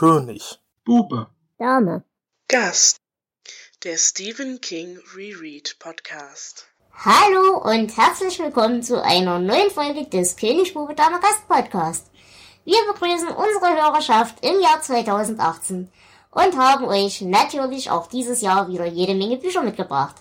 König. 0.00 0.58
Bube. 0.86 1.26
Dame. 1.58 2.04
Gast. 2.48 2.96
Der 3.84 3.98
Stephen 3.98 4.58
King 4.62 4.98
Reread 5.14 5.76
Podcast. 5.78 6.64
Hallo 6.94 7.58
und 7.58 7.94
herzlich 7.98 8.38
willkommen 8.38 8.82
zu 8.82 9.04
einer 9.04 9.38
neuen 9.38 9.70
Folge 9.70 10.06
des 10.06 10.36
König 10.36 10.72
Bube 10.72 10.94
Dame 10.94 11.20
Gast 11.20 11.46
Podcast. 11.46 12.10
Wir 12.64 12.78
begrüßen 12.90 13.28
unsere 13.28 13.76
Hörerschaft 13.76 14.42
im 14.42 14.58
Jahr 14.60 14.80
2018 14.80 15.90
und 16.30 16.56
haben 16.56 16.86
euch 16.86 17.20
natürlich 17.20 17.90
auch 17.90 18.06
dieses 18.06 18.40
Jahr 18.40 18.68
wieder 18.68 18.86
jede 18.86 19.14
Menge 19.14 19.36
Bücher 19.36 19.60
mitgebracht. 19.60 20.16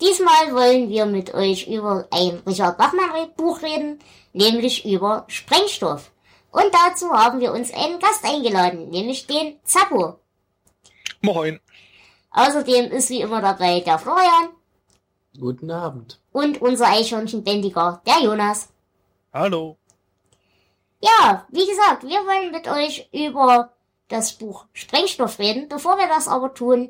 Diesmal 0.00 0.52
wollen 0.56 0.88
wir 0.88 1.06
mit 1.06 1.32
euch 1.34 1.68
über 1.68 2.08
ein 2.10 2.42
Richard 2.48 2.78
Bachmann 2.78 3.30
Buch 3.36 3.62
reden, 3.62 4.00
nämlich 4.32 4.84
über 4.84 5.24
Sprengstoff. 5.28 6.10
Und 6.54 6.72
dazu 6.72 7.10
haben 7.10 7.40
wir 7.40 7.52
uns 7.52 7.74
einen 7.74 7.98
Gast 7.98 8.24
eingeladen, 8.24 8.88
nämlich 8.88 9.26
den 9.26 9.58
Zappo. 9.64 10.20
Moin. 11.20 11.58
Außerdem 12.30 12.92
ist 12.92 13.10
wie 13.10 13.22
immer 13.22 13.42
dabei 13.42 13.80
der 13.80 13.98
Florian. 13.98 14.50
Guten 15.36 15.72
Abend. 15.72 16.20
Und 16.30 16.62
unser 16.62 16.86
Eichhörnchenbändiger, 16.86 18.00
der 18.06 18.22
Jonas. 18.22 18.68
Hallo. 19.32 19.78
Ja, 21.00 21.44
wie 21.50 21.66
gesagt, 21.66 22.04
wir 22.04 22.20
wollen 22.24 22.52
mit 22.52 22.68
euch 22.68 23.08
über 23.12 23.72
das 24.06 24.34
Buch 24.34 24.66
Sprengstoff 24.74 25.40
reden. 25.40 25.68
Bevor 25.68 25.98
wir 25.98 26.06
das 26.06 26.28
aber 26.28 26.54
tun, 26.54 26.88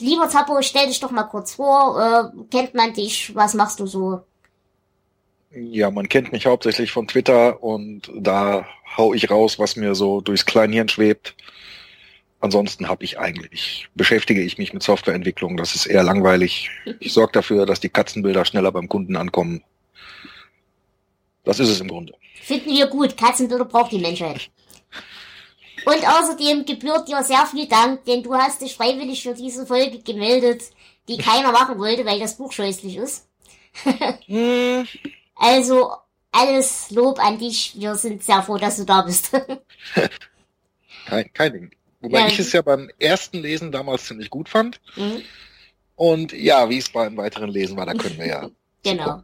lieber 0.00 0.28
Zappo, 0.28 0.60
stell 0.62 0.88
dich 0.88 0.98
doch 0.98 1.12
mal 1.12 1.22
kurz 1.22 1.54
vor. 1.54 2.00
Äh, 2.34 2.44
kennt 2.50 2.74
man 2.74 2.92
dich? 2.92 3.36
Was 3.36 3.54
machst 3.54 3.78
du 3.78 3.86
so? 3.86 4.24
Ja, 5.50 5.90
man 5.90 6.08
kennt 6.08 6.32
mich 6.32 6.46
hauptsächlich 6.46 6.90
von 6.90 7.08
Twitter 7.08 7.62
und 7.62 8.10
da 8.14 8.66
hau 8.96 9.14
ich 9.14 9.30
raus, 9.30 9.58
was 9.58 9.76
mir 9.76 9.94
so 9.94 10.20
durchs 10.20 10.46
Kleinhirn 10.46 10.88
schwebt. 10.88 11.34
Ansonsten 12.40 12.88
habe 12.88 13.04
ich 13.04 13.18
eigentlich, 13.18 13.88
beschäftige 13.94 14.42
ich 14.42 14.58
mich 14.58 14.72
mit 14.72 14.82
Softwareentwicklung. 14.82 15.56
Das 15.56 15.74
ist 15.74 15.86
eher 15.86 16.02
langweilig. 16.02 16.70
Ich 17.00 17.12
sorge 17.12 17.32
dafür, 17.32 17.64
dass 17.64 17.80
die 17.80 17.88
Katzenbilder 17.88 18.44
schneller 18.44 18.72
beim 18.72 18.88
Kunden 18.88 19.16
ankommen. 19.16 19.64
Das 21.44 21.60
ist 21.60 21.68
es 21.68 21.80
im 21.80 21.88
Grunde. 21.88 22.14
Finden 22.42 22.70
wir 22.70 22.86
gut. 22.86 23.16
Katzenbilder 23.16 23.64
braucht 23.64 23.92
die 23.92 23.98
Menschheit. 23.98 24.50
Und 25.86 26.06
außerdem 26.06 26.64
gebührt 26.66 27.08
dir 27.08 27.22
sehr 27.22 27.46
viel 27.46 27.68
Dank, 27.68 28.04
denn 28.04 28.22
du 28.22 28.34
hast 28.34 28.60
dich 28.60 28.74
freiwillig 28.74 29.22
für 29.22 29.34
diese 29.34 29.66
Folge 29.66 30.00
gemeldet, 30.00 30.62
die 31.08 31.16
keiner 31.16 31.52
machen 31.52 31.78
wollte, 31.78 32.04
weil 32.04 32.18
das 32.18 32.36
Buch 32.36 32.52
scheußlich 32.52 32.96
ist. 32.96 33.28
Also 35.36 35.92
alles 36.32 36.90
Lob 36.90 37.18
an 37.24 37.38
dich. 37.38 37.74
Wir 37.78 37.94
sind 37.94 38.22
sehr 38.22 38.42
froh, 38.42 38.58
dass 38.58 38.76
du 38.76 38.84
da 38.84 39.02
bist. 39.02 39.30
kein, 41.06 41.32
kein 41.32 41.52
Ding. 41.52 41.70
Wobei 42.00 42.20
Ja. 42.20 42.26
ich 42.26 42.38
es 42.38 42.52
ja 42.52 42.62
beim 42.62 42.90
ersten 42.98 43.38
Lesen 43.38 43.72
damals 43.72 44.04
ziemlich 44.06 44.30
gut 44.30 44.48
fand. 44.48 44.80
Mhm, 44.96 45.22
Und 45.94 46.32
ja, 46.32 46.68
wie 46.68 46.78
es 46.78 46.90
beim 46.90 47.16
weiteren 47.16 47.50
Lesen 47.50 47.76
war, 47.76 47.86
da 47.86 47.94
können 47.94 48.18
wir 48.18 48.26
ja. 48.26 48.50
genau. 48.82 49.22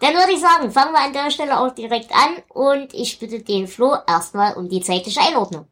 Dann 0.00 0.14
würde 0.14 0.32
ich 0.32 0.40
sagen, 0.40 0.70
fangen 0.70 0.92
wir 0.92 1.00
an 1.04 1.12
der 1.12 1.30
Stelle 1.30 1.58
auch 1.60 1.74
direkt 1.74 2.10
an 2.12 2.42
und 2.48 2.94
ich 2.94 3.18
bitte 3.18 3.42
den 3.42 3.68
Flo 3.68 3.96
erstmal 4.06 4.54
um 4.54 4.68
die 4.68 4.80
zeitliche 4.80 5.20
Einordnung. 5.20 5.66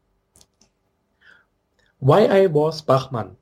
Why 2.01 2.27
I 2.45 2.55
Was 2.55 2.83
Bachmann. 2.83 3.37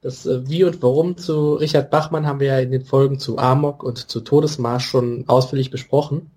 Das 0.00 0.26
äh, 0.26 0.48
Wie 0.48 0.64
und 0.64 0.82
Warum 0.82 1.16
zu 1.16 1.54
Richard 1.54 1.90
Bachmann 1.90 2.26
haben 2.26 2.40
wir 2.40 2.48
ja 2.48 2.58
in 2.58 2.70
den 2.70 2.84
Folgen 2.84 3.18
zu 3.18 3.38
Amok 3.38 3.82
und 3.82 4.10
zu 4.10 4.20
Todesmarsch 4.20 4.86
schon 4.86 5.24
ausführlich 5.28 5.70
besprochen. 5.70 6.30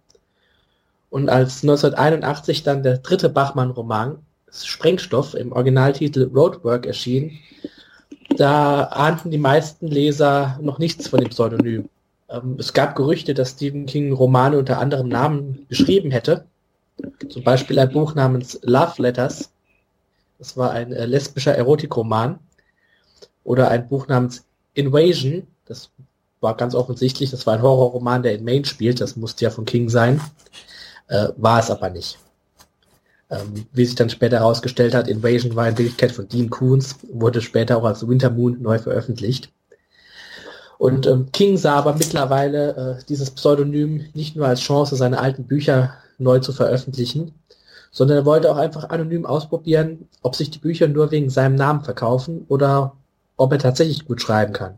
Und 1.09 1.29
als 1.29 1.61
1981 1.61 2.63
dann 2.63 2.83
der 2.83 2.99
dritte 2.99 3.29
Bachmann-Roman 3.29 4.19
Sprengstoff 4.51 5.33
im 5.33 5.51
Originaltitel 5.51 6.29
Roadwork 6.33 6.85
erschien, 6.85 7.39
da 8.37 8.83
ahnten 8.85 9.31
die 9.31 9.37
meisten 9.37 9.87
Leser 9.87 10.57
noch 10.61 10.79
nichts 10.79 11.07
von 11.07 11.19
dem 11.19 11.29
Pseudonym. 11.29 11.89
Ähm, 12.29 12.55
es 12.57 12.73
gab 12.73 12.95
Gerüchte, 12.95 13.33
dass 13.33 13.51
Stephen 13.51 13.85
King 13.85 14.13
Romane 14.13 14.57
unter 14.57 14.79
anderem 14.79 15.09
Namen 15.09 15.65
geschrieben 15.69 16.11
hätte. 16.11 16.45
Zum 17.29 17.43
Beispiel 17.43 17.77
ein 17.79 17.91
Buch 17.91 18.15
namens 18.15 18.59
Love 18.63 19.01
Letters. 19.01 19.51
Das 20.39 20.57
war 20.57 20.71
ein 20.71 20.93
äh, 20.93 21.05
lesbischer 21.05 21.55
Erotikroman. 21.55 22.39
Oder 23.43 23.69
ein 23.69 23.87
Buch 23.87 24.07
namens 24.07 24.45
Invasion. 24.73 25.47
Das 25.65 25.89
war 26.39 26.57
ganz 26.57 26.75
offensichtlich, 26.75 27.31
das 27.31 27.45
war 27.45 27.55
ein 27.55 27.61
Horrorroman, 27.61 28.23
der 28.23 28.35
in 28.35 28.43
Maine 28.43 28.65
spielt. 28.65 29.01
Das 29.01 29.15
musste 29.15 29.45
ja 29.45 29.51
von 29.51 29.65
King 29.65 29.89
sein. 29.89 30.21
Äh, 31.07 31.29
war 31.37 31.59
es 31.59 31.69
aber 31.69 31.89
nicht. 31.89 32.17
Ähm, 33.29 33.65
wie 33.71 33.85
sich 33.85 33.95
dann 33.95 34.09
später 34.09 34.39
herausgestellt 34.39 34.93
hat, 34.93 35.07
Invasion 35.07 35.55
war 35.55 35.67
in 35.67 35.77
Wirklichkeit 35.77 36.11
von 36.11 36.27
Dean 36.27 36.49
Koons, 36.49 36.95
wurde 37.11 37.41
später 37.41 37.77
auch 37.77 37.85
als 37.85 38.05
Winter 38.07 38.29
Moon 38.29 38.61
neu 38.61 38.77
veröffentlicht. 38.77 39.51
Und 40.77 41.05
ähm, 41.05 41.31
King 41.31 41.57
sah 41.57 41.75
aber 41.75 41.93
mittlerweile 41.93 42.97
äh, 42.99 43.05
dieses 43.07 43.29
Pseudonym 43.31 44.05
nicht 44.13 44.35
nur 44.35 44.47
als 44.47 44.61
Chance, 44.61 44.95
seine 44.95 45.19
alten 45.19 45.43
Bücher 45.43 45.93
neu 46.17 46.39
zu 46.39 46.53
veröffentlichen, 46.53 47.35
sondern 47.91 48.17
er 48.17 48.25
wollte 48.25 48.51
auch 48.51 48.57
einfach 48.57 48.89
anonym 48.89 49.25
ausprobieren, 49.25 50.09
ob 50.23 50.35
sich 50.35 50.49
die 50.49 50.59
Bücher 50.59 50.87
nur 50.87 51.11
wegen 51.11 51.29
seinem 51.29 51.55
Namen 51.55 51.83
verkaufen 51.83 52.45
oder 52.47 52.95
ob 53.41 53.51
er 53.51 53.59
tatsächlich 53.59 54.05
gut 54.05 54.21
schreiben 54.21 54.53
kann. 54.53 54.77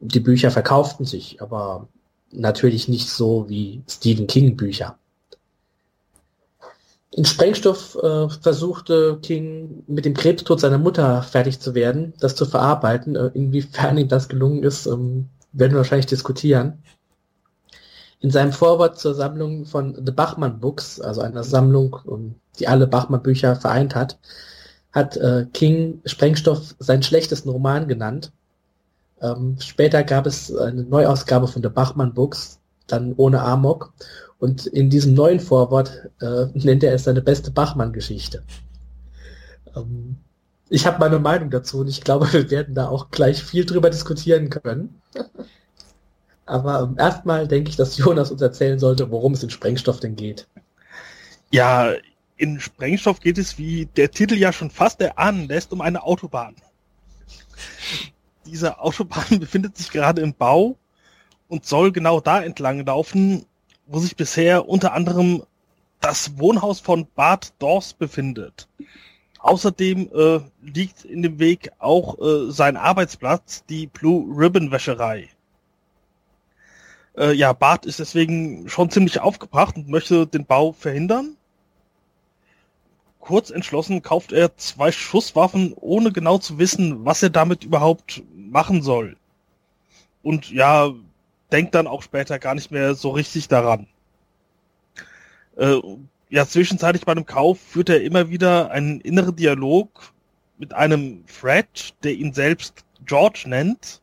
Die 0.00 0.20
Bücher 0.20 0.50
verkauften 0.50 1.04
sich, 1.04 1.42
aber 1.42 1.88
natürlich 2.30 2.88
nicht 2.88 3.08
so 3.08 3.48
wie 3.48 3.82
Stephen 3.88 4.26
King 4.28 4.56
Bücher. 4.56 4.96
In 7.10 7.24
Sprengstoff 7.24 7.96
äh, 8.00 8.28
versuchte 8.28 9.18
King 9.22 9.82
mit 9.88 10.04
dem 10.04 10.14
Krebstod 10.14 10.60
seiner 10.60 10.78
Mutter 10.78 11.22
fertig 11.22 11.58
zu 11.58 11.74
werden, 11.74 12.12
das 12.20 12.36
zu 12.36 12.46
verarbeiten. 12.46 13.16
Äh, 13.16 13.30
inwiefern 13.34 13.98
ihm 13.98 14.08
das 14.08 14.28
gelungen 14.28 14.62
ist, 14.62 14.86
ähm, 14.86 15.28
werden 15.52 15.72
wir 15.72 15.78
wahrscheinlich 15.78 16.06
diskutieren. 16.06 16.82
In 18.20 18.30
seinem 18.30 18.52
Vorwort 18.52 18.98
zur 18.98 19.14
Sammlung 19.14 19.64
von 19.64 19.94
The 20.04 20.12
Bachmann 20.12 20.60
Books, 20.60 21.00
also 21.00 21.22
einer 21.22 21.42
Sammlung, 21.42 21.96
um, 22.04 22.34
die 22.58 22.68
alle 22.68 22.86
Bachmann-Bücher 22.86 23.56
vereint 23.56 23.94
hat, 23.94 24.18
hat 24.92 25.16
äh, 25.16 25.46
King 25.52 26.00
Sprengstoff 26.04 26.74
seinen 26.78 27.02
schlechtesten 27.02 27.50
Roman 27.50 27.88
genannt. 27.88 28.32
Ähm, 29.20 29.56
später 29.60 30.02
gab 30.04 30.26
es 30.26 30.54
eine 30.54 30.82
Neuausgabe 30.84 31.48
von 31.48 31.62
The 31.62 31.68
Bachmann 31.68 32.14
Books, 32.14 32.60
dann 32.86 33.14
ohne 33.16 33.42
Amok. 33.42 33.92
Und 34.38 34.66
in 34.66 34.88
diesem 34.90 35.14
neuen 35.14 35.40
Vorwort 35.40 36.08
äh, 36.20 36.46
nennt 36.54 36.84
er 36.84 36.94
es 36.94 37.04
seine 37.04 37.22
beste 37.22 37.50
Bachmann-Geschichte. 37.50 38.42
Ähm, 39.76 40.16
ich 40.70 40.86
habe 40.86 40.98
meine 40.98 41.18
Meinung 41.18 41.50
dazu 41.50 41.80
und 41.80 41.88
ich 41.88 42.02
glaube, 42.02 42.30
wir 42.32 42.50
werden 42.50 42.74
da 42.74 42.88
auch 42.88 43.10
gleich 43.10 43.42
viel 43.42 43.64
drüber 43.64 43.90
diskutieren 43.90 44.50
können. 44.50 45.00
Aber 46.46 46.80
ähm, 46.80 46.96
erstmal 46.98 47.46
denke 47.46 47.68
ich, 47.68 47.76
dass 47.76 47.98
Jonas 47.98 48.30
uns 48.30 48.40
erzählen 48.40 48.78
sollte, 48.78 49.10
worum 49.10 49.34
es 49.34 49.42
in 49.42 49.50
Sprengstoff 49.50 50.00
denn 50.00 50.16
geht. 50.16 50.48
Ja, 51.50 51.92
in 52.38 52.60
Sprengstoff 52.60 53.20
geht 53.20 53.36
es, 53.36 53.58
wie 53.58 53.86
der 53.86 54.10
Titel 54.10 54.36
ja 54.36 54.52
schon 54.52 54.70
fast 54.70 55.00
erahnen 55.00 55.48
lässt, 55.48 55.72
um 55.72 55.80
eine 55.80 56.02
Autobahn. 56.02 56.54
Diese 58.46 58.78
Autobahn 58.80 59.26
befindet 59.40 59.76
sich 59.76 59.90
gerade 59.90 60.22
im 60.22 60.32
Bau 60.32 60.76
und 61.48 61.66
soll 61.66 61.92
genau 61.92 62.20
da 62.20 62.40
entlang 62.40 62.86
laufen, 62.86 63.44
wo 63.86 63.98
sich 63.98 64.16
bisher 64.16 64.68
unter 64.68 64.92
anderem 64.92 65.42
das 66.00 66.38
Wohnhaus 66.38 66.80
von 66.80 67.06
Bart 67.14 67.52
Dors 67.58 67.92
befindet. 67.92 68.68
Außerdem 69.40 70.10
äh, 70.14 70.40
liegt 70.62 71.04
in 71.04 71.22
dem 71.22 71.38
Weg 71.38 71.70
auch 71.78 72.18
äh, 72.18 72.50
sein 72.50 72.76
Arbeitsplatz, 72.76 73.64
die 73.68 73.86
Blue 73.86 74.26
Ribbon 74.36 74.70
Wäscherei. 74.70 75.28
Äh, 77.16 77.32
ja, 77.32 77.52
Bart 77.52 77.86
ist 77.86 77.98
deswegen 77.98 78.68
schon 78.68 78.90
ziemlich 78.90 79.20
aufgebracht 79.20 79.76
und 79.76 79.88
möchte 79.88 80.26
den 80.26 80.44
Bau 80.44 80.72
verhindern. 80.72 81.37
Kurz 83.20 83.50
entschlossen 83.50 84.02
kauft 84.02 84.32
er 84.32 84.56
zwei 84.56 84.92
Schusswaffen, 84.92 85.74
ohne 85.74 86.12
genau 86.12 86.38
zu 86.38 86.58
wissen, 86.58 87.04
was 87.04 87.22
er 87.22 87.30
damit 87.30 87.64
überhaupt 87.64 88.22
machen 88.34 88.82
soll. 88.82 89.16
Und 90.22 90.50
ja, 90.50 90.92
denkt 91.52 91.74
dann 91.74 91.86
auch 91.86 92.02
später 92.02 92.38
gar 92.38 92.54
nicht 92.54 92.70
mehr 92.70 92.94
so 92.94 93.10
richtig 93.10 93.48
daran. 93.48 93.86
Äh, 95.56 95.80
ja, 96.30 96.46
zwischenzeitlich 96.46 97.04
bei 97.04 97.14
dem 97.14 97.26
Kauf 97.26 97.58
führt 97.58 97.88
er 97.88 98.02
immer 98.02 98.30
wieder 98.30 98.70
einen 98.70 99.00
inneren 99.00 99.34
Dialog 99.34 100.12
mit 100.58 100.74
einem 100.74 101.24
Fred, 101.26 101.94
der 102.02 102.12
ihn 102.12 102.32
selbst 102.32 102.84
George 103.04 103.44
nennt. 103.46 104.02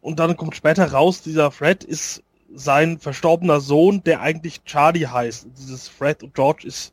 Und 0.00 0.18
dann 0.18 0.36
kommt 0.36 0.56
später 0.56 0.90
raus, 0.92 1.22
dieser 1.22 1.50
Fred 1.50 1.84
ist 1.84 2.22
sein 2.54 2.98
verstorbener 2.98 3.60
Sohn, 3.60 4.02
der 4.04 4.20
eigentlich 4.20 4.62
Charlie 4.64 5.06
heißt. 5.06 5.48
Dieses 5.58 5.88
Fred 5.88 6.22
und 6.22 6.34
George 6.34 6.66
ist, 6.66 6.92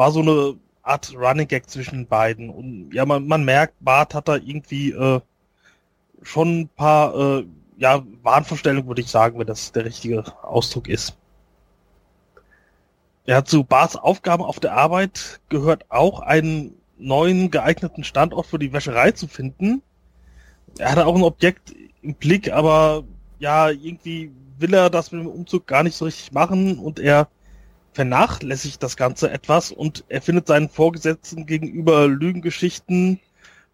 war 0.00 0.12
so 0.12 0.20
eine 0.20 0.56
Art 0.82 1.14
Running 1.14 1.46
Gag 1.46 1.68
zwischen 1.68 1.96
den 1.98 2.06
beiden. 2.06 2.48
Und 2.48 2.90
ja, 2.94 3.04
man, 3.04 3.28
man 3.28 3.44
merkt, 3.44 3.74
Bart 3.80 4.14
hat 4.14 4.28
da 4.28 4.36
irgendwie 4.36 4.92
äh, 4.92 5.20
schon 6.22 6.60
ein 6.60 6.68
paar 6.68 7.14
äh, 7.14 7.44
ja, 7.76 8.02
Wahnvorstellungen, 8.22 8.88
würde 8.88 9.02
ich 9.02 9.10
sagen, 9.10 9.38
wenn 9.38 9.46
das 9.46 9.72
der 9.72 9.84
richtige 9.84 10.24
Ausdruck 10.42 10.88
ist. 10.88 11.18
Ja, 13.26 13.44
zu 13.44 13.62
Barts 13.62 13.94
Aufgaben 13.94 14.42
auf 14.42 14.58
der 14.58 14.72
Arbeit 14.72 15.38
gehört 15.50 15.84
auch 15.90 16.20
einen 16.20 16.72
neuen 16.96 17.50
geeigneten 17.50 18.02
Standort 18.02 18.46
für 18.46 18.58
die 18.58 18.72
Wäscherei 18.72 19.10
zu 19.10 19.28
finden. 19.28 19.82
Er 20.78 20.92
hatte 20.92 21.04
auch 21.04 21.14
ein 21.14 21.22
Objekt 21.22 21.74
im 22.00 22.14
Blick, 22.14 22.50
aber 22.50 23.04
ja, 23.38 23.68
irgendwie 23.68 24.32
will 24.58 24.72
er 24.72 24.88
das 24.88 25.12
mit 25.12 25.20
dem 25.20 25.26
Umzug 25.26 25.66
gar 25.66 25.82
nicht 25.82 25.94
so 25.94 26.06
richtig 26.06 26.32
machen 26.32 26.78
und 26.78 26.98
er 26.98 27.28
vernachlässigt 27.92 28.82
das 28.82 28.96
Ganze 28.96 29.30
etwas 29.30 29.72
und 29.72 30.04
er 30.08 30.22
findet 30.22 30.46
seinen 30.46 30.68
Vorgesetzten 30.68 31.46
gegenüber 31.46 32.06
Lügengeschichten 32.06 33.20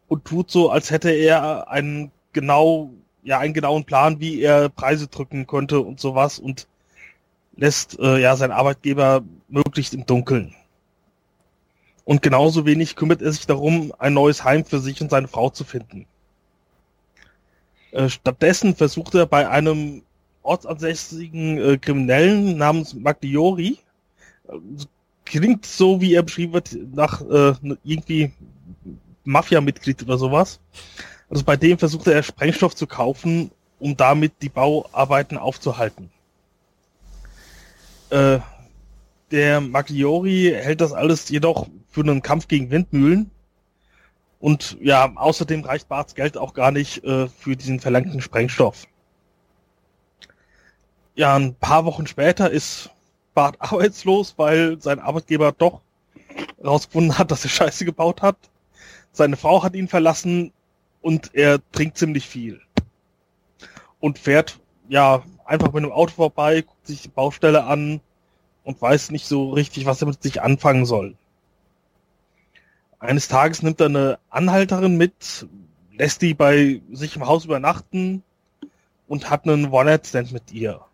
und 0.09 0.25
tut 0.25 0.51
so, 0.51 0.71
als 0.71 0.91
hätte 0.91 1.11
er 1.11 1.69
einen 1.69 2.11
genau, 2.33 2.91
ja, 3.23 3.39
einen 3.39 3.55
genauen 3.55 3.85
Plan, 3.85 4.21
wie 4.21 4.41
er 4.41 4.69
Preise 4.69 5.09
drücken 5.09 5.47
könnte 5.47 5.81
und 5.81 6.01
sowas 6.01 6.39
und 6.39 6.67
lässt 7.57 7.99
äh, 7.99 8.19
ja 8.19 8.37
seinen 8.37 8.53
Arbeitgeber 8.53 9.23
möglichst 9.49 9.95
im 9.95 10.07
Dunkeln. 10.07 10.55
Und 12.05 12.23
genauso 12.23 12.65
wenig 12.67 12.95
kümmert 12.95 13.21
er 13.21 13.33
sich 13.33 13.47
darum, 13.47 13.93
ein 13.99 14.15
neues 14.15 14.45
Heim 14.45 14.65
für 14.65 14.79
sich 14.79 15.01
und 15.03 15.11
seine 15.11 15.29
Frau 15.29 15.51
zu 15.51 15.65
finden. 15.65 16.07
Äh, 17.91 18.09
stattdessen 18.09 18.77
versucht 18.77 19.15
er 19.15 19.27
bei 19.27 19.49
einem 19.49 20.03
ortsansässigen 20.43 21.59
äh, 21.59 21.79
Kriminellen 21.79 22.57
namens 22.57 22.95
Magliori, 22.95 23.79
klingt 25.25 25.67
so, 25.67 26.01
wie 26.01 26.15
er 26.15 26.23
beschrieben 26.23 26.53
wird, 26.53 26.77
nach 26.95 27.21
äh, 27.23 27.55
irgendwie 27.85 28.33
Mafia-Mitglied 29.25 30.03
oder 30.03 30.19
sowas. 30.19 30.61
Also 31.29 31.45
bei 31.45 31.57
dem 31.57 31.79
versucht 31.79 32.07
er 32.07 32.23
Sprengstoff 32.23 32.75
zu 32.75 32.87
kaufen, 32.87 33.51
um 33.79 33.97
damit 33.97 34.35
die 34.43 34.49
Bauarbeiten 34.49 35.37
aufzuhalten. 35.37 36.11
Äh, 38.11 38.39
der 39.33 39.61
Magliori 39.61 40.53
hält 40.55 40.81
das 40.81 40.93
alles 40.93 41.29
jedoch 41.29 41.69
für 41.89 42.03
einen 42.03 42.23
Kampf 42.23 42.47
gegen 42.47 42.71
Windmühlen. 42.71 43.31
Und 44.39 44.77
ja, 44.81 45.13
außerdem 45.17 45.65
reicht 45.65 45.89
Barts 45.89 46.15
Geld 46.15 46.37
auch 46.37 46.55
gar 46.55 46.71
nicht 46.71 47.03
äh, 47.05 47.29
für 47.29 47.57
diesen 47.57 47.81
verlangten 47.81 48.21
Sprengstoff. 48.21 48.87
Ja, 51.15 51.35
ein 51.35 51.55
paar 51.55 51.85
Wochen 51.87 52.07
später 52.07 52.51
ist 52.51 52.91
Bart 53.37 53.57
arbeitslos, 53.61 54.35
weil 54.39 54.81
sein 54.81 54.99
Arbeitgeber 54.99 55.53
doch 55.53 55.83
rausgefunden 56.65 57.19
hat, 57.19 57.31
dass 57.31 57.45
er 57.45 57.51
Scheiße 57.51 57.85
gebaut 57.85 58.23
hat. 58.23 58.37
Seine 59.13 59.37
Frau 59.37 59.63
hat 59.63 59.75
ihn 59.75 59.87
verlassen 59.87 60.53
und 61.03 61.31
er 61.35 61.61
trinkt 61.71 61.99
ziemlich 61.99 62.27
viel. 62.27 62.61
Und 64.01 64.19
fährt, 64.19 64.59
ja, 64.89 65.23
einfach 65.45 65.69
mit 65.69 65.85
einem 65.85 65.93
Auto 65.93 66.13
vorbei, 66.15 66.63
guckt 66.63 66.87
sich 66.87 67.03
die 67.03 67.09
Baustelle 67.09 67.65
an 67.65 68.01
und 68.65 68.81
weiß 68.83 69.11
nicht 69.11 69.27
so 69.27 69.51
richtig, 69.51 69.87
was 69.87 70.01
er 70.03 70.09
mit 70.09 70.23
sich 70.23 70.43
anfangen 70.43 70.87
soll. 70.87 71.15
Eines 72.99 73.29
Tages 73.29 73.63
nimmt 73.63 73.81
er 73.81 73.87
eine 73.87 74.19
Anhalterin 74.31 74.97
mit, 74.97 75.47
lässt 75.93 76.23
die 76.23 76.35
bei 76.35 76.81
sich 76.91 77.17
im 77.17 77.27
Haus 77.27 77.45
übernachten 77.45 78.23
und 79.07 79.31
hat 79.31 79.45
einen 79.45 79.71
One-Night-Stand 79.71 80.33
mit 80.33 80.53
ihr. 80.53 80.86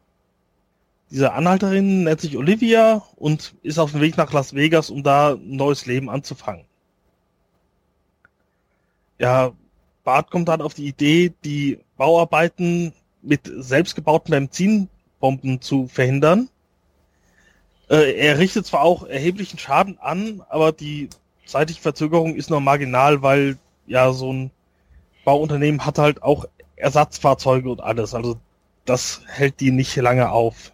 Diese 1.12 1.32
Anhalterin 1.32 2.05
nennt 2.05 2.20
sich 2.20 2.37
Olivia 2.37 3.03
und 3.17 3.55
ist 3.62 3.79
auf 3.79 3.93
dem 3.93 4.00
Weg 4.00 4.17
nach 4.17 4.32
Las 4.32 4.55
Vegas, 4.55 4.91
um 4.91 5.03
da 5.03 5.35
ein 5.35 5.56
neues 5.56 5.87
Leben 5.87 6.09
anzufangen. 6.09 6.64
Ja, 9.19 9.53
Bart 10.05 10.31
kommt 10.31 10.49
dann 10.49 10.62
auf 10.62 10.75
die 10.75 10.87
Idee, 10.87 11.32
die 11.44 11.79
Bauarbeiten 11.97 12.93
mit 13.20 13.43
selbstgebauten 13.44 14.32
Benzinbomben 14.32 15.61
zu 15.61 15.87
verhindern 15.87 16.49
äh, 17.93 18.15
er 18.15 18.38
richtet 18.38 18.67
zwar 18.67 18.81
auch 18.82 19.05
erheblichen 19.05 19.58
Schaden 19.58 19.99
an, 20.00 20.43
aber 20.49 20.73
die 20.73 21.11
zeitliche 21.44 21.82
Verzögerung 21.82 22.35
ist 22.35 22.49
nur 22.49 22.61
marginal, 22.61 23.23
weil 23.23 23.58
ja 23.87 24.12
so 24.12 24.32
ein 24.32 24.50
Bauunternehmen 25.25 25.85
hat 25.85 25.99
halt 25.99 26.23
auch 26.23 26.47
Ersatzfahrzeuge 26.76 27.70
und 27.70 27.82
alles. 27.82 28.15
Also 28.15 28.41
das 28.87 29.20
hält 29.26 29.61
die 29.61 29.70
nicht 29.70 29.94
lange 29.97 30.31
auf. 30.31 30.73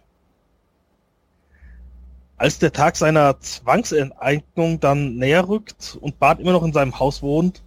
Als 2.39 2.57
der 2.57 2.71
Tag 2.71 2.95
seiner 2.95 3.37
Zwangsenteignung 3.41 4.79
dann 4.79 5.17
näher 5.17 5.49
rückt 5.49 5.97
und 5.99 6.19
Bart 6.19 6.39
immer 6.39 6.53
noch 6.53 6.63
in 6.63 6.71
seinem 6.71 6.97
Haus 6.97 7.21
wohnt, 7.21 7.61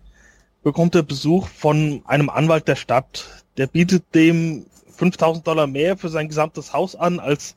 bekommt 0.62 0.94
er 0.94 1.02
Besuch 1.02 1.46
von 1.48 2.00
einem 2.06 2.30
Anwalt 2.30 2.66
der 2.68 2.76
Stadt. 2.76 3.44
Der 3.58 3.66
bietet 3.66 4.14
dem 4.14 4.64
5000 4.96 5.46
Dollar 5.46 5.66
mehr 5.66 5.98
für 5.98 6.08
sein 6.08 6.28
gesamtes 6.28 6.72
Haus 6.72 6.96
an, 6.96 7.20
als 7.20 7.54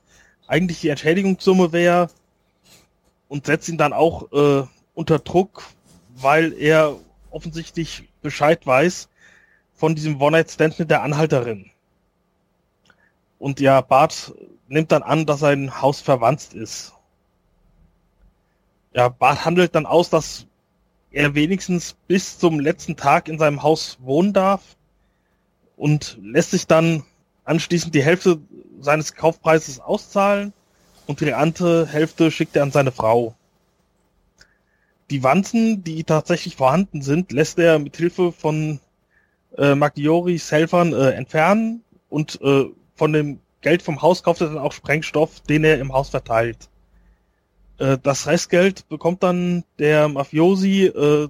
eigentlich 0.48 0.82
die 0.82 0.90
Entschädigungssumme 0.90 1.72
wäre 1.72 2.10
und 3.30 3.46
setzt 3.46 3.70
ihn 3.70 3.78
dann 3.78 3.94
auch 3.94 4.30
äh, 4.34 4.64
unter 4.94 5.20
Druck, 5.20 5.64
weil 6.18 6.52
er 6.52 6.98
offensichtlich 7.32 8.10
Bescheid 8.24 8.68
weiß 8.68 9.08
von 9.74 9.96
diesem 9.96 10.22
One-Night-Stand 10.22 10.80
mit 10.80 10.92
der 10.92 11.02
Anhalterin. 11.02 11.72
Und 13.40 13.62
ja, 13.62 13.80
Bart 13.80 14.34
nimmt 14.68 14.92
dann 14.92 15.04
an, 15.04 15.26
dass 15.26 15.40
sein 15.40 15.82
Haus 15.82 16.02
verwandt 16.02 16.54
ist. 16.54 16.95
Ja, 18.96 19.10
Bart 19.10 19.44
handelt 19.44 19.76
dann 19.76 19.86
aus, 19.86 20.10
dass 20.10 20.48
er 21.12 21.36
wenigstens 21.36 21.98
bis 22.08 22.40
zum 22.40 22.62
letzten 22.62 22.96
Tag 22.96 23.28
in 23.28 23.38
seinem 23.38 23.62
Haus 23.62 23.98
wohnen 24.00 24.32
darf 24.32 24.62
und 25.76 26.18
lässt 26.22 26.52
sich 26.52 26.66
dann 26.66 27.04
anschließend 27.44 27.94
die 27.94 28.04
Hälfte 28.04 28.40
seines 28.80 29.14
Kaufpreises 29.14 29.82
auszahlen 29.82 30.54
und 31.08 31.20
die 31.20 31.34
andere 31.34 31.86
Hälfte 31.86 32.32
schickt 32.32 32.56
er 32.56 32.64
an 32.64 32.72
seine 32.72 32.94
Frau. 32.94 33.36
Die 35.10 35.24
Wanzen, 35.24 35.84
die 35.84 36.06
tatsächlich 36.06 36.56
vorhanden 36.56 37.02
sind, 37.02 37.34
lässt 37.34 37.60
er 37.60 37.80
mit 37.80 37.98
Hilfe 37.98 38.32
von 38.32 38.80
äh, 39.58 39.76
Maglioris 39.76 40.54
Helfern 40.54 40.94
äh, 40.94 41.10
entfernen 41.12 41.84
und 42.10 42.40
äh, 42.42 42.64
von 42.96 43.12
dem 43.12 43.42
Geld 43.60 43.82
vom 43.82 44.02
Haus 44.02 44.24
kauft 44.24 44.40
er 44.40 44.48
dann 44.48 44.58
auch 44.58 44.72
Sprengstoff, 44.72 45.42
den 45.42 45.66
er 45.66 45.80
im 45.80 45.92
Haus 45.92 46.10
verteilt. 46.12 46.70
Äh, 47.78 47.98
das 48.02 48.28
Restgeld 48.28 48.88
bekommt 48.90 49.24
dann 49.24 49.64
der 49.80 50.08
Mafiosi 50.08 50.86
äh, 50.86 51.28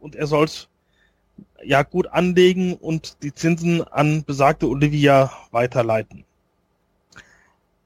und 0.00 0.14
er 0.14 0.26
soll 0.26 0.44
es 0.44 0.68
ja 1.64 1.82
gut 1.82 2.08
anlegen 2.08 2.74
und 2.74 3.22
die 3.22 3.34
Zinsen 3.34 3.82
an 3.82 4.24
besagte 4.24 4.68
Olivia 4.68 5.32
weiterleiten. 5.50 6.24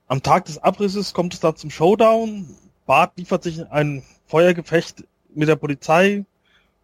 Am 0.07 0.23
Tag 0.23 0.47
des 0.47 0.59
Abrisses 0.59 1.13
kommt 1.13 1.35
es 1.35 1.41
dann 1.41 1.57
zum 1.57 1.71
Showdown. 1.71 2.49
Bart 2.87 3.13
liefert 3.17 3.43
sich 3.43 3.71
ein 3.71 4.03
Feuergefecht 4.27 5.05
mit 5.35 5.49
der 5.49 5.57
Polizei 5.57 6.25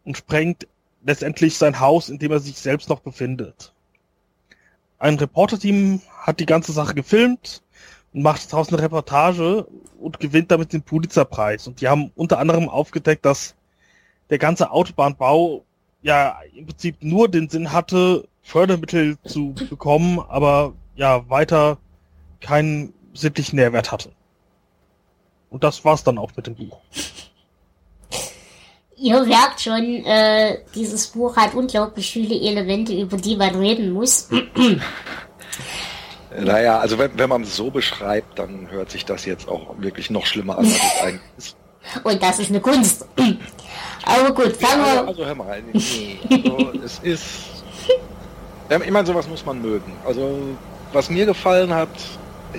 und 0.04 0.16
sprengt 0.16 0.68
letztendlich 1.04 1.56
sein 1.56 1.80
Haus, 1.80 2.10
in 2.10 2.18
dem 2.18 2.32
er 2.32 2.40
sich 2.40 2.58
selbst 2.58 2.88
noch 2.88 3.00
befindet. 3.00 3.72
Ein 4.98 5.16
Reporterteam 5.16 6.02
hat 6.18 6.40
die 6.40 6.46
ganze 6.46 6.72
Sache 6.72 6.94
gefilmt 6.94 7.62
macht 8.22 8.52
daraus 8.52 8.68
eine 8.68 8.80
Reportage 8.80 9.66
und 10.00 10.20
gewinnt 10.20 10.50
damit 10.50 10.72
den 10.72 10.82
Pulitzerpreis. 10.82 11.66
Und 11.66 11.80
die 11.80 11.88
haben 11.88 12.12
unter 12.14 12.38
anderem 12.38 12.68
aufgedeckt, 12.68 13.24
dass 13.24 13.54
der 14.30 14.38
ganze 14.38 14.70
Autobahnbau 14.70 15.64
ja 16.02 16.38
im 16.54 16.66
Prinzip 16.66 17.02
nur 17.02 17.28
den 17.28 17.48
Sinn 17.48 17.72
hatte, 17.72 18.28
Fördermittel 18.42 19.18
zu 19.24 19.54
bekommen, 19.68 20.20
aber 20.20 20.74
ja 20.94 21.28
weiter 21.28 21.78
keinen 22.40 22.92
sittlichen 23.14 23.56
Nährwert 23.56 23.90
hatte. 23.90 24.12
Und 25.50 25.64
das 25.64 25.84
war's 25.84 26.04
dann 26.04 26.18
auch 26.18 26.30
mit 26.36 26.46
dem 26.46 26.54
Buch. 26.54 26.78
Ihr 28.96 29.24
merkt 29.24 29.60
schon, 29.60 30.04
äh, 30.04 30.58
dieses 30.74 31.08
Buch 31.08 31.36
hat 31.36 31.54
unglaublich 31.54 32.10
viele 32.12 32.34
Elemente, 32.40 32.92
über 32.92 33.16
die 33.16 33.36
man 33.36 33.54
reden 33.54 33.90
muss. 33.92 34.28
Naja, 36.40 36.78
also 36.78 36.98
wenn, 36.98 37.16
wenn 37.18 37.28
man 37.28 37.42
es 37.42 37.54
so 37.56 37.70
beschreibt, 37.70 38.38
dann 38.38 38.68
hört 38.70 38.90
sich 38.90 39.04
das 39.04 39.24
jetzt 39.24 39.48
auch 39.48 39.74
wirklich 39.78 40.10
noch 40.10 40.26
schlimmer 40.26 40.58
an, 40.58 40.64
als 40.64 40.74
es 40.74 41.02
eigentlich 41.02 41.20
ist. 41.38 41.56
Und 42.02 42.22
das 42.22 42.38
ist 42.38 42.48
eine 42.50 42.60
Kunst. 42.60 43.06
Aber 44.04 44.32
gut, 44.34 44.56
fangen 44.56 44.80
Ja, 44.80 44.92
wir. 44.94 44.98
also, 45.00 45.08
also 45.08 45.26
hör 45.26 45.34
mal, 45.34 45.62
also 45.72 46.72
es 46.84 46.98
ist... 47.00 47.30
Ja, 48.70 48.80
Ich 48.80 48.90
meine, 48.90 49.06
sowas 49.06 49.28
muss 49.28 49.44
man 49.44 49.60
mögen. 49.60 49.92
Also 50.06 50.38
was 50.92 51.10
mir 51.10 51.26
gefallen 51.26 51.72
hat, 51.74 51.88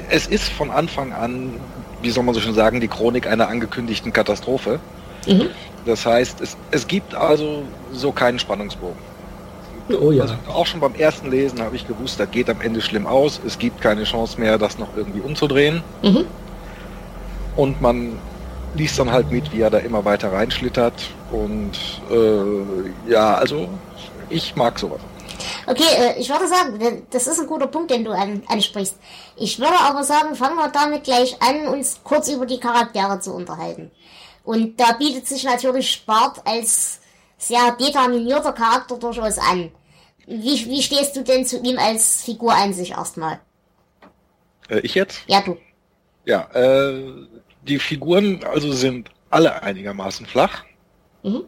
es 0.09 0.27
ist 0.27 0.49
von 0.49 0.69
Anfang 0.71 1.13
an, 1.13 1.59
wie 2.01 2.11
soll 2.11 2.23
man 2.23 2.35
so 2.35 2.41
schön 2.41 2.53
sagen, 2.53 2.79
die 2.81 2.87
Chronik 2.87 3.27
einer 3.27 3.47
angekündigten 3.47 4.13
Katastrophe. 4.13 4.79
Mhm. 5.25 5.49
Das 5.85 6.05
heißt, 6.05 6.41
es, 6.41 6.55
es 6.71 6.87
gibt 6.87 7.15
also 7.15 7.63
so 7.91 8.11
keinen 8.11 8.37
Spannungsbogen. 8.39 8.97
Oh 9.89 10.11
ja. 10.11 10.23
Also 10.23 10.35
auch 10.47 10.65
schon 10.65 10.79
beim 10.79 10.95
ersten 10.95 11.29
Lesen 11.29 11.61
habe 11.61 11.75
ich 11.75 11.87
gewusst, 11.87 12.19
das 12.19 12.29
geht 12.31 12.49
am 12.49 12.61
Ende 12.61 12.81
schlimm 12.81 13.05
aus. 13.05 13.39
Es 13.45 13.59
gibt 13.59 13.81
keine 13.81 14.03
Chance 14.03 14.39
mehr, 14.39 14.57
das 14.57 14.79
noch 14.79 14.95
irgendwie 14.95 15.21
umzudrehen. 15.21 15.83
Mhm. 16.01 16.25
Und 17.55 17.81
man 17.81 18.17
liest 18.75 18.99
dann 18.99 19.11
halt 19.11 19.31
mit, 19.31 19.51
wie 19.53 19.61
er 19.61 19.69
da 19.69 19.77
immer 19.77 20.03
weiter 20.03 20.33
reinschlittert. 20.33 20.93
Und 21.31 21.71
äh, 22.11 23.11
ja, 23.11 23.35
also 23.35 23.67
ich 24.29 24.55
mag 24.55 24.77
sowas. 24.79 25.01
Okay, 25.67 25.83
äh, 25.97 26.19
ich 26.19 26.29
würde 26.29 26.47
sagen, 26.47 27.05
das 27.11 27.27
ist 27.27 27.39
ein 27.39 27.47
guter 27.47 27.67
Punkt, 27.67 27.91
den 27.91 28.03
du 28.03 28.11
an, 28.11 28.43
ansprichst. 28.47 28.97
Ich 29.35 29.59
würde 29.59 29.79
aber 29.79 30.03
sagen, 30.03 30.35
fangen 30.35 30.55
wir 30.55 30.69
damit 30.69 31.03
gleich 31.03 31.37
an, 31.41 31.67
uns 31.67 31.99
kurz 32.03 32.29
über 32.29 32.45
die 32.45 32.59
Charaktere 32.59 33.19
zu 33.19 33.33
unterhalten. 33.33 33.91
Und 34.43 34.79
da 34.79 34.93
bietet 34.93 35.27
sich 35.27 35.43
natürlich 35.43 35.91
Spart 35.91 36.41
als 36.45 36.99
sehr 37.37 37.75
determinierter 37.79 38.53
Charakter 38.53 38.97
durchaus 38.97 39.37
an. 39.37 39.71
Wie, 40.27 40.65
wie 40.69 40.81
stehst 40.81 41.15
du 41.15 41.23
denn 41.23 41.45
zu 41.45 41.61
ihm 41.61 41.77
als 41.77 42.23
Figur 42.23 42.53
an 42.53 42.73
sich 42.73 42.91
erstmal? 42.91 43.39
Äh, 44.69 44.79
ich 44.79 44.95
jetzt? 44.95 45.21
Ja, 45.27 45.41
du. 45.41 45.57
Ja, 46.25 46.49
äh, 46.53 47.27
die 47.61 47.79
Figuren 47.79 48.43
also 48.43 48.71
sind 48.71 49.09
alle 49.29 49.61
einigermaßen 49.61 50.25
flach. 50.25 50.63
Mhm. 51.23 51.43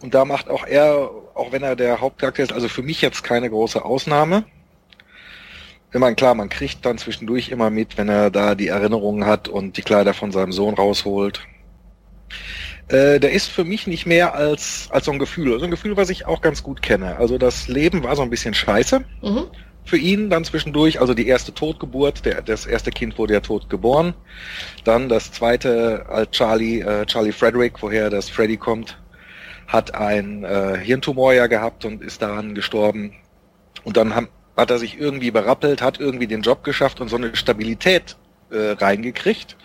Und 0.00 0.14
da 0.14 0.24
macht 0.24 0.48
auch 0.48 0.66
er, 0.66 1.10
auch 1.34 1.52
wenn 1.52 1.62
er 1.62 1.76
der 1.76 2.00
Hauptcharakter 2.00 2.42
ist, 2.42 2.52
also 2.52 2.68
für 2.68 2.82
mich 2.82 3.00
jetzt 3.00 3.24
keine 3.24 3.50
große 3.50 3.84
Ausnahme. 3.84 4.44
Ich 5.92 6.00
meine, 6.00 6.16
klar, 6.16 6.34
man 6.34 6.48
kriegt 6.48 6.84
dann 6.84 6.98
zwischendurch 6.98 7.50
immer 7.50 7.70
mit, 7.70 7.96
wenn 7.96 8.08
er 8.08 8.30
da 8.30 8.54
die 8.54 8.68
Erinnerungen 8.68 9.26
hat 9.26 9.48
und 9.48 9.76
die 9.76 9.82
Kleider 9.82 10.12
von 10.12 10.32
seinem 10.32 10.52
Sohn 10.52 10.74
rausholt. 10.74 11.40
Äh, 12.88 13.18
der 13.18 13.32
ist 13.32 13.48
für 13.48 13.64
mich 13.64 13.86
nicht 13.86 14.06
mehr 14.06 14.34
als, 14.34 14.88
als 14.90 15.06
so 15.06 15.12
ein 15.12 15.18
Gefühl. 15.18 15.48
So 15.48 15.54
also 15.54 15.64
ein 15.64 15.70
Gefühl, 15.70 15.96
was 15.96 16.10
ich 16.10 16.26
auch 16.26 16.42
ganz 16.42 16.62
gut 16.62 16.82
kenne. 16.82 17.16
Also 17.16 17.38
das 17.38 17.68
Leben 17.68 18.02
war 18.02 18.14
so 18.16 18.22
ein 18.22 18.30
bisschen 18.30 18.54
scheiße. 18.54 19.04
Mhm. 19.22 19.44
Für 19.86 19.98
ihn 19.98 20.30
dann 20.30 20.44
zwischendurch, 20.44 21.00
also 21.00 21.12
die 21.12 21.26
erste 21.26 21.52
Totgeburt, 21.52 22.24
der, 22.24 22.42
das 22.42 22.64
erste 22.64 22.90
Kind 22.90 23.18
wurde 23.18 23.34
ja 23.34 23.40
tot 23.40 23.68
geboren. 23.68 24.14
Dann 24.84 25.08
das 25.08 25.32
zweite, 25.32 26.06
als 26.08 26.30
Charlie, 26.30 26.80
äh, 26.80 27.04
Charlie 27.06 27.32
Frederick, 27.32 27.82
woher 27.82 28.10
das 28.10 28.28
Freddy 28.30 28.56
kommt, 28.56 28.98
hat 29.66 29.94
ein 29.94 30.44
äh, 30.44 30.78
Hirntumor 30.78 31.34
ja 31.34 31.46
gehabt 31.46 31.84
und 31.84 32.02
ist 32.02 32.22
daran 32.22 32.54
gestorben. 32.54 33.14
Und 33.82 33.96
dann 33.96 34.14
haben, 34.14 34.28
hat 34.56 34.70
er 34.70 34.78
sich 34.78 34.98
irgendwie 34.98 35.30
berappelt, 35.30 35.82
hat 35.82 36.00
irgendwie 36.00 36.26
den 36.26 36.42
Job 36.42 36.64
geschafft 36.64 37.00
und 37.00 37.08
so 37.08 37.16
eine 37.16 37.34
Stabilität 37.36 38.16
äh, 38.50 38.72
reingekriegt. 38.72 39.56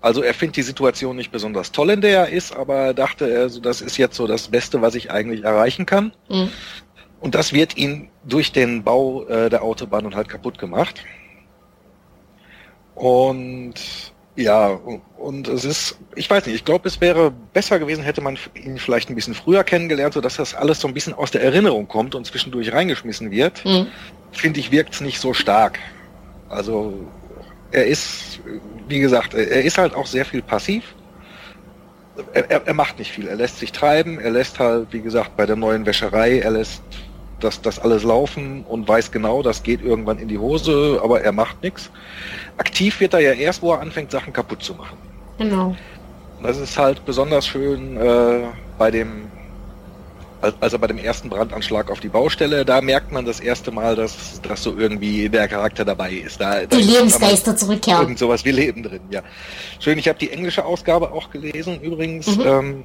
Also 0.00 0.22
er 0.22 0.32
findet 0.32 0.56
die 0.56 0.62
Situation 0.62 1.16
nicht 1.16 1.30
besonders 1.30 1.72
toll, 1.72 1.90
in 1.90 2.00
der 2.00 2.26
er 2.26 2.28
ist, 2.30 2.56
aber 2.56 2.76
er 2.76 2.94
dachte, 2.94 3.38
also 3.38 3.60
das 3.60 3.82
ist 3.82 3.98
jetzt 3.98 4.16
so 4.16 4.26
das 4.26 4.48
Beste, 4.48 4.80
was 4.80 4.94
ich 4.94 5.10
eigentlich 5.10 5.44
erreichen 5.44 5.84
kann. 5.84 6.12
Mhm. 6.28 6.48
Und 7.20 7.34
das 7.34 7.52
wird 7.52 7.76
ihn 7.76 8.08
durch 8.24 8.52
den 8.52 8.82
Bau 8.82 9.26
äh, 9.26 9.50
der 9.50 9.62
Autobahn 9.62 10.06
und 10.06 10.16
halt 10.16 10.28
kaputt 10.28 10.58
gemacht. 10.58 11.04
Und 12.94 13.74
ja, 14.36 14.68
und 15.18 15.48
es 15.48 15.66
ist, 15.66 15.98
ich 16.14 16.30
weiß 16.30 16.46
nicht, 16.46 16.54
ich 16.54 16.64
glaube, 16.64 16.88
es 16.88 17.00
wäre 17.02 17.30
besser 17.30 17.78
gewesen, 17.78 18.02
hätte 18.02 18.22
man 18.22 18.38
ihn 18.54 18.78
vielleicht 18.78 19.10
ein 19.10 19.14
bisschen 19.14 19.34
früher 19.34 19.64
kennengelernt, 19.64 20.14
sodass 20.14 20.36
das 20.36 20.54
alles 20.54 20.80
so 20.80 20.88
ein 20.88 20.94
bisschen 20.94 21.12
aus 21.12 21.30
der 21.30 21.42
Erinnerung 21.42 21.88
kommt 21.88 22.14
und 22.14 22.26
zwischendurch 22.26 22.72
reingeschmissen 22.72 23.30
wird. 23.30 23.62
Mhm. 23.66 23.88
Finde 24.32 24.60
ich, 24.60 24.70
wirkt 24.70 24.94
es 24.94 25.02
nicht 25.02 25.20
so 25.20 25.34
stark. 25.34 25.78
Also 26.48 27.06
er 27.72 27.86
ist, 27.86 28.40
wie 28.88 28.98
gesagt, 28.98 29.34
er 29.34 29.62
ist 29.62 29.78
halt 29.78 29.94
auch 29.94 30.06
sehr 30.06 30.24
viel 30.24 30.42
passiv. 30.42 30.94
Er, 32.34 32.50
er, 32.50 32.66
er, 32.66 32.74
macht 32.74 32.98
nicht 32.98 33.12
viel. 33.12 33.28
Er 33.28 33.36
lässt 33.36 33.58
sich 33.58 33.72
treiben. 33.72 34.18
Er 34.18 34.30
lässt 34.30 34.58
halt, 34.58 34.88
wie 34.90 35.00
gesagt, 35.00 35.36
bei 35.36 35.46
der 35.46 35.56
neuen 35.56 35.86
Wäscherei, 35.86 36.40
er 36.40 36.50
lässt 36.50 36.82
das, 37.40 37.62
das 37.62 37.78
alles 37.78 38.02
laufen 38.02 38.64
und 38.68 38.86
weiß 38.86 39.10
genau, 39.12 39.42
das 39.42 39.62
geht 39.62 39.82
irgendwann 39.82 40.18
in 40.18 40.28
die 40.28 40.38
Hose, 40.38 41.00
aber 41.02 41.22
er 41.22 41.32
macht 41.32 41.62
nichts. 41.62 41.90
Aktiv 42.58 43.00
wird 43.00 43.14
er 43.14 43.20
ja 43.20 43.32
erst, 43.32 43.62
wo 43.62 43.72
er 43.72 43.80
anfängt, 43.80 44.10
Sachen 44.10 44.32
kaputt 44.32 44.62
zu 44.62 44.74
machen. 44.74 44.98
Genau. 45.38 45.74
Das 46.42 46.58
ist 46.58 46.76
halt 46.76 47.04
besonders 47.04 47.46
schön 47.46 47.96
äh, 47.96 48.42
bei 48.78 48.90
dem 48.90 49.30
also 50.60 50.78
bei 50.78 50.86
dem 50.86 50.98
ersten 50.98 51.28
Brandanschlag 51.28 51.90
auf 51.90 52.00
die 52.00 52.08
Baustelle, 52.08 52.64
da 52.64 52.80
merkt 52.80 53.12
man 53.12 53.24
das 53.24 53.40
erste 53.40 53.70
Mal, 53.70 53.94
dass, 53.96 54.40
dass 54.40 54.62
so 54.62 54.76
irgendwie 54.76 55.28
der 55.28 55.48
Charakter 55.48 55.84
dabei 55.84 56.12
ist. 56.12 56.40
Da, 56.40 56.64
die 56.64 56.76
Lebensgeister 56.76 57.56
zurückkehren. 57.56 58.02
Irgend 58.02 58.18
sowas 58.18 58.44
wie 58.44 58.50
Leben 58.50 58.82
drin, 58.82 59.02
ja. 59.10 59.22
Schön, 59.78 59.98
ich 59.98 60.08
habe 60.08 60.18
die 60.18 60.30
englische 60.30 60.64
Ausgabe 60.64 61.12
auch 61.12 61.30
gelesen 61.30 61.80
übrigens. 61.80 62.36
Mhm. 62.36 62.46
Ähm, 62.46 62.84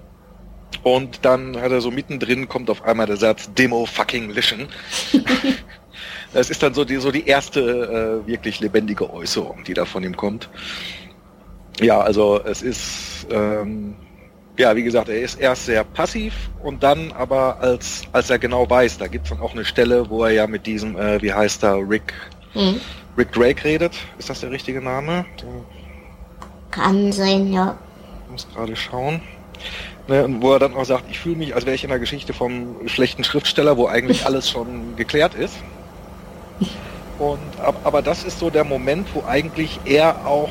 und 0.83 1.24
dann 1.24 1.59
hat 1.59 1.71
er 1.71 1.81
so 1.81 1.91
mittendrin 1.91 2.50
kommt 2.50 2.69
auf 2.69 2.83
einmal 2.83 3.07
der 3.07 3.17
Satz 3.17 3.53
Demo 3.53 3.85
fucking 3.85 4.29
lischen. 4.29 4.67
das 6.33 6.50
ist 6.50 6.62
dann 6.62 6.74
so 6.74 6.83
die, 6.83 6.97
so 6.97 7.12
die 7.12 7.25
erste 7.25 8.21
äh, 8.25 8.27
wirklich 8.27 8.59
lebendige 8.59 9.12
Äußerung, 9.12 9.63
die 9.63 9.74
da 9.74 9.85
von 9.85 10.03
ihm 10.03 10.17
kommt. 10.17 10.50
Ja, 11.79 12.00
also 12.00 12.41
es 12.43 12.62
ist 12.62 13.27
ähm, 13.29 13.95
ja, 14.57 14.75
wie 14.75 14.83
gesagt, 14.83 15.09
er 15.09 15.19
ist 15.19 15.39
erst 15.39 15.65
sehr 15.65 15.83
passiv 15.83 16.50
und 16.63 16.83
dann 16.83 17.12
aber 17.12 17.59
als, 17.59 18.03
als 18.12 18.29
er 18.29 18.39
genau 18.39 18.69
weiß, 18.69 18.97
da 18.97 19.07
gibt 19.07 19.25
es 19.25 19.29
dann 19.31 19.39
auch 19.39 19.53
eine 19.53 19.65
Stelle, 19.65 20.09
wo 20.09 20.24
er 20.24 20.31
ja 20.31 20.47
mit 20.47 20.65
diesem, 20.65 20.97
äh, 20.97 21.21
wie 21.21 21.33
heißt 21.33 21.63
er, 21.63 21.77
Rick, 21.77 22.13
mhm. 22.53 22.79
Rick 23.17 23.31
Drake 23.31 23.63
redet. 23.63 23.93
Ist 24.17 24.29
das 24.29 24.41
der 24.41 24.51
richtige 24.51 24.81
Name? 24.81 25.25
Kann 26.71 27.12
sein, 27.12 27.51
ja. 27.51 27.77
Ich 28.25 28.31
muss 28.31 28.47
gerade 28.53 28.75
schauen. 28.75 29.21
Ne, 30.07 30.27
wo 30.39 30.53
er 30.53 30.59
dann 30.59 30.75
auch 30.75 30.85
sagt, 30.85 31.05
ich 31.09 31.17
fühle 31.17 31.38
mich, 31.38 31.55
als 31.55 31.65
wäre 31.65 31.75
ich 31.75 31.83
in 31.83 31.89
der 31.89 31.97
Geschichte 31.97 32.31
vom 32.31 32.88
schlechten 32.88 33.24
Schriftsteller, 33.24 33.75
wo 33.75 33.88
eigentlich 33.88 34.25
alles 34.27 34.50
schon 34.50 34.95
geklärt 34.95 35.33
ist. 35.33 35.55
Und 37.17 37.39
aber 37.83 38.01
das 38.01 38.24
ist 38.24 38.39
so 38.39 38.50
der 38.50 38.65
Moment, 38.65 39.07
wo 39.13 39.24
eigentlich 39.25 39.79
er 39.85 40.27
auch 40.27 40.50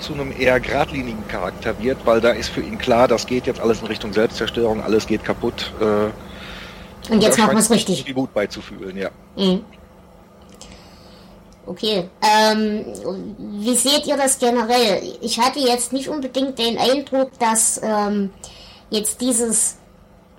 zu 0.00 0.14
einem 0.14 0.32
eher 0.38 0.60
geradlinigen 0.60 1.26
Charakter 1.28 1.78
wird, 1.80 2.04
weil 2.04 2.20
da 2.20 2.30
ist 2.30 2.48
für 2.48 2.60
ihn 2.60 2.78
klar, 2.78 3.08
das 3.08 3.26
geht 3.26 3.46
jetzt 3.46 3.60
alles 3.60 3.80
in 3.80 3.86
Richtung 3.86 4.12
Selbstzerstörung, 4.12 4.82
alles 4.82 5.06
geht 5.06 5.24
kaputt. 5.24 5.72
Äh, 5.80 7.12
und 7.12 7.22
jetzt 7.22 7.38
machen 7.38 7.52
wir 7.52 7.58
es 7.58 7.70
richtig. 7.70 8.14
Gut 8.14 8.32
beizufühlen, 8.32 8.96
ja. 8.96 9.10
Mhm. 9.36 9.64
Okay. 11.66 12.08
Ähm, 12.22 12.84
wie 13.38 13.74
seht 13.74 14.06
ihr 14.06 14.16
das 14.16 14.38
generell? 14.38 15.02
Ich 15.20 15.38
hatte 15.40 15.60
jetzt 15.60 15.92
nicht 15.92 16.08
unbedingt 16.08 16.58
den 16.58 16.78
Eindruck, 16.78 17.30
dass 17.38 17.80
ähm, 17.82 18.30
jetzt 18.90 19.20
dieses 19.20 19.76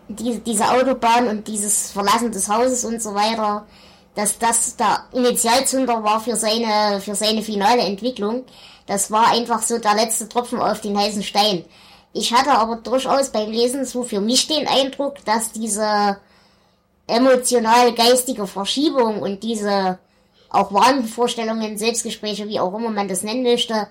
die, 0.07 0.39
diese 0.39 0.69
Autobahn 0.69 1.27
und 1.27 1.47
dieses 1.47 1.91
Verlassen 1.91 2.31
des 2.31 2.47
Hauses 2.47 2.85
und 2.85 3.01
so 3.01 3.15
weiter, 3.15 3.65
dass 4.13 4.37
das 4.37 4.75
der 4.75 5.05
Initialzünder 5.13 6.03
war 6.03 6.19
für 6.19 6.35
seine 6.35 7.01
für 7.01 7.15
seine 7.15 7.41
finale 7.41 7.81
Entwicklung. 7.81 8.43
Das 8.87 9.11
war 9.11 9.31
einfach 9.31 9.61
so 9.61 9.77
der 9.77 9.95
letzte 9.95 10.29
Tropfen 10.29 10.59
auf 10.59 10.81
den 10.81 10.97
heißen 10.97 11.23
Stein. 11.23 11.65
Ich 12.13 12.33
hatte 12.33 12.51
aber 12.51 12.77
durchaus 12.77 13.29
beim 13.29 13.51
Lesen 13.51 13.83
so 13.85 14.03
für 14.03 14.21
mich 14.21 14.47
den 14.47 14.67
Eindruck, 14.67 15.23
dass 15.25 15.51
diese 15.51 16.17
emotional 17.07 17.93
geistige 17.93 18.47
Verschiebung 18.47 19.21
und 19.21 19.43
diese 19.43 19.99
auch 20.49 20.71
Wahnvorstellungen, 20.71 21.77
Selbstgespräche, 21.77 22.47
wie 22.47 22.59
auch 22.59 22.73
immer 22.73 22.89
man 22.89 23.07
das 23.07 23.23
nennen 23.23 23.43
möchte, 23.43 23.87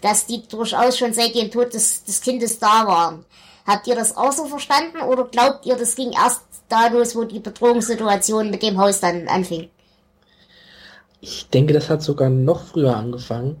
dass 0.00 0.26
die 0.26 0.42
durchaus 0.48 0.98
schon 0.98 1.12
seit 1.12 1.34
dem 1.34 1.50
Tod 1.50 1.72
des, 1.72 2.04
des 2.04 2.20
Kindes 2.20 2.58
da 2.58 2.86
waren. 2.86 3.24
Habt 3.66 3.86
ihr 3.86 3.94
das 3.94 4.16
auch 4.16 4.32
so 4.32 4.46
verstanden 4.46 5.00
oder 5.02 5.24
glaubt 5.24 5.66
ihr, 5.66 5.76
das 5.76 5.94
ging 5.94 6.12
erst 6.12 6.42
da 6.68 6.88
los, 6.88 7.14
wo 7.14 7.24
die 7.24 7.40
Bedrohungssituation 7.40 8.50
mit 8.50 8.62
dem 8.62 8.78
Haus 8.78 9.00
dann 9.00 9.28
anfing? 9.28 9.68
Ich 11.20 11.48
denke, 11.50 11.74
das 11.74 11.90
hat 11.90 12.02
sogar 12.02 12.30
noch 12.30 12.64
früher 12.64 12.96
angefangen. 12.96 13.58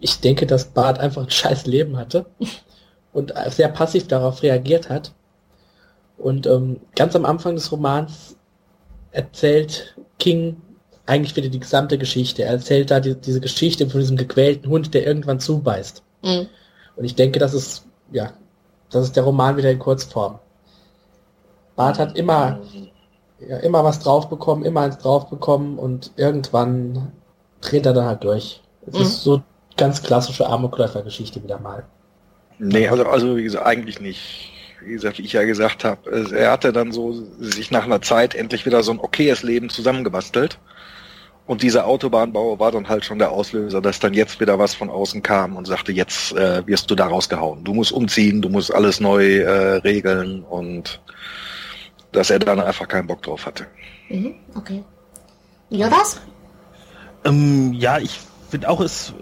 Ich 0.00 0.20
denke, 0.20 0.46
dass 0.46 0.66
Bart 0.66 0.98
einfach 0.98 1.22
ein 1.22 1.30
scheiß 1.30 1.66
Leben 1.66 1.96
hatte 1.96 2.26
und 3.12 3.32
sehr 3.48 3.68
passiv 3.68 4.08
darauf 4.08 4.42
reagiert 4.42 4.88
hat. 4.90 5.12
Und 6.18 6.46
ähm, 6.46 6.80
ganz 6.94 7.14
am 7.16 7.24
Anfang 7.24 7.54
des 7.54 7.70
Romans 7.72 8.36
erzählt 9.10 9.96
King 10.18 10.60
eigentlich 11.06 11.36
wieder 11.36 11.48
die 11.48 11.60
gesamte 11.60 11.98
Geschichte. 11.98 12.42
Er 12.42 12.50
erzählt 12.50 12.90
da 12.90 13.00
die, 13.00 13.14
diese 13.14 13.40
Geschichte 13.40 13.88
von 13.88 14.00
diesem 14.00 14.16
gequälten 14.16 14.70
Hund, 14.70 14.92
der 14.92 15.06
irgendwann 15.06 15.40
zubeißt. 15.40 16.02
Mhm. 16.22 16.48
Und 16.96 17.04
ich 17.04 17.14
denke, 17.14 17.38
das 17.38 17.54
ist, 17.54 17.86
ja, 18.10 18.32
das 18.90 19.04
ist 19.04 19.16
der 19.16 19.22
Roman 19.24 19.56
wieder 19.56 19.70
in 19.70 19.78
Kurzform. 19.78 20.38
Bart 21.76 21.98
hat 21.98 22.16
immer, 22.16 22.60
ja, 23.38 23.58
immer 23.58 23.84
was 23.84 24.00
drauf 24.00 24.28
bekommen, 24.28 24.64
immer 24.64 24.80
eins 24.80 24.98
drauf 24.98 25.28
bekommen 25.28 25.78
und 25.78 26.12
irgendwann 26.16 27.12
dreht 27.60 27.86
er 27.86 27.92
dann 27.92 28.06
halt 28.06 28.24
durch. 28.24 28.62
Es 28.86 28.94
mhm. 28.94 29.00
ist 29.02 29.22
so 29.22 29.42
ganz 29.76 30.02
klassische 30.02 30.46
Amokläufer-Geschichte 30.46 31.42
wieder 31.42 31.58
mal. 31.58 31.84
Nee, 32.58 32.88
also, 32.88 33.04
also 33.04 33.36
wie 33.36 33.42
gesagt, 33.42 33.66
eigentlich 33.66 34.00
nicht. 34.00 34.52
Wie 34.82 34.92
gesagt, 34.92 35.18
wie 35.18 35.22
ich 35.22 35.32
ja 35.32 35.42
gesagt 35.44 35.84
habe, 35.84 36.30
er 36.32 36.52
hatte 36.52 36.72
dann 36.72 36.92
so 36.92 37.12
sich 37.38 37.70
nach 37.70 37.84
einer 37.84 38.02
Zeit 38.02 38.34
endlich 38.34 38.66
wieder 38.66 38.82
so 38.82 38.92
ein 38.92 39.00
okayes 39.00 39.42
Leben 39.42 39.68
zusammengebastelt. 39.68 40.58
Und 41.46 41.62
dieser 41.62 41.86
Autobahnbau 41.86 42.58
war 42.58 42.72
dann 42.72 42.88
halt 42.88 43.04
schon 43.04 43.18
der 43.18 43.30
Auslöser, 43.30 43.80
dass 43.80 44.00
dann 44.00 44.14
jetzt 44.14 44.40
wieder 44.40 44.58
was 44.58 44.74
von 44.74 44.90
außen 44.90 45.22
kam 45.22 45.56
und 45.56 45.66
sagte, 45.66 45.92
jetzt 45.92 46.32
äh, 46.32 46.66
wirst 46.66 46.90
du 46.90 46.94
da 46.94 47.06
rausgehauen. 47.06 47.62
Du 47.62 47.72
musst 47.72 47.92
umziehen, 47.92 48.42
du 48.42 48.48
musst 48.48 48.74
alles 48.74 48.98
neu 48.98 49.38
äh, 49.38 49.76
regeln 49.76 50.42
und 50.42 51.00
dass 52.12 52.30
er 52.30 52.40
dann 52.40 52.60
einfach 52.60 52.88
keinen 52.88 53.06
Bock 53.06 53.22
drauf 53.22 53.46
hatte. 53.46 53.66
Mhm, 54.08 54.34
okay. 54.56 54.82
Jonas? 55.70 56.20
Ähm, 57.24 57.72
ja, 57.74 57.98
ich 57.98 58.18
finde 58.48 58.68
auch, 58.68 58.80
es 58.80 59.12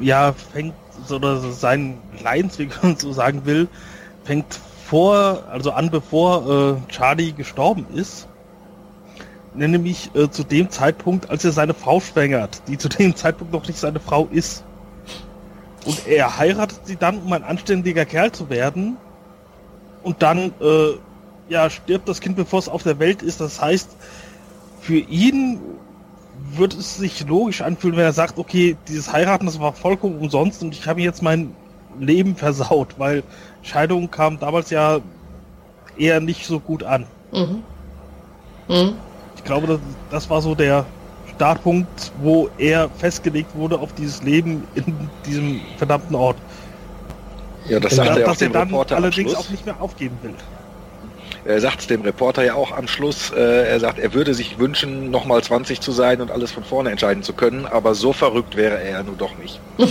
ja 0.00 0.32
fängt 0.32 0.74
oder 1.10 1.38
sein 1.52 1.98
Leidensweg, 2.22 2.70
wenn 2.82 2.90
man 2.90 2.98
so 2.98 3.12
sagen 3.12 3.44
will, 3.44 3.68
fängt 4.24 4.58
vor, 4.86 5.44
also 5.50 5.72
an 5.72 5.90
bevor 5.90 6.78
äh, 6.88 6.92
Charlie 6.92 7.32
gestorben 7.32 7.86
ist. 7.94 8.28
nämlich 9.54 10.10
äh, 10.14 10.30
zu 10.30 10.44
dem 10.44 10.70
Zeitpunkt, 10.70 11.30
als 11.30 11.44
er 11.44 11.52
seine 11.52 11.74
Frau 11.74 12.00
schwängert, 12.00 12.62
die 12.68 12.78
zu 12.78 12.88
dem 12.88 13.16
Zeitpunkt 13.16 13.52
noch 13.52 13.66
nicht 13.66 13.78
seine 13.78 14.00
Frau 14.00 14.28
ist. 14.30 14.64
Und 15.84 16.06
er 16.06 16.36
heiratet 16.36 16.80
sie 16.84 16.96
dann, 16.96 17.18
um 17.18 17.32
ein 17.32 17.44
anständiger 17.44 18.04
Kerl 18.04 18.32
zu 18.32 18.50
werden. 18.50 18.96
Und 20.02 20.22
dann, 20.22 20.52
äh, 20.60 20.98
ja, 21.48 21.70
stirbt 21.70 22.08
das 22.08 22.20
Kind, 22.20 22.36
bevor 22.36 22.58
es 22.58 22.68
auf 22.68 22.82
der 22.82 22.98
Welt 22.98 23.22
ist. 23.22 23.40
Das 23.40 23.62
heißt, 23.62 23.96
für 24.80 24.98
ihn 24.98 25.60
wird 26.54 26.74
es 26.74 26.96
sich 26.96 27.26
logisch 27.26 27.62
anfühlen, 27.62 27.96
wenn 27.96 28.04
er 28.04 28.12
sagt, 28.12 28.38
okay, 28.38 28.76
dieses 28.88 29.12
Heiraten, 29.12 29.46
das 29.46 29.60
war 29.60 29.72
vollkommen 29.72 30.18
umsonst 30.18 30.62
und 30.62 30.72
ich 30.74 30.86
habe 30.86 31.00
jetzt 31.00 31.22
mein 31.22 31.54
Leben 31.98 32.36
versaut, 32.36 32.98
weil 32.98 33.22
Scheidung 33.62 34.10
kam 34.10 34.38
damals 34.38 34.70
ja 34.70 35.00
eher 35.96 36.20
nicht 36.20 36.46
so 36.46 36.60
gut 36.60 36.82
an. 36.82 37.06
Mhm. 37.32 37.62
Mhm. 38.68 38.94
Ich 39.36 39.44
glaube, 39.44 39.66
das, 39.66 39.80
das 40.10 40.30
war 40.30 40.42
so 40.42 40.54
der 40.54 40.84
Startpunkt, 41.34 42.12
wo 42.22 42.48
er 42.58 42.88
festgelegt 42.90 43.54
wurde 43.54 43.78
auf 43.78 43.92
dieses 43.94 44.22
Leben 44.22 44.64
in 44.74 45.10
diesem 45.26 45.60
verdammten 45.76 46.16
Ort. 46.16 46.36
Ja, 47.68 47.80
das 47.80 47.96
sagt 47.96 48.10
dass, 48.10 48.16
er, 48.16 48.24
dass 48.24 48.42
er 48.42 48.48
dann 48.50 48.68
Reporter 48.68 48.96
allerdings 48.96 49.34
auch 49.34 49.48
nicht 49.50 49.66
mehr 49.66 49.80
aufgeben 49.80 50.16
will. 50.22 50.34
Er 51.46 51.60
sagt 51.60 51.80
es 51.80 51.86
dem 51.86 52.02
Reporter 52.02 52.44
ja 52.44 52.54
auch 52.54 52.72
am 52.72 52.88
Schluss. 52.88 53.30
Äh, 53.30 53.68
er 53.68 53.80
sagt, 53.80 53.98
er 53.98 54.12
würde 54.14 54.34
sich 54.34 54.58
wünschen, 54.58 55.10
nochmal 55.10 55.42
20 55.42 55.80
zu 55.80 55.92
sein 55.92 56.20
und 56.20 56.30
alles 56.30 56.52
von 56.52 56.64
vorne 56.64 56.90
entscheiden 56.90 57.22
zu 57.22 57.32
können, 57.32 57.66
aber 57.66 57.94
so 57.94 58.12
verrückt 58.12 58.56
wäre 58.56 58.80
er 58.80 58.90
ja 58.90 59.02
nun 59.02 59.18
doch 59.18 59.36
nicht. 59.38 59.60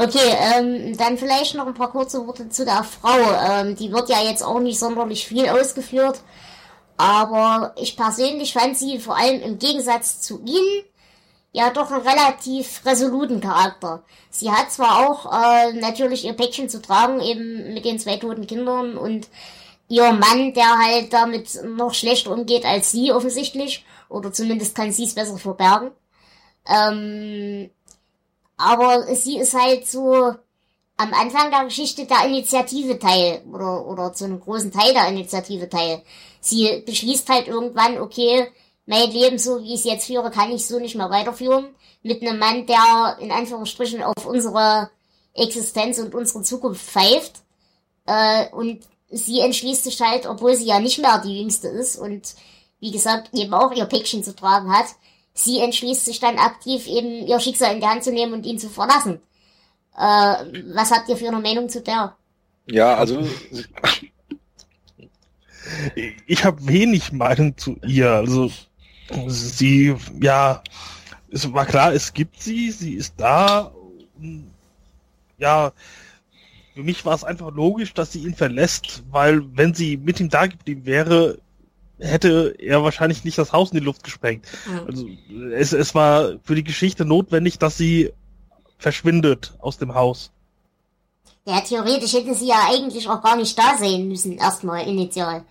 Okay, 0.00 0.32
ähm, 0.56 0.96
dann 0.96 1.18
vielleicht 1.18 1.56
noch 1.56 1.66
ein 1.66 1.74
paar 1.74 1.90
kurze 1.90 2.24
Worte 2.24 2.48
zu 2.48 2.64
der 2.64 2.84
Frau. 2.84 3.18
Ähm, 3.50 3.74
die 3.74 3.90
wird 3.90 4.08
ja 4.08 4.22
jetzt 4.22 4.44
auch 4.44 4.60
nicht 4.60 4.78
sonderlich 4.78 5.26
viel 5.26 5.48
ausgeführt, 5.48 6.20
aber 6.96 7.72
ich 7.76 7.96
persönlich 7.96 8.52
fand 8.52 8.78
sie 8.78 9.00
vor 9.00 9.16
allem 9.16 9.42
im 9.42 9.58
Gegensatz 9.58 10.20
zu 10.20 10.40
ihnen 10.44 10.84
ja 11.52 11.70
doch 11.70 11.90
einen 11.90 12.06
relativ 12.06 12.84
resoluten 12.84 13.40
Charakter. 13.40 14.02
Sie 14.30 14.50
hat 14.50 14.70
zwar 14.70 15.08
auch 15.08 15.26
äh, 15.32 15.72
natürlich 15.74 16.24
ihr 16.24 16.34
Päckchen 16.34 16.68
zu 16.68 16.80
tragen, 16.82 17.20
eben 17.20 17.74
mit 17.74 17.84
den 17.84 17.98
zwei 17.98 18.16
toten 18.16 18.46
Kindern 18.46 18.96
und 18.96 19.28
ihr 19.88 20.12
Mann, 20.12 20.52
der 20.54 20.78
halt 20.78 21.12
damit 21.12 21.60
noch 21.64 21.94
schlechter 21.94 22.30
umgeht 22.32 22.64
als 22.64 22.90
sie 22.92 23.12
offensichtlich, 23.12 23.84
oder 24.08 24.32
zumindest 24.32 24.74
kann 24.74 24.92
sie 24.92 25.04
es 25.04 25.14
besser 25.14 25.38
verbergen. 25.38 25.90
Ähm, 26.66 27.70
aber 28.56 29.14
sie 29.14 29.38
ist 29.38 29.54
halt 29.54 29.86
so 29.86 30.34
am 30.96 31.14
Anfang 31.14 31.50
der 31.50 31.64
Geschichte 31.64 32.06
der 32.06 32.26
Initiative 32.26 32.98
teil 32.98 33.42
oder, 33.52 33.86
oder 33.86 34.12
zu 34.12 34.24
einem 34.24 34.40
großen 34.40 34.72
Teil 34.72 34.92
der 34.92 35.08
Initiative 35.08 35.68
teil. 35.68 36.02
Sie 36.40 36.82
beschließt 36.84 37.28
halt 37.28 37.48
irgendwann, 37.48 37.98
okay, 37.98 38.48
mein 38.88 39.10
Leben 39.10 39.38
so 39.38 39.62
wie 39.62 39.74
ich 39.74 39.80
es 39.80 39.84
jetzt 39.84 40.06
führe, 40.06 40.30
kann 40.30 40.50
ich 40.50 40.66
so 40.66 40.78
nicht 40.80 40.96
mehr 40.96 41.10
weiterführen. 41.10 41.66
Mit 42.02 42.22
einem 42.22 42.38
Mann, 42.38 42.64
der 42.64 43.18
in 43.20 43.30
Anführungsstrichen 43.30 44.02
auf 44.02 44.24
unsere 44.24 44.90
Existenz 45.34 45.98
und 45.98 46.14
unsere 46.14 46.42
Zukunft 46.42 46.80
pfeift. 46.80 47.42
Äh, 48.06 48.48
und 48.48 48.80
sie 49.10 49.40
entschließt 49.40 49.84
sich 49.84 50.00
halt, 50.00 50.24
obwohl 50.24 50.54
sie 50.54 50.64
ja 50.64 50.80
nicht 50.80 50.98
mehr 51.00 51.18
die 51.18 51.38
Jüngste 51.38 51.68
ist 51.68 51.98
und 51.98 52.34
wie 52.80 52.90
gesagt 52.90 53.34
eben 53.34 53.52
auch 53.52 53.72
ihr 53.72 53.84
Päckchen 53.84 54.24
zu 54.24 54.34
tragen 54.34 54.72
hat, 54.72 54.86
sie 55.34 55.58
entschließt 55.58 56.06
sich 56.06 56.18
dann 56.18 56.38
aktiv 56.38 56.86
eben 56.86 57.26
ihr 57.26 57.40
Schicksal 57.40 57.74
in 57.74 57.80
die 57.80 57.86
Hand 57.86 58.04
zu 58.04 58.10
nehmen 58.10 58.32
und 58.32 58.46
ihn 58.46 58.58
zu 58.58 58.70
verlassen. 58.70 59.20
Äh, 59.98 60.62
was 60.72 60.92
habt 60.92 61.10
ihr 61.10 61.16
für 61.18 61.28
eine 61.28 61.40
Meinung 61.40 61.68
zu 61.68 61.82
der? 61.82 62.16
Ja, 62.64 62.94
also 62.94 63.20
ich 66.26 66.42
habe 66.42 66.66
wenig 66.66 67.12
Meinung 67.12 67.58
zu 67.58 67.76
ihr. 67.86 68.12
Also 68.12 68.50
sie, 69.28 69.94
ja, 70.20 70.62
es 71.30 71.52
war 71.52 71.66
klar, 71.66 71.92
es 71.92 72.12
gibt 72.12 72.42
sie, 72.42 72.70
sie 72.70 72.94
ist 72.94 73.14
da. 73.16 73.72
Ja, 75.38 75.72
für 76.74 76.82
mich 76.82 77.04
war 77.04 77.14
es 77.14 77.24
einfach 77.24 77.52
logisch, 77.52 77.94
dass 77.94 78.12
sie 78.12 78.20
ihn 78.20 78.34
verlässt, 78.34 79.02
weil 79.10 79.44
wenn 79.56 79.74
sie 79.74 79.96
mit 79.96 80.20
ihm 80.20 80.28
da 80.28 80.46
geblieben 80.46 80.86
wäre, 80.86 81.38
hätte 81.98 82.54
er 82.58 82.82
wahrscheinlich 82.82 83.24
nicht 83.24 83.38
das 83.38 83.52
Haus 83.52 83.72
in 83.72 83.78
die 83.78 83.84
Luft 83.84 84.04
gesprengt. 84.04 84.46
Mhm. 84.66 84.86
Also 84.86 85.08
es, 85.54 85.72
es 85.72 85.94
war 85.94 86.34
für 86.44 86.54
die 86.54 86.64
Geschichte 86.64 87.04
notwendig, 87.04 87.58
dass 87.58 87.76
sie 87.76 88.12
verschwindet 88.78 89.54
aus 89.58 89.78
dem 89.78 89.94
Haus. 89.94 90.30
Ja, 91.44 91.60
theoretisch 91.62 92.12
hätte 92.12 92.34
sie 92.34 92.48
ja 92.48 92.68
eigentlich 92.70 93.08
auch 93.08 93.22
gar 93.22 93.36
nicht 93.36 93.58
da 93.58 93.76
sein 93.78 94.06
müssen, 94.06 94.36
erstmal 94.38 94.86
initial. 94.86 95.44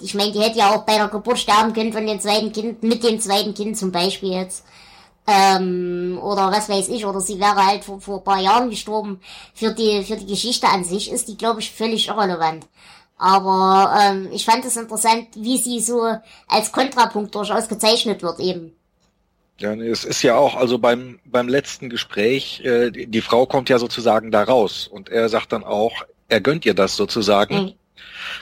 Ich 0.00 0.14
meine, 0.14 0.32
die 0.32 0.40
hätte 0.40 0.58
ja 0.58 0.74
auch 0.74 0.84
bei 0.84 0.96
der 0.96 1.08
Geburt 1.08 1.38
sterben 1.38 1.72
können 1.72 1.92
von 1.92 2.06
dem 2.06 2.20
zweiten 2.20 2.52
Kind, 2.52 2.82
mit 2.82 3.02
dem 3.02 3.20
zweiten 3.20 3.54
Kind 3.54 3.76
zum 3.76 3.92
Beispiel 3.92 4.32
jetzt. 4.32 4.64
Ähm, 5.26 6.18
oder 6.22 6.50
was 6.50 6.68
weiß 6.68 6.88
ich, 6.88 7.04
oder 7.04 7.20
sie 7.20 7.38
wäre 7.38 7.66
halt 7.66 7.84
vor, 7.84 8.00
vor 8.00 8.18
ein 8.18 8.24
paar 8.24 8.40
Jahren 8.40 8.70
gestorben. 8.70 9.20
Für 9.52 9.72
die, 9.72 10.02
für 10.02 10.16
die 10.16 10.26
Geschichte 10.26 10.68
an 10.68 10.84
sich 10.84 11.10
ist 11.10 11.28
die, 11.28 11.36
glaube 11.36 11.60
ich, 11.60 11.70
völlig 11.70 12.08
irrelevant. 12.08 12.66
Aber 13.18 13.94
ähm, 14.00 14.28
ich 14.32 14.44
fand 14.44 14.64
es 14.64 14.76
interessant, 14.76 15.26
wie 15.34 15.58
sie 15.58 15.80
so 15.80 16.02
als 16.46 16.72
Kontrapunkt 16.72 17.34
durchaus 17.34 17.68
gezeichnet 17.68 18.22
wird 18.22 18.38
eben. 18.40 18.72
Ja, 19.58 19.74
es 19.74 20.04
ist 20.04 20.22
ja 20.22 20.36
auch, 20.36 20.54
also 20.54 20.78
beim, 20.78 21.18
beim 21.24 21.48
letzten 21.48 21.90
Gespräch, 21.90 22.60
äh, 22.60 22.90
die, 22.90 23.08
die 23.08 23.20
Frau 23.20 23.44
kommt 23.44 23.68
ja 23.68 23.78
sozusagen 23.78 24.30
da 24.30 24.44
raus 24.44 24.86
und 24.86 25.08
er 25.08 25.28
sagt 25.28 25.52
dann 25.52 25.64
auch, 25.64 25.92
er 26.28 26.40
gönnt 26.40 26.64
ihr 26.64 26.74
das 26.74 26.94
sozusagen. 26.94 27.54
Mhm 27.56 27.72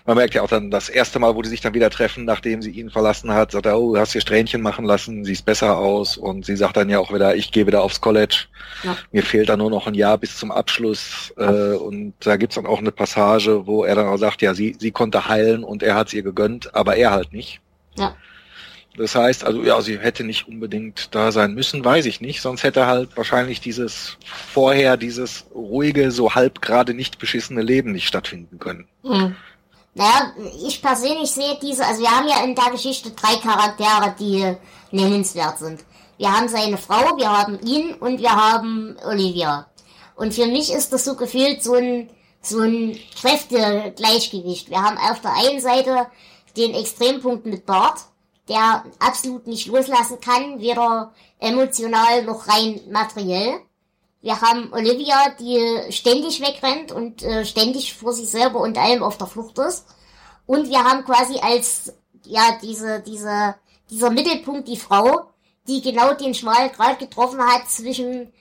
man 0.04 0.16
merkt 0.16 0.34
ja 0.34 0.42
auch 0.42 0.48
dann 0.48 0.70
das 0.70 0.88
erste 0.88 1.18
Mal, 1.18 1.34
wo 1.34 1.42
die 1.42 1.48
sich 1.48 1.60
dann 1.60 1.74
wieder 1.74 1.90
treffen, 1.90 2.24
nachdem 2.24 2.62
sie 2.62 2.70
ihn 2.70 2.90
verlassen 2.90 3.32
hat, 3.32 3.52
sagt 3.52 3.66
er, 3.66 3.78
oh, 3.78 3.94
du 3.94 4.00
hast 4.00 4.12
hier 4.12 4.20
Strähnchen 4.20 4.62
machen 4.62 4.84
lassen, 4.84 5.24
siehst 5.24 5.44
besser 5.44 5.78
aus. 5.78 6.16
Und 6.16 6.46
sie 6.46 6.56
sagt 6.56 6.76
dann 6.76 6.88
ja 6.88 6.98
auch 6.98 7.12
wieder, 7.12 7.36
ich 7.36 7.50
gehe 7.52 7.66
wieder 7.66 7.82
aufs 7.82 8.00
College. 8.00 8.46
Ja. 8.82 8.96
Mir 9.12 9.22
fehlt 9.22 9.48
dann 9.48 9.58
nur 9.58 9.70
noch 9.70 9.86
ein 9.86 9.94
Jahr 9.94 10.18
bis 10.18 10.36
zum 10.36 10.50
Abschluss. 10.50 11.32
Äh, 11.36 11.74
und 11.74 12.14
da 12.20 12.36
gibt's 12.36 12.56
dann 12.56 12.66
auch 12.66 12.78
eine 12.78 12.92
Passage, 12.92 13.66
wo 13.66 13.84
er 13.84 13.94
dann 13.94 14.06
auch 14.06 14.18
sagt, 14.18 14.42
ja, 14.42 14.54
sie, 14.54 14.76
sie 14.78 14.90
konnte 14.90 15.28
heilen 15.28 15.64
und 15.64 15.82
er 15.82 15.94
hat's 15.94 16.12
ihr 16.12 16.22
gegönnt, 16.22 16.74
aber 16.74 16.96
er 16.96 17.10
halt 17.10 17.32
nicht. 17.32 17.60
Ja. 17.98 18.14
Das 18.96 19.14
heißt, 19.14 19.44
also 19.44 19.62
ja, 19.62 19.80
sie 19.82 19.98
hätte 19.98 20.24
nicht 20.24 20.48
unbedingt 20.48 21.14
da 21.14 21.30
sein 21.30 21.54
müssen, 21.54 21.84
weiß 21.84 22.06
ich 22.06 22.20
nicht. 22.20 22.40
Sonst 22.40 22.62
hätte 22.62 22.86
halt 22.86 23.16
wahrscheinlich 23.16 23.60
dieses 23.60 24.16
vorher, 24.24 24.96
dieses 24.96 25.44
ruhige, 25.54 26.10
so 26.10 26.34
halb 26.34 26.62
gerade 26.62 26.94
nicht 26.94 27.18
beschissene 27.18 27.62
Leben 27.62 27.92
nicht 27.92 28.06
stattfinden 28.06 28.58
können. 28.58 28.88
Mhm. 29.02 29.36
Naja, 29.94 30.32
ich 30.66 30.82
persönlich 30.82 31.30
sehe 31.30 31.58
diese, 31.62 31.84
also 31.84 32.02
wir 32.02 32.10
haben 32.10 32.28
ja 32.28 32.44
in 32.44 32.54
der 32.54 32.70
Geschichte 32.70 33.10
drei 33.12 33.36
Charaktere, 33.36 34.14
die 34.18 34.54
nennenswert 34.90 35.58
sind. 35.58 35.84
Wir 36.18 36.32
haben 36.32 36.48
seine 36.48 36.76
Frau, 36.76 37.16
wir 37.16 37.30
haben 37.30 37.58
ihn 37.60 37.94
und 37.94 38.20
wir 38.20 38.32
haben 38.32 38.96
Olivia. 39.06 39.66
Und 40.14 40.34
für 40.34 40.46
mich 40.46 40.72
ist 40.72 40.92
das 40.92 41.04
so 41.04 41.14
gefühlt 41.14 41.62
so 41.62 41.74
ein, 41.74 42.10
so 42.40 42.60
ein 42.60 42.98
Kräftegleichgewicht. 43.20 44.70
Wir 44.70 44.82
haben 44.82 44.98
auf 44.98 45.20
der 45.20 45.34
einen 45.34 45.60
Seite 45.60 46.06
den 46.56 46.74
Extrempunkt 46.74 47.44
mit 47.46 47.66
Bart, 47.66 48.00
der 48.48 48.84
absolut 48.98 49.46
nicht 49.46 49.66
loslassen 49.66 50.20
kann, 50.20 50.60
weder 50.60 51.12
emotional 51.38 52.24
noch 52.24 52.48
rein 52.48 52.80
materiell. 52.90 53.60
Wir 54.22 54.40
haben 54.40 54.72
Olivia, 54.72 55.30
die 55.38 55.92
ständig 55.92 56.40
wegrennt 56.40 56.92
und 56.92 57.22
äh, 57.22 57.44
ständig 57.44 57.94
vor 57.94 58.12
sich 58.12 58.28
selber 58.28 58.60
und 58.60 58.78
allem 58.78 59.02
auf 59.02 59.18
der 59.18 59.26
Flucht 59.26 59.58
ist. 59.58 59.86
Und 60.46 60.68
wir 60.68 60.82
haben 60.82 61.04
quasi 61.04 61.38
als, 61.38 61.92
ja, 62.24 62.58
diese, 62.62 63.00
diese, 63.00 63.56
dieser 63.90 64.10
Mittelpunkt 64.10 64.68
die 64.68 64.76
Frau, 64.76 65.30
die 65.68 65.80
genau 65.80 66.14
den 66.14 66.34
schmalen 66.34 66.72
Grad 66.72 66.98
getroffen 66.98 67.40
hat 67.40 67.68
zwischen 67.68 68.32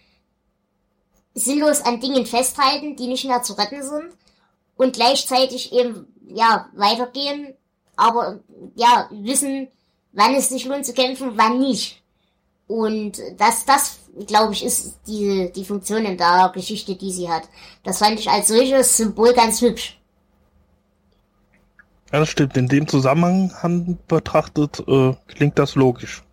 sinnlos 1.33 1.81
an 1.81 1.99
Dingen 1.99 2.25
festhalten, 2.25 2.95
die 2.95 3.07
nicht 3.07 3.25
mehr 3.25 3.43
zu 3.43 3.53
retten 3.53 3.83
sind 3.83 4.15
und 4.77 4.95
gleichzeitig 4.95 5.73
eben, 5.73 6.07
ja, 6.27 6.69
weitergehen, 6.73 7.55
aber, 7.95 8.39
ja, 8.75 9.09
wissen, 9.11 9.67
wann 10.15 10.33
es 10.33 10.49
sich 10.49 10.65
lohnt 10.65 10.85
zu 10.85 10.93
kämpfen, 10.93 11.33
wann 11.35 11.59
nicht. 11.59 12.01
Und 12.67 13.21
das, 13.37 13.65
das, 13.65 13.99
glaube 14.25 14.53
ich, 14.53 14.65
ist 14.65 14.99
die, 15.07 15.51
die 15.55 15.65
Funktion 15.65 16.03
in 16.05 16.17
der 16.17 16.51
Geschichte, 16.53 16.95
die 16.95 17.11
sie 17.11 17.29
hat. 17.29 17.43
Das 17.83 17.99
fand 17.99 18.19
ich 18.19 18.29
als 18.29 18.47
solches 18.47 18.97
Symbol 18.97 19.33
ganz 19.33 19.61
hübsch. 19.61 19.99
Ja, 22.11 22.19
das 22.19 22.29
stimmt. 22.29 22.57
In 22.57 22.67
dem 22.67 22.87
Zusammenhang 22.87 23.97
betrachtet 24.07 24.83
äh, 24.87 25.13
klingt 25.27 25.59
das 25.59 25.75
logisch. 25.75 26.23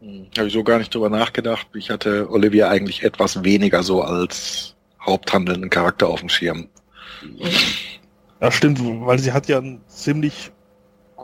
Hm, 0.00 0.26
Habe 0.36 0.48
ich 0.48 0.52
so 0.52 0.64
gar 0.64 0.78
nicht 0.78 0.94
drüber 0.94 1.08
nachgedacht. 1.08 1.68
Ich 1.74 1.88
hatte 1.88 2.28
Olivia 2.30 2.68
eigentlich 2.68 3.02
etwas 3.02 3.42
weniger 3.42 3.82
so 3.82 4.02
als 4.02 4.74
haupthandelnden 5.00 5.70
Charakter 5.70 6.08
auf 6.08 6.20
dem 6.20 6.28
Schirm. 6.28 6.68
Ja, 8.40 8.50
stimmt, 8.50 8.80
weil 8.82 9.18
sie 9.18 9.32
hat 9.32 9.48
ja 9.48 9.58
einen 9.58 9.82
ziemlich 9.86 10.50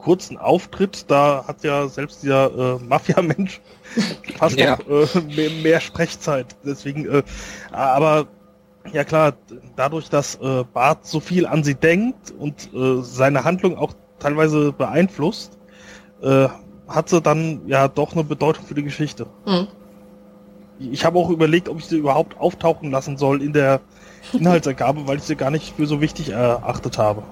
kurzen 0.07 0.39
Auftritt, 0.39 1.11
da 1.11 1.45
hat 1.49 1.65
ja 1.65 1.89
selbst 1.89 2.23
dieser 2.23 2.77
äh, 2.77 2.79
Mafia-Mensch 2.89 3.61
fast 4.39 4.57
ja. 4.57 4.77
noch 4.77 4.87
äh, 4.89 5.21
mehr, 5.23 5.51
mehr, 5.51 5.81
Sprechzeit. 5.81 6.55
Deswegen, 6.65 7.09
äh, 7.09 7.25
aber 7.73 8.29
ja 8.93 9.03
klar, 9.03 9.33
dadurch, 9.75 10.09
dass 10.09 10.37
äh, 10.37 10.63
Bart 10.73 11.05
so 11.05 11.19
viel 11.19 11.45
an 11.45 11.65
sie 11.65 11.75
denkt 11.75 12.33
und 12.39 12.73
äh, 12.73 13.03
seine 13.03 13.43
Handlung 13.43 13.77
auch 13.77 13.95
teilweise 14.21 14.71
beeinflusst, 14.71 15.59
äh, 16.23 16.47
hat 16.87 17.09
sie 17.09 17.21
dann 17.21 17.63
ja 17.67 17.89
doch 17.89 18.13
eine 18.13 18.23
Bedeutung 18.23 18.65
für 18.65 18.75
die 18.75 18.85
Geschichte. 18.85 19.27
Mhm. 19.45 19.67
Ich 20.79 21.05
habe 21.05 21.19
auch 21.19 21.31
überlegt, 21.31 21.69
ob 21.69 21.81
ich 21.81 21.87
sie 21.87 21.97
überhaupt 21.97 22.39
auftauchen 22.39 22.93
lassen 22.93 23.17
soll 23.17 23.43
in 23.43 23.53
der 23.53 23.81
Inhaltsergabe, 24.33 25.09
weil 25.09 25.17
ich 25.17 25.25
sie 25.25 25.35
gar 25.35 25.51
nicht 25.51 25.75
für 25.75 25.87
so 25.87 26.01
wichtig 26.01 26.29
erachtet 26.29 26.97
habe. 26.97 27.25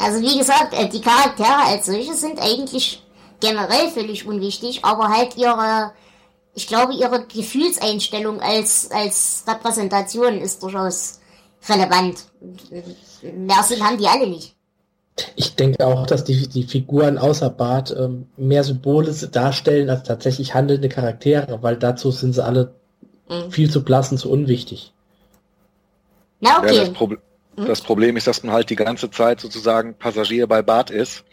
Also 0.00 0.20
wie 0.20 0.38
gesagt, 0.38 0.74
äh, 0.74 0.88
die 0.88 1.00
Charaktere 1.00 1.64
als 1.66 1.86
solche 1.86 2.14
sind 2.14 2.40
eigentlich 2.40 3.02
generell 3.40 3.88
völlig 3.90 4.26
unwichtig, 4.26 4.84
aber 4.84 5.08
halt 5.08 5.36
ihre, 5.36 5.92
ich 6.54 6.66
glaube, 6.66 6.94
ihre 6.94 7.26
Gefühlseinstellung 7.26 8.40
als, 8.40 8.90
als 8.90 9.44
Repräsentation 9.46 10.38
ist 10.40 10.62
durchaus 10.62 11.20
relevant. 11.68 12.24
Mehr 13.22 13.62
Sinn 13.62 13.84
haben 13.84 13.98
die 13.98 14.06
alle 14.06 14.26
nicht. 14.26 14.54
Ich 15.34 15.54
denke 15.54 15.86
auch, 15.86 16.06
dass 16.06 16.24
die, 16.24 16.46
die 16.46 16.64
Figuren 16.64 17.16
außer 17.16 17.48
Bart 17.48 17.94
ähm, 17.98 18.26
mehr 18.36 18.64
Symbole 18.64 19.12
darstellen 19.12 19.88
als 19.88 20.02
tatsächlich 20.02 20.54
handelnde 20.54 20.90
Charaktere, 20.90 21.62
weil 21.62 21.76
dazu 21.76 22.10
sind 22.10 22.34
sie 22.34 22.44
alle 22.44 22.74
Mhm. 23.28 23.50
viel 23.50 23.70
zu 23.70 23.82
blass 23.82 24.12
und 24.12 24.18
zu 24.18 24.30
unwichtig. 24.30 24.92
Na 26.40 26.50
Ja, 26.50 26.58
okay. 26.58 26.92
das, 26.94 27.18
Prob 27.56 27.66
das 27.66 27.80
Problem 27.80 28.16
ist, 28.16 28.26
dass 28.26 28.42
man 28.42 28.52
halt 28.52 28.70
die 28.70 28.76
ganze 28.76 29.10
Zeit 29.10 29.40
sozusagen 29.40 29.94
Passagier 29.94 30.46
bei 30.46 30.62
Bart 30.62 30.90
ist 30.90 31.24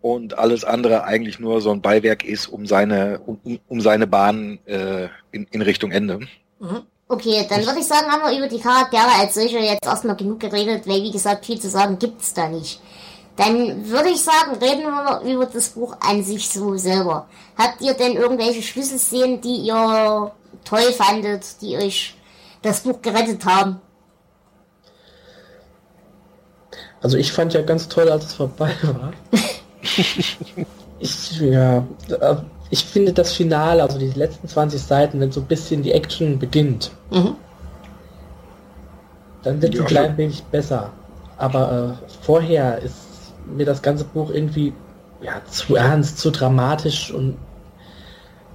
und 0.00 0.38
alles 0.38 0.64
andere 0.64 1.04
eigentlich 1.04 1.38
nur 1.38 1.60
so 1.60 1.70
ein 1.70 1.80
Beiwerk 1.80 2.24
ist, 2.24 2.46
um 2.46 2.66
seine, 2.66 3.20
um, 3.26 3.58
um- 3.68 3.80
seine 3.80 4.06
Bahn 4.06 4.58
äh, 4.66 5.08
in, 5.32 5.46
in 5.50 5.62
Richtung 5.62 5.90
Ende. 5.90 6.20
Mhm. 6.60 6.82
Okay, 7.06 7.46
dann 7.48 7.66
würde 7.66 7.80
ich 7.80 7.86
sagen, 7.86 8.10
haben 8.10 8.22
wir 8.22 8.38
über 8.38 8.48
die 8.48 8.60
Charaktere 8.60 9.08
als 9.20 9.34
solche 9.34 9.58
jetzt 9.58 9.84
erstmal 9.84 10.16
genug 10.16 10.40
geredet, 10.40 10.86
weil 10.86 11.02
wie 11.02 11.10
gesagt, 11.10 11.44
viel 11.44 11.60
zu 11.60 11.68
sagen 11.68 11.98
gibt's 11.98 12.32
da 12.32 12.48
nicht. 12.48 12.80
Dann 13.36 13.88
würde 13.88 14.10
ich 14.10 14.22
sagen, 14.22 14.56
reden 14.60 14.84
wir 14.84 15.20
über 15.30 15.46
das 15.46 15.70
Buch 15.70 15.96
an 16.00 16.22
sich 16.22 16.48
so 16.48 16.76
selber. 16.76 17.28
Habt 17.58 17.80
ihr 17.82 17.94
denn 17.94 18.16
irgendwelche 18.16 18.62
Schlüsselszenen, 18.62 19.40
die 19.40 19.56
ihr 19.56 20.32
toll 20.64 20.92
fandet, 20.92 21.60
die 21.60 21.76
euch 21.76 22.14
das 22.62 22.80
Buch 22.80 23.02
gerettet 23.02 23.44
haben? 23.44 23.80
Also 27.04 27.18
ich 27.18 27.32
fand 27.32 27.52
ja 27.52 27.60
ganz 27.60 27.88
toll, 27.88 28.08
als 28.08 28.24
es 28.24 28.32
vorbei 28.32 28.70
war. 28.82 29.12
ich, 30.98 31.38
ja, 31.38 31.84
äh, 32.08 32.36
ich 32.70 32.82
finde 32.82 33.12
das 33.12 33.34
Finale, 33.34 33.82
also 33.82 33.98
die 33.98 34.08
letzten 34.12 34.48
20 34.48 34.80
Seiten, 34.80 35.20
wenn 35.20 35.30
so 35.30 35.40
ein 35.40 35.46
bisschen 35.46 35.82
die 35.82 35.92
Action 35.92 36.38
beginnt, 36.38 36.92
Mhm. 37.10 37.36
dann 39.42 39.60
wird 39.60 39.74
es 39.74 39.80
Ja, 39.80 39.84
ein 39.84 39.88
klein 39.88 40.16
wenig 40.16 40.42
besser. 40.44 40.92
Aber 41.36 41.98
äh, 42.00 42.06
vorher 42.22 42.78
ist 42.78 42.96
mir 43.54 43.66
das 43.66 43.82
ganze 43.82 44.04
Buch 44.04 44.30
irgendwie 44.30 44.72
ja, 45.20 45.42
zu 45.50 45.76
ernst, 45.76 46.18
zu 46.18 46.30
dramatisch 46.30 47.12
und 47.12 47.36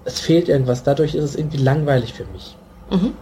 es 0.06 0.20
fehlt 0.22 0.50
irgendwas. 0.50 0.82
Dadurch 0.82 1.14
ist 1.14 1.24
es 1.24 1.36
irgendwie 1.36 1.58
langweilig 1.58 2.14
für 2.14 2.26
mich. 2.26 2.58
Mhm. 2.90 3.14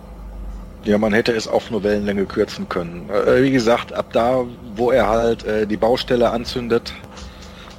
Ja, 0.84 0.98
man 0.98 1.14
hätte 1.14 1.34
es 1.34 1.48
auf 1.48 1.70
Novellenlänge 1.70 2.26
kürzen 2.26 2.70
können. 2.70 3.10
Äh, 3.10 3.44
wie 3.44 3.52
gesagt, 3.52 3.94
ab 3.94 4.08
da, 4.14 4.46
wo 4.76 4.92
er 4.92 5.08
halt 5.08 5.44
äh, 5.46 5.68
die 5.68 5.78
Baustelle 5.78 6.30
anzündet, 6.30 6.94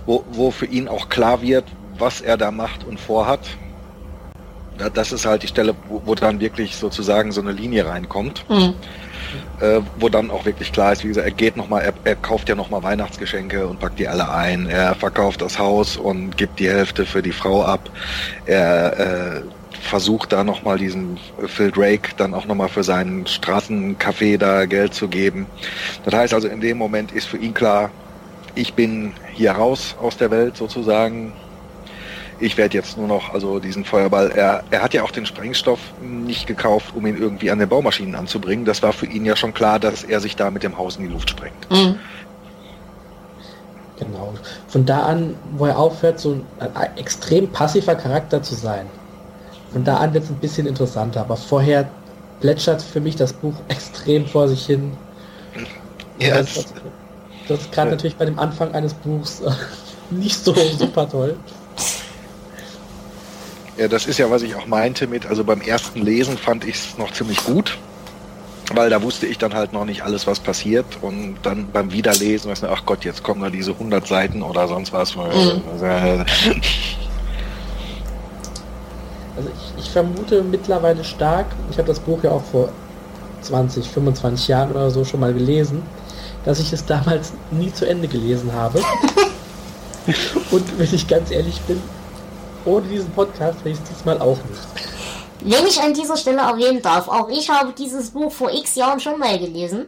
wo, 0.04 0.24
wo 0.30 0.50
für 0.50 0.66
ihn 0.66 0.88
auch 0.88 1.08
klar 1.08 1.40
wird, 1.42 1.64
was 1.98 2.20
er 2.20 2.36
da 2.36 2.50
macht 2.50 2.84
und 2.84 3.00
vorhat, 3.00 3.40
da, 4.76 4.88
das 4.90 5.12
ist 5.12 5.26
halt 5.26 5.42
die 5.42 5.48
Stelle, 5.48 5.74
wo, 5.88 6.02
wo 6.04 6.14
dann 6.14 6.40
wirklich 6.40 6.76
sozusagen 6.76 7.32
so 7.32 7.40
eine 7.40 7.52
Linie 7.52 7.86
reinkommt, 7.86 8.44
Mhm. 8.48 8.74
äh, 9.60 9.80
wo 9.98 10.08
dann 10.08 10.30
auch 10.30 10.44
wirklich 10.44 10.70
klar 10.72 10.92
ist, 10.92 11.02
wie 11.02 11.08
gesagt, 11.08 11.26
er 11.26 11.32
geht 11.32 11.56
nochmal, 11.56 11.82
er, 11.82 11.94
er 12.04 12.14
kauft 12.16 12.48
ja 12.48 12.54
nochmal 12.54 12.82
Weihnachtsgeschenke 12.82 13.66
und 13.66 13.80
packt 13.80 13.98
die 13.98 14.06
alle 14.08 14.30
ein, 14.30 14.68
er 14.68 14.94
verkauft 14.94 15.40
das 15.42 15.58
Haus 15.58 15.96
und 15.96 16.36
gibt 16.36 16.58
die 16.60 16.68
Hälfte 16.68 17.06
für 17.06 17.22
die 17.22 17.32
Frau 17.32 17.64
ab, 17.64 17.90
er 18.46 19.38
äh, 19.38 19.42
versucht 19.80 20.32
da 20.32 20.44
nochmal 20.44 20.78
diesen 20.78 21.18
Phil 21.46 21.70
Drake 21.70 22.10
dann 22.16 22.34
auch 22.34 22.46
nochmal 22.46 22.68
für 22.68 22.84
seinen 22.84 23.26
Straßencafé 23.26 24.38
da 24.38 24.66
Geld 24.66 24.94
zu 24.94 25.08
geben. 25.08 25.46
Das 26.04 26.14
heißt 26.14 26.34
also, 26.34 26.48
in 26.48 26.60
dem 26.60 26.78
Moment 26.78 27.12
ist 27.12 27.26
für 27.26 27.38
ihn 27.38 27.54
klar, 27.54 27.90
ich 28.54 28.74
bin 28.74 29.12
hier 29.34 29.52
raus 29.52 29.94
aus 30.00 30.16
der 30.16 30.30
Welt 30.30 30.56
sozusagen. 30.56 31.32
Ich 32.40 32.56
werde 32.56 32.74
jetzt 32.76 32.96
nur 32.96 33.08
noch, 33.08 33.34
also 33.34 33.58
diesen 33.58 33.84
Feuerball, 33.84 34.30
er, 34.30 34.62
er 34.70 34.82
hat 34.82 34.94
ja 34.94 35.02
auch 35.02 35.10
den 35.10 35.26
Sprengstoff 35.26 35.80
nicht 36.00 36.46
gekauft, 36.46 36.94
um 36.94 37.04
ihn 37.06 37.16
irgendwie 37.16 37.50
an 37.50 37.58
den 37.58 37.68
Baumaschinen 37.68 38.14
anzubringen. 38.14 38.64
Das 38.64 38.82
war 38.82 38.92
für 38.92 39.06
ihn 39.06 39.24
ja 39.24 39.34
schon 39.34 39.54
klar, 39.54 39.80
dass 39.80 40.04
er 40.04 40.20
sich 40.20 40.36
da 40.36 40.50
mit 40.50 40.62
dem 40.62 40.78
Haus 40.78 40.96
in 40.96 41.04
die 41.04 41.12
Luft 41.12 41.30
sprengt. 41.30 41.70
Mhm. 41.70 41.98
Genau. 43.98 44.34
Von 44.68 44.86
da 44.86 45.02
an, 45.02 45.34
wo 45.56 45.66
er 45.66 45.78
aufhört, 45.78 46.20
so 46.20 46.40
ein, 46.60 46.68
ein 46.74 46.96
extrem 46.96 47.48
passiver 47.48 47.96
Charakter 47.96 48.42
zu 48.42 48.54
sein. 48.54 48.86
Von 49.72 49.84
da 49.84 49.98
an 49.98 50.14
wird 50.14 50.24
es 50.24 50.30
ein 50.30 50.36
bisschen 50.36 50.66
interessanter, 50.66 51.20
aber 51.20 51.36
vorher 51.36 51.88
plätschert 52.40 52.82
für 52.82 53.00
mich 53.00 53.16
das 53.16 53.32
Buch 53.32 53.54
extrem 53.68 54.26
vor 54.26 54.48
sich 54.48 54.64
hin. 54.66 54.92
das, 56.18 56.54
das, 56.54 56.66
das 57.48 57.60
ist 57.60 57.72
gerade 57.72 57.90
Ja. 57.90 57.96
natürlich 57.96 58.16
bei 58.16 58.24
dem 58.24 58.38
Anfang 58.38 58.72
eines 58.74 58.94
Buchs 58.94 59.40
äh, 59.40 59.50
nicht 60.14 60.42
so 60.42 60.54
super 60.54 61.08
toll. 61.08 61.36
Ja, 63.76 63.86
das 63.88 64.06
ist 64.06 64.18
ja, 64.18 64.28
was 64.30 64.42
ich 64.42 64.56
auch 64.56 64.66
meinte 64.66 65.06
mit, 65.06 65.26
also 65.26 65.44
beim 65.44 65.60
ersten 65.60 66.02
Lesen 66.02 66.36
fand 66.36 66.64
ich 66.64 66.74
es 66.76 66.98
noch 66.98 67.12
ziemlich 67.12 67.44
gut, 67.44 67.78
weil 68.74 68.90
da 68.90 69.00
wusste 69.02 69.26
ich 69.26 69.38
dann 69.38 69.54
halt 69.54 69.72
noch 69.72 69.84
nicht 69.84 70.02
alles, 70.02 70.26
was 70.26 70.40
passiert 70.40 70.84
und 71.00 71.36
dann 71.44 71.70
beim 71.70 71.92
Wiederlesen, 71.92 72.50
weißt 72.50 72.64
du, 72.64 72.68
ach 72.68 72.84
Gott, 72.86 73.04
jetzt 73.04 73.22
kommen 73.22 73.40
da 73.40 73.50
diese 73.50 73.72
100 73.72 74.04
Seiten 74.06 74.42
oder 74.42 74.66
sonst 74.66 74.92
was. 74.92 75.14
Mhm. 75.14 75.62
Äh, 75.82 76.24
Also 79.36 79.50
ich, 79.50 79.84
ich 79.84 79.87
vermute 79.98 80.44
mittlerweile 80.44 81.02
stark, 81.02 81.46
ich 81.70 81.78
habe 81.78 81.88
das 81.88 81.98
Buch 81.98 82.22
ja 82.22 82.30
auch 82.30 82.44
vor 82.44 82.68
20, 83.42 83.88
25 83.88 84.46
Jahren 84.46 84.70
oder 84.70 84.90
so 84.90 85.04
schon 85.04 85.18
mal 85.18 85.34
gelesen, 85.34 85.82
dass 86.44 86.60
ich 86.60 86.72
es 86.72 86.86
damals 86.86 87.32
nie 87.50 87.72
zu 87.72 87.84
Ende 87.84 88.06
gelesen 88.06 88.52
habe. 88.52 88.80
Und 90.52 90.78
wenn 90.78 90.94
ich 90.94 91.08
ganz 91.08 91.32
ehrlich 91.32 91.60
bin, 91.62 91.82
ohne 92.64 92.86
diesen 92.86 93.10
Podcast 93.10 93.64
will 93.64 93.72
ich 93.72 93.78
es 93.78 93.88
diesmal 93.88 94.20
auch 94.20 94.38
nicht. 94.48 94.62
Wenn 95.40 95.66
ich 95.66 95.80
an 95.80 95.94
dieser 95.94 96.16
Stelle 96.16 96.42
erwähnen 96.42 96.80
darf, 96.80 97.08
auch 97.08 97.28
ich 97.28 97.50
habe 97.50 97.72
dieses 97.72 98.10
Buch 98.10 98.30
vor 98.30 98.52
x 98.52 98.76
Jahren 98.76 99.00
schon 99.00 99.18
mal 99.18 99.36
gelesen. 99.38 99.86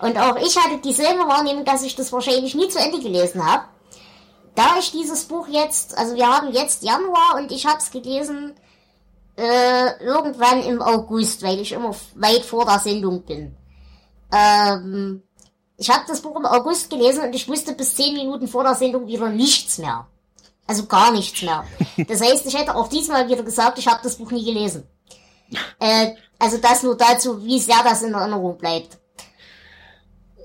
Und 0.00 0.18
auch 0.18 0.36
ich 0.36 0.54
hatte 0.56 0.78
dieselbe 0.84 1.20
Wahrnehmung, 1.20 1.64
dass 1.64 1.82
ich 1.82 1.96
das 1.96 2.12
wahrscheinlich 2.12 2.54
nie 2.54 2.68
zu 2.68 2.78
Ende 2.78 3.00
gelesen 3.00 3.44
habe. 3.44 3.64
Da 4.54 4.76
ich 4.78 4.92
dieses 4.92 5.24
Buch 5.24 5.48
jetzt, 5.48 5.96
also 5.96 6.14
wir 6.14 6.26
haben 6.26 6.52
jetzt 6.52 6.82
Januar 6.82 7.36
und 7.36 7.52
ich 7.52 7.66
habe 7.66 7.78
es 7.78 7.90
gelesen 7.90 8.52
äh, 9.36 10.02
irgendwann 10.02 10.62
im 10.62 10.80
August, 10.80 11.42
weil 11.42 11.60
ich 11.60 11.72
immer 11.72 11.94
weit 12.14 12.42
vor 12.42 12.64
der 12.64 12.78
Sendung 12.78 13.22
bin. 13.22 13.54
Ähm, 14.32 15.22
ich 15.76 15.90
habe 15.90 16.04
das 16.08 16.20
Buch 16.20 16.36
im 16.36 16.46
August 16.46 16.88
gelesen 16.88 17.24
und 17.24 17.34
ich 17.34 17.48
wusste 17.48 17.74
bis 17.74 17.94
zehn 17.94 18.14
Minuten 18.14 18.48
vor 18.48 18.64
der 18.64 18.74
Sendung 18.74 19.06
wieder 19.06 19.28
nichts 19.28 19.78
mehr. 19.78 20.06
Also 20.66 20.86
gar 20.86 21.12
nichts 21.12 21.42
mehr. 21.42 21.64
Das 22.08 22.20
heißt, 22.20 22.46
ich 22.46 22.58
hätte 22.58 22.74
auch 22.74 22.88
diesmal 22.88 23.28
wieder 23.28 23.42
gesagt, 23.42 23.78
ich 23.78 23.86
habe 23.86 24.00
das 24.02 24.16
Buch 24.16 24.30
nie 24.30 24.44
gelesen. 24.44 24.84
Äh, 25.78 26.14
also 26.38 26.56
das 26.58 26.82
nur 26.82 26.96
dazu, 26.96 27.44
wie 27.44 27.58
sehr 27.58 27.82
das 27.84 28.02
in 28.02 28.14
Erinnerung 28.14 28.58
bleibt. 28.58 28.98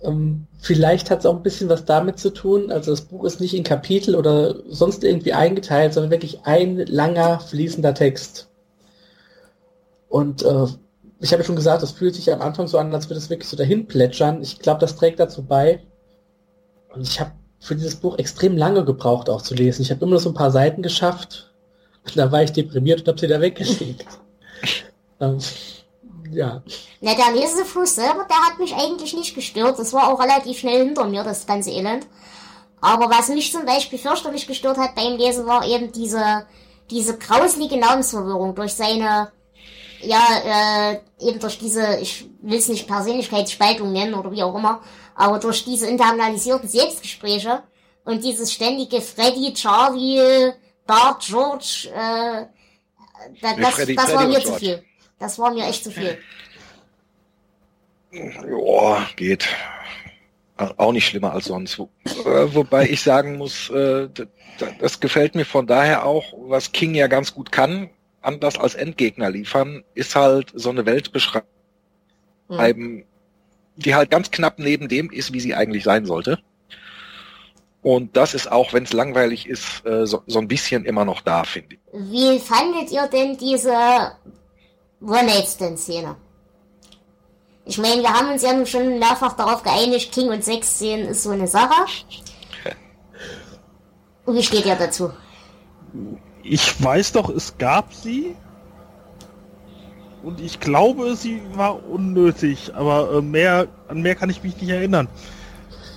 Ähm, 0.04 0.48
vielleicht 0.60 1.10
hat 1.10 1.20
es 1.20 1.26
auch 1.26 1.36
ein 1.36 1.44
bisschen 1.44 1.70
was 1.70 1.86
damit 1.86 2.20
zu 2.20 2.32
tun, 2.32 2.72
also 2.72 2.92
das 2.92 3.02
Buch 3.02 3.24
ist 3.24 3.40
nicht 3.40 3.54
in 3.54 3.64
Kapitel 3.64 4.16
oder 4.16 4.56
sonst 4.68 5.04
irgendwie 5.04 5.34
eingeteilt, 5.34 5.94
sondern 5.94 6.12
wirklich 6.12 6.46
ein 6.46 6.78
langer 6.78 7.40
fließender 7.40 7.94
Text. 7.94 8.51
Und 10.12 10.44
äh, 10.44 10.68
ich 11.22 11.32
habe 11.32 11.42
ja 11.42 11.44
schon 11.46 11.56
gesagt, 11.56 11.82
es 11.84 11.92
fühlt 11.92 12.16
sich 12.16 12.32
am 12.32 12.42
Anfang 12.42 12.68
so 12.68 12.78
an, 12.78 12.94
als 12.94 13.10
würde 13.10 13.18
es 13.18 13.30
wirklich 13.30 13.50
so 13.50 13.56
dahin 13.56 13.88
plätschern. 13.88 14.42
Ich 14.42 14.60
glaube, 14.60 14.82
das 14.82 14.98
trägt 14.98 15.20
dazu 15.20 15.44
bei. 15.44 15.82
Und 16.94 17.08
ich 17.08 17.20
habe 17.20 17.32
für 17.60 17.76
dieses 17.76 17.96
Buch 17.96 18.18
extrem 18.18 18.58
lange 18.58 18.84
gebraucht, 18.84 19.30
auch 19.30 19.42
zu 19.42 19.56
lesen. 19.56 19.84
Ich 19.84 19.90
habe 19.90 20.02
immer 20.02 20.12
nur 20.12 20.20
so 20.20 20.30
ein 20.30 20.36
paar 20.36 20.52
Seiten 20.52 20.82
geschafft. 20.82 21.54
Und 22.04 22.18
da 22.18 22.32
war 22.32 22.44
ich 22.44 22.52
deprimiert 22.52 23.02
und 23.02 23.08
habe 23.08 23.20
sie 23.20 23.28
da 23.28 23.40
weggelegt. 23.40 24.06
ähm, 25.22 25.38
ja. 26.32 26.62
Na, 27.00 27.16
der 27.16 27.34
Lesefluss 27.34 27.96
selber, 27.96 28.26
der 28.30 28.38
hat 28.38 28.60
mich 28.60 28.76
eigentlich 28.76 29.14
nicht 29.14 29.34
gestört. 29.34 29.80
Das 29.80 29.94
war 29.94 30.12
auch 30.12 30.20
relativ 30.20 30.60
schnell 30.60 30.86
hinter 30.86 31.06
mir, 31.06 31.24
das 31.24 31.46
ganze 31.46 31.72
Elend. 31.72 32.06
Aber 32.82 33.10
was 33.10 33.30
mich 33.30 33.52
zum 33.54 33.66
Beispiel 33.66 34.00
fürchterlich 34.00 34.46
gestört 34.46 34.78
hat 34.78 34.96
beim 34.96 35.16
Lesen, 35.16 35.46
war 35.46 35.66
eben 35.66 35.92
diese, 35.94 36.48
diese 36.90 37.18
grauselige 37.18 37.78
Namensverwirrung 37.78 38.56
durch 38.56 38.74
seine, 38.74 39.32
ja, 40.04 40.92
äh, 40.92 41.00
eben 41.28 41.40
durch 41.40 41.58
diese, 41.60 41.98
ich 42.00 42.26
will 42.42 42.58
es 42.60 42.68
nicht 42.68 42.88
Persönlichkeitsspaltung 42.88 43.92
nennen 43.92 44.14
oder 44.14 44.32
wie 44.32 44.44
auch 44.44 44.56
immer, 44.56 44.82
aber 45.16 45.40
durch 45.40 45.64
diese 45.66 45.88
internalisierten 45.88 46.68
Selbstgespräche 46.70 47.64
und 48.04 48.24
dieses 48.24 48.52
ständige 48.52 49.02
Freddy, 49.02 49.54
Charlie, 49.54 50.52
Bart, 50.88 51.24
George, 51.26 51.90
äh, 51.94 52.46
da, 53.42 53.54
Nee, 53.56 53.62
das, 53.62 53.76
Freddy- 53.76 53.96
das 53.96 54.14
war 54.14 54.20
Freddy 54.20 54.32
mir 54.32 54.38
und 54.40 54.46
zu 54.46 54.54
viel. 54.56 54.84
Das 55.20 55.38
war 55.40 55.52
mir 55.54 55.66
echt 55.68 55.84
zu 55.84 55.92
viel. 55.92 56.18
Ja, 58.12 59.08
geht. 59.16 59.48
Auch 60.78 60.92
nicht 60.92 61.08
schlimmer 61.08 61.32
als 61.34 61.46
sonst. 61.46 61.80
Wo, 61.80 61.90
äh, 62.26 62.54
wobei 62.54 62.88
ich 62.90 63.02
sagen 63.02 63.38
muss, 63.38 63.70
äh, 63.70 64.10
das 64.80 65.00
gefällt 65.00 65.34
mir 65.36 65.46
von 65.46 65.66
daher 65.66 66.06
auch, 66.06 66.34
was 66.38 66.72
King 66.72 66.94
ja 66.94 67.08
ganz 67.08 67.34
gut 67.34 67.52
kann, 67.52 67.90
anders 68.22 68.58
als 68.58 68.76
Endgegner 68.76 69.30
liefern, 69.30 69.84
ist 69.94 70.16
halt 70.16 70.52
so 70.54 70.70
eine 70.70 70.86
Welt 70.86 71.12
beschreiben, 71.12 71.46
mhm. 72.48 73.04
die 73.76 73.96
halt 73.96 74.12
ganz 74.12 74.32
knapp 74.32 74.60
neben 74.60 74.88
dem 74.88 75.12
ist, 75.12 75.34
wie 75.34 75.40
sie 75.40 75.56
eigentlich 75.56 75.84
sein 75.84 76.06
sollte. 76.06 76.40
Und 77.82 78.16
das 78.16 78.36
ist 78.36 78.52
auch, 78.52 78.74
wenn 78.74 78.84
es 78.84 78.94
langweilig 78.94 79.48
ist, 79.48 79.84
äh, 79.86 80.06
so, 80.06 80.22
so 80.28 80.40
ein 80.40 80.48
bisschen 80.48 80.86
immer 80.86 81.04
noch 81.04 81.22
da, 81.22 81.44
finde 81.44 81.76
ich. 81.76 81.80
Wie 81.94 82.38
fandet 82.40 82.92
ihr 82.92 83.08
denn 83.08 83.38
diese 83.38 83.74
One-Night-Stand-Szene? 85.02 86.16
Ich 87.66 87.78
meine, 87.80 88.02
wir 88.02 88.14
haben 88.14 88.30
uns 88.32 88.44
ja 88.44 88.54
nun 88.54 88.68
schon 88.68 89.00
mehrfach 89.00 89.34
darauf 89.34 89.64
geeinigt, 89.64 90.12
King 90.12 90.30
und 90.30 90.44
Sex-Szenen 90.44 91.08
ist 91.08 91.24
so 91.24 91.32
eine 91.32 91.48
Sache. 91.48 91.86
Und 94.26 94.36
wie 94.36 94.44
steht 94.44 94.66
ihr 94.66 94.76
dazu? 94.76 95.12
Ich 96.44 96.84
weiß 96.84 97.14
doch, 97.14 97.30
es 97.30 97.58
gab 97.58 97.94
sie. 97.94 98.36
Und 100.24 100.40
ich 100.40 100.60
glaube, 100.60 101.16
sie 101.16 101.42
war 101.56 101.84
unnötig, 101.88 102.74
aber 102.76 103.18
äh, 103.18 103.22
mehr, 103.22 103.68
an 103.88 104.02
mehr 104.02 104.16
kann 104.16 104.30
ich 104.30 104.44
mich 104.44 104.56
nicht 104.62 104.70
erinnern. 104.70 105.08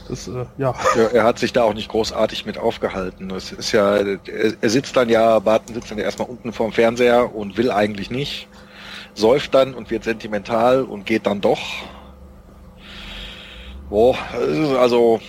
Das, 0.08 0.28
äh, 0.28 0.46
ja. 0.56 0.74
ja. 0.96 1.06
Er 1.12 1.24
hat 1.24 1.38
sich 1.38 1.52
da 1.52 1.62
auch 1.62 1.74
nicht 1.74 1.88
großartig 1.88 2.46
mit 2.46 2.58
aufgehalten. 2.58 3.30
Es 3.30 3.52
ist 3.52 3.72
ja, 3.72 3.96
er, 3.96 4.18
er 4.60 4.70
sitzt 4.70 4.96
dann 4.96 5.08
ja, 5.08 5.38
Barton 5.38 5.74
sitzt 5.74 5.90
dann 5.90 5.98
ja 5.98 6.04
erstmal 6.04 6.28
unten 6.28 6.52
vorm 6.52 6.72
Fernseher 6.72 7.34
und 7.34 7.56
will 7.56 7.70
eigentlich 7.70 8.10
nicht. 8.10 8.48
Säuft 9.14 9.54
dann 9.54 9.74
und 9.74 9.90
wird 9.90 10.04
sentimental 10.04 10.82
und 10.82 11.06
geht 11.06 11.26
dann 11.26 11.40
doch. 11.40 11.60
Boah, 13.90 14.16
also 14.80 15.20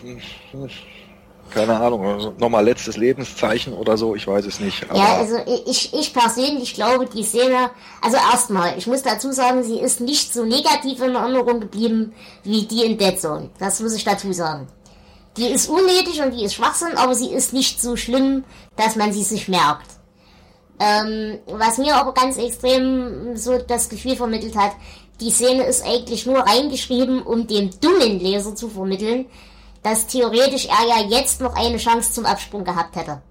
keine 1.56 1.80
Ahnung, 1.80 2.06
also 2.06 2.34
nochmal 2.38 2.66
letztes 2.66 2.98
Lebenszeichen 2.98 3.74
oder 3.74 3.98
so, 3.98 4.14
ich 4.14 4.28
weiß 4.28 4.46
es 4.46 4.60
nicht. 4.60 4.86
ja, 4.94 5.16
also 5.16 5.38
ich, 5.66 5.94
ich 5.94 6.14
persönlich 6.14 6.74
glaube, 6.74 7.06
die 7.06 7.24
Szene, 7.24 7.72
also 8.02 8.18
erstmal, 8.18 8.78
ich 8.78 8.88
muss 8.88 9.04
dazu 9.04 9.32
sagen, 9.32 9.64
sie 9.64 9.80
ist 9.80 10.02
nicht 10.02 10.34
so 10.34 10.44
negativ 10.44 11.02
in 11.02 11.16
Erinnerung 11.16 11.62
geblieben 11.62 12.14
wie 12.44 12.66
die 12.66 12.84
in 12.84 12.98
Dead 12.98 13.18
Zone. 13.20 13.50
Das 13.58 13.80
muss 13.80 13.96
ich 13.96 14.04
dazu 14.04 14.34
sagen. 14.34 14.68
Die 15.38 15.48
ist 15.48 15.70
unnötig 15.70 16.22
und 16.22 16.32
die 16.32 16.44
ist 16.44 16.56
Schwachsinn, 16.56 16.98
aber 16.98 17.16
sie 17.16 17.30
ist 17.30 17.54
nicht 17.54 17.82
so 17.82 17.96
schlimm, 17.96 18.44
dass 18.76 18.98
man 18.98 19.14
sie 19.14 19.24
sich 19.24 19.48
merkt. 19.48 19.88
Ähm, 20.78 21.40
was 21.48 21.78
mir 21.78 21.96
aber 21.96 22.14
ganz 22.14 22.36
extrem 22.36 23.38
so 23.38 23.58
das 23.58 23.88
Gefühl 23.88 24.18
vermittelt 24.18 24.58
hat, 24.58 24.74
die 25.22 25.32
Szene 25.32 25.64
ist 25.64 25.86
eigentlich 25.86 26.26
nur 26.26 26.40
reingeschrieben, 26.40 27.22
um 27.22 27.48
dem 27.48 27.70
dummen 27.80 28.20
Leser 28.20 28.56
zu 28.56 28.68
vermitteln, 28.68 29.28
dass 29.86 30.08
theoretisch 30.08 30.66
er 30.66 30.88
ja 30.88 31.08
jetzt 31.08 31.42
noch 31.42 31.56
eine 31.56 31.78
Chance 31.78 32.12
zum 32.12 32.26
Absprung 32.26 32.64
gehabt 32.64 32.96
hätte. 32.96 33.22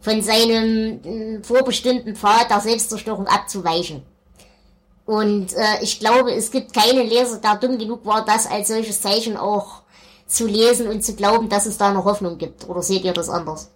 Von 0.00 0.20
seinem 0.20 1.00
äh, 1.04 1.44
vorbestimmten 1.44 2.16
Pfad 2.16 2.50
der 2.50 2.58
Selbstzerstörung 2.58 3.28
abzuweichen. 3.28 4.02
Und 5.06 5.52
äh, 5.52 5.80
ich 5.80 6.00
glaube, 6.00 6.32
es 6.32 6.50
gibt 6.50 6.74
keinen 6.74 7.08
Leser, 7.08 7.38
der 7.38 7.54
dumm 7.54 7.78
genug 7.78 8.04
war, 8.04 8.24
das 8.24 8.48
als 8.48 8.66
solches 8.66 9.00
Zeichen 9.00 9.36
auch 9.36 9.82
zu 10.26 10.48
lesen 10.48 10.88
und 10.88 11.04
zu 11.04 11.14
glauben, 11.14 11.48
dass 11.48 11.66
es 11.66 11.78
da 11.78 11.92
noch 11.92 12.04
Hoffnung 12.04 12.36
gibt. 12.36 12.68
Oder 12.68 12.82
seht 12.82 13.04
ihr 13.04 13.12
das 13.12 13.28
anders? 13.28 13.70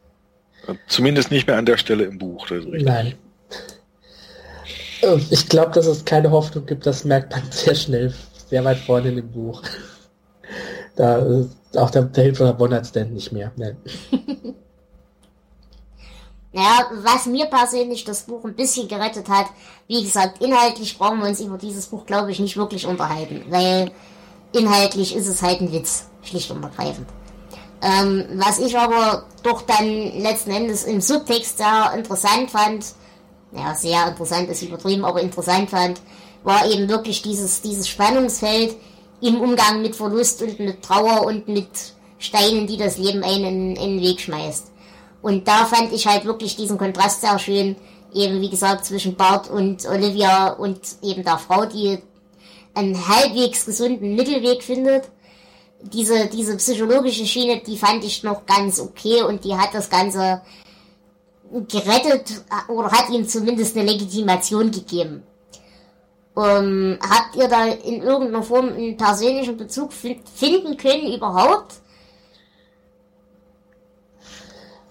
Zumindest 0.88 1.30
nicht 1.30 1.46
mehr 1.46 1.58
an 1.58 1.66
der 1.66 1.76
Stelle 1.76 2.04
im 2.04 2.18
Buch. 2.18 2.48
Nein. 2.50 3.14
Ich 5.30 5.48
glaube, 5.48 5.70
dass 5.70 5.86
es 5.86 6.04
keine 6.04 6.32
Hoffnung 6.32 6.66
gibt, 6.66 6.86
das 6.86 7.04
merkt 7.04 7.30
man 7.30 7.42
sehr 7.52 7.76
schnell, 7.76 8.12
sehr 8.50 8.64
weit 8.64 8.78
vorne 8.78 9.10
in 9.10 9.16
dem 9.16 9.30
Buch. 9.30 9.62
Da 10.96 11.24
auch 11.82 11.90
der, 11.90 12.02
der 12.02 12.24
hilft 12.24 12.40
der 12.40 12.60
One-Night-Stand 12.60 13.12
nicht 13.12 13.32
mehr. 13.32 13.52
Nee. 13.56 13.74
Naja, 16.50 16.90
was 17.02 17.26
mir 17.26 17.46
persönlich 17.46 18.04
das 18.04 18.22
Buch 18.22 18.44
ein 18.44 18.56
bisschen 18.56 18.88
gerettet 18.88 19.28
hat, 19.28 19.46
wie 19.86 20.02
gesagt, 20.02 20.42
inhaltlich 20.42 20.96
brauchen 20.96 21.20
wir 21.20 21.28
uns 21.28 21.40
über 21.40 21.58
dieses 21.58 21.86
Buch, 21.86 22.06
glaube 22.06 22.30
ich, 22.32 22.40
nicht 22.40 22.56
wirklich 22.56 22.86
unterhalten, 22.86 23.44
weil 23.50 23.90
inhaltlich 24.52 25.14
ist 25.14 25.28
es 25.28 25.42
halt 25.42 25.60
ein 25.60 25.72
Witz, 25.72 26.06
schlicht 26.22 26.50
und 26.50 26.62
ergreifend. 26.62 27.06
Ähm, 27.82 28.24
was 28.34 28.58
ich 28.58 28.76
aber 28.76 29.26
doch 29.42 29.62
dann 29.62 29.86
letzten 30.20 30.50
Endes 30.50 30.84
im 30.84 31.00
Subtext 31.00 31.58
sehr 31.58 31.92
interessant 31.94 32.50
fand, 32.50 32.86
naja, 33.52 33.74
sehr 33.74 34.08
interessant 34.08 34.48
ist 34.48 34.62
übertrieben, 34.62 35.04
aber 35.04 35.20
interessant 35.20 35.70
fand, 35.70 36.00
war 36.44 36.66
eben 36.66 36.88
wirklich 36.88 37.22
dieses, 37.22 37.60
dieses 37.60 37.86
Spannungsfeld, 37.88 38.74
im 39.20 39.40
Umgang 39.40 39.82
mit 39.82 39.96
Verlust 39.96 40.42
und 40.42 40.58
mit 40.60 40.82
Trauer 40.82 41.26
und 41.26 41.48
mit 41.48 41.68
Steinen, 42.18 42.66
die 42.66 42.76
das 42.76 42.98
Leben 42.98 43.22
einen 43.22 43.76
in 43.76 43.96
den 43.96 44.00
Weg 44.00 44.20
schmeißt. 44.20 44.72
Und 45.22 45.48
da 45.48 45.64
fand 45.66 45.92
ich 45.92 46.06
halt 46.06 46.24
wirklich 46.24 46.56
diesen 46.56 46.78
Kontrast 46.78 47.20
sehr 47.20 47.38
schön, 47.38 47.76
eben 48.14 48.40
wie 48.40 48.50
gesagt 48.50 48.84
zwischen 48.84 49.16
Bart 49.16 49.50
und 49.50 49.86
Olivia 49.86 50.52
und 50.52 50.80
eben 51.02 51.24
der 51.24 51.38
Frau, 51.38 51.66
die 51.66 51.98
einen 52.74 53.08
halbwegs 53.08 53.66
gesunden 53.66 54.14
Mittelweg 54.14 54.62
findet. 54.62 55.10
Diese, 55.80 56.26
diese 56.26 56.56
psychologische 56.56 57.26
Schiene, 57.26 57.60
die 57.64 57.76
fand 57.76 58.04
ich 58.04 58.22
noch 58.22 58.46
ganz 58.46 58.80
okay 58.80 59.22
und 59.22 59.44
die 59.44 59.54
hat 59.54 59.74
das 59.74 59.90
Ganze 59.90 60.42
gerettet 61.68 62.42
oder 62.68 62.90
hat 62.90 63.10
ihm 63.10 63.26
zumindest 63.26 63.76
eine 63.76 63.90
Legitimation 63.90 64.70
gegeben. 64.70 65.22
Ähm, 66.38 66.98
habt 67.02 67.34
ihr 67.34 67.48
da 67.48 67.66
in 67.66 68.00
irgendeiner 68.02 68.44
Form 68.44 68.68
einen 68.68 68.96
persönlichen 68.96 69.56
Bezug 69.56 69.92
finden 69.92 70.76
können 70.76 71.12
überhaupt? 71.12 71.80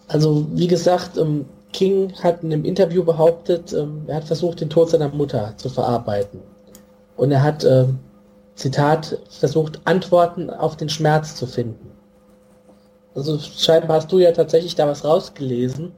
Also 0.10 0.46
wie 0.52 0.68
gesagt, 0.68 1.18
ähm, 1.18 1.46
King 1.72 2.14
hat 2.22 2.44
in 2.44 2.52
einem 2.52 2.66
Interview 2.66 3.04
behauptet, 3.04 3.72
ähm, 3.72 4.04
er 4.08 4.18
hat 4.18 4.26
versucht, 4.26 4.60
den 4.60 4.70
Tod 4.70 4.90
seiner 4.90 5.10
Mutter 5.10 5.54
zu 5.56 5.70
verarbeiten. 5.70 6.42
Und 7.16 7.32
er 7.32 7.44
hat, 7.44 7.64
ähm, 7.64 8.00
Zitat, 8.56 9.18
versucht, 9.30 9.80
Antworten 9.86 10.50
auf 10.50 10.76
den 10.76 10.90
Schmerz 10.90 11.36
zu 11.36 11.46
finden. 11.46 11.92
Also 13.16 13.40
scheinbar 13.40 13.98
hast 13.98 14.12
du 14.12 14.20
ja 14.20 14.32
tatsächlich 14.32 14.76
da 14.76 14.88
was 14.88 15.04
rausgelesen. 15.06 15.92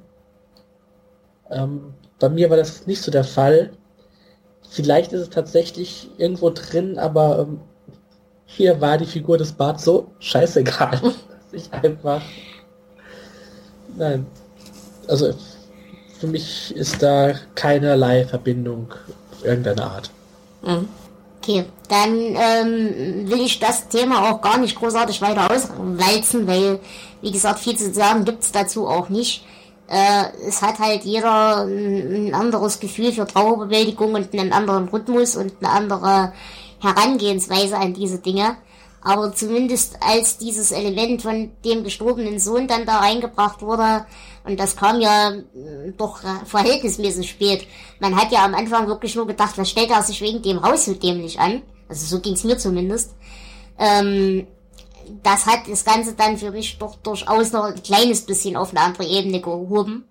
bei 2.19 2.29
mir 2.29 2.49
war 2.49 2.57
das 2.57 2.85
nicht 2.85 3.01
so 3.01 3.11
der 3.11 3.23
Fall. 3.23 3.71
Vielleicht 4.69 5.13
ist 5.13 5.21
es 5.21 5.29
tatsächlich 5.29 6.09
irgendwo 6.17 6.51
drin, 6.51 6.99
aber 6.99 7.39
ähm, 7.39 7.59
hier 8.45 8.79
war 8.81 8.97
die 8.97 9.05
Figur 9.05 9.37
des 9.37 9.51
Bart 9.51 9.81
so 9.81 10.11
scheißegal, 10.19 10.99
dass 11.01 11.13
ich 11.51 11.73
einfach. 11.73 12.21
Nein. 13.97 14.25
Also 15.07 15.33
für 16.19 16.27
mich 16.27 16.75
ist 16.75 17.01
da 17.01 17.33
keinerlei 17.55 18.25
Verbindung 18.25 18.93
irgendeiner 19.43 19.91
Art. 19.91 20.11
Mhm. 20.61 20.87
Okay, 21.41 21.65
dann 21.87 22.15
ähm, 22.15 23.29
will 23.29 23.39
ich 23.39 23.59
das 23.59 23.87
Thema 23.87 24.29
auch 24.29 24.41
gar 24.41 24.57
nicht 24.57 24.77
großartig 24.77 25.21
weiter 25.21 25.49
auswalzen, 25.49 26.45
weil, 26.45 26.79
wie 27.21 27.31
gesagt, 27.31 27.59
viel 27.59 27.77
zu 27.77 27.93
sagen 27.93 28.25
gibt's 28.25 28.51
dazu 28.51 28.87
auch 28.87 29.07
nicht 29.07 29.45
äh, 29.89 30.25
es 30.47 30.61
hat 30.61 30.77
halt 30.79 31.03
jeder 31.03 31.63
ein, 31.65 32.27
ein 32.27 32.33
anderes 32.35 32.79
Gefühl 32.79 33.11
für 33.11 33.25
Trauerbewältigung 33.25 34.13
und 34.13 34.33
einen 34.33 34.53
anderen 34.53 34.87
Rhythmus 34.87 35.35
und 35.35 35.53
eine 35.59 35.71
andere 35.71 36.33
Herangehensweise 36.79 37.75
an 37.77 37.93
diese 37.93 38.19
Dinge. 38.19 38.55
Aber 39.01 39.33
zumindest 39.33 39.97
als 40.01 40.37
dieses 40.37 40.71
Element 40.71 41.21
von 41.21 41.51
dem 41.65 41.83
gestorbenen 41.83 42.37
Sohn 42.37 42.67
dann 42.67 42.85
da 42.85 42.97
reingebracht 42.99 43.61
wurde, 43.61 44.05
und 44.43 44.59
das 44.59 44.75
kam 44.75 45.01
ja 45.01 45.31
äh, 45.31 45.91
doch 45.97 46.19
verhältnismäßig 46.45 47.29
spät. 47.29 47.67
Man 47.99 48.15
hat 48.15 48.31
ja 48.31 48.45
am 48.45 48.53
Anfang 48.53 48.87
wirklich 48.87 49.15
nur 49.15 49.25
gedacht, 49.25 49.57
was 49.57 49.69
stellt 49.69 49.89
er 49.89 50.03
sich 50.03 50.21
wegen 50.21 50.41
dem 50.41 50.61
Haus 50.61 50.85
so 50.85 50.93
dämlich 50.93 51.39
an? 51.39 51.63
Also 51.87 52.05
so 52.05 52.21
ging's 52.21 52.43
mir 52.43 52.57
zumindest. 52.57 53.15
Ähm, 53.79 54.45
das 55.23 55.45
hat 55.45 55.67
das 55.67 55.85
Ganze 55.85 56.13
dann 56.13 56.37
für 56.37 56.51
mich 56.51 56.77
doch 56.77 56.95
durchaus 56.95 57.51
noch 57.51 57.65
ein 57.65 57.83
kleines 57.83 58.21
bisschen 58.21 58.55
auf 58.55 58.71
eine 58.71 58.81
andere 58.81 59.05
Ebene 59.05 59.41
gehoben. 59.41 60.05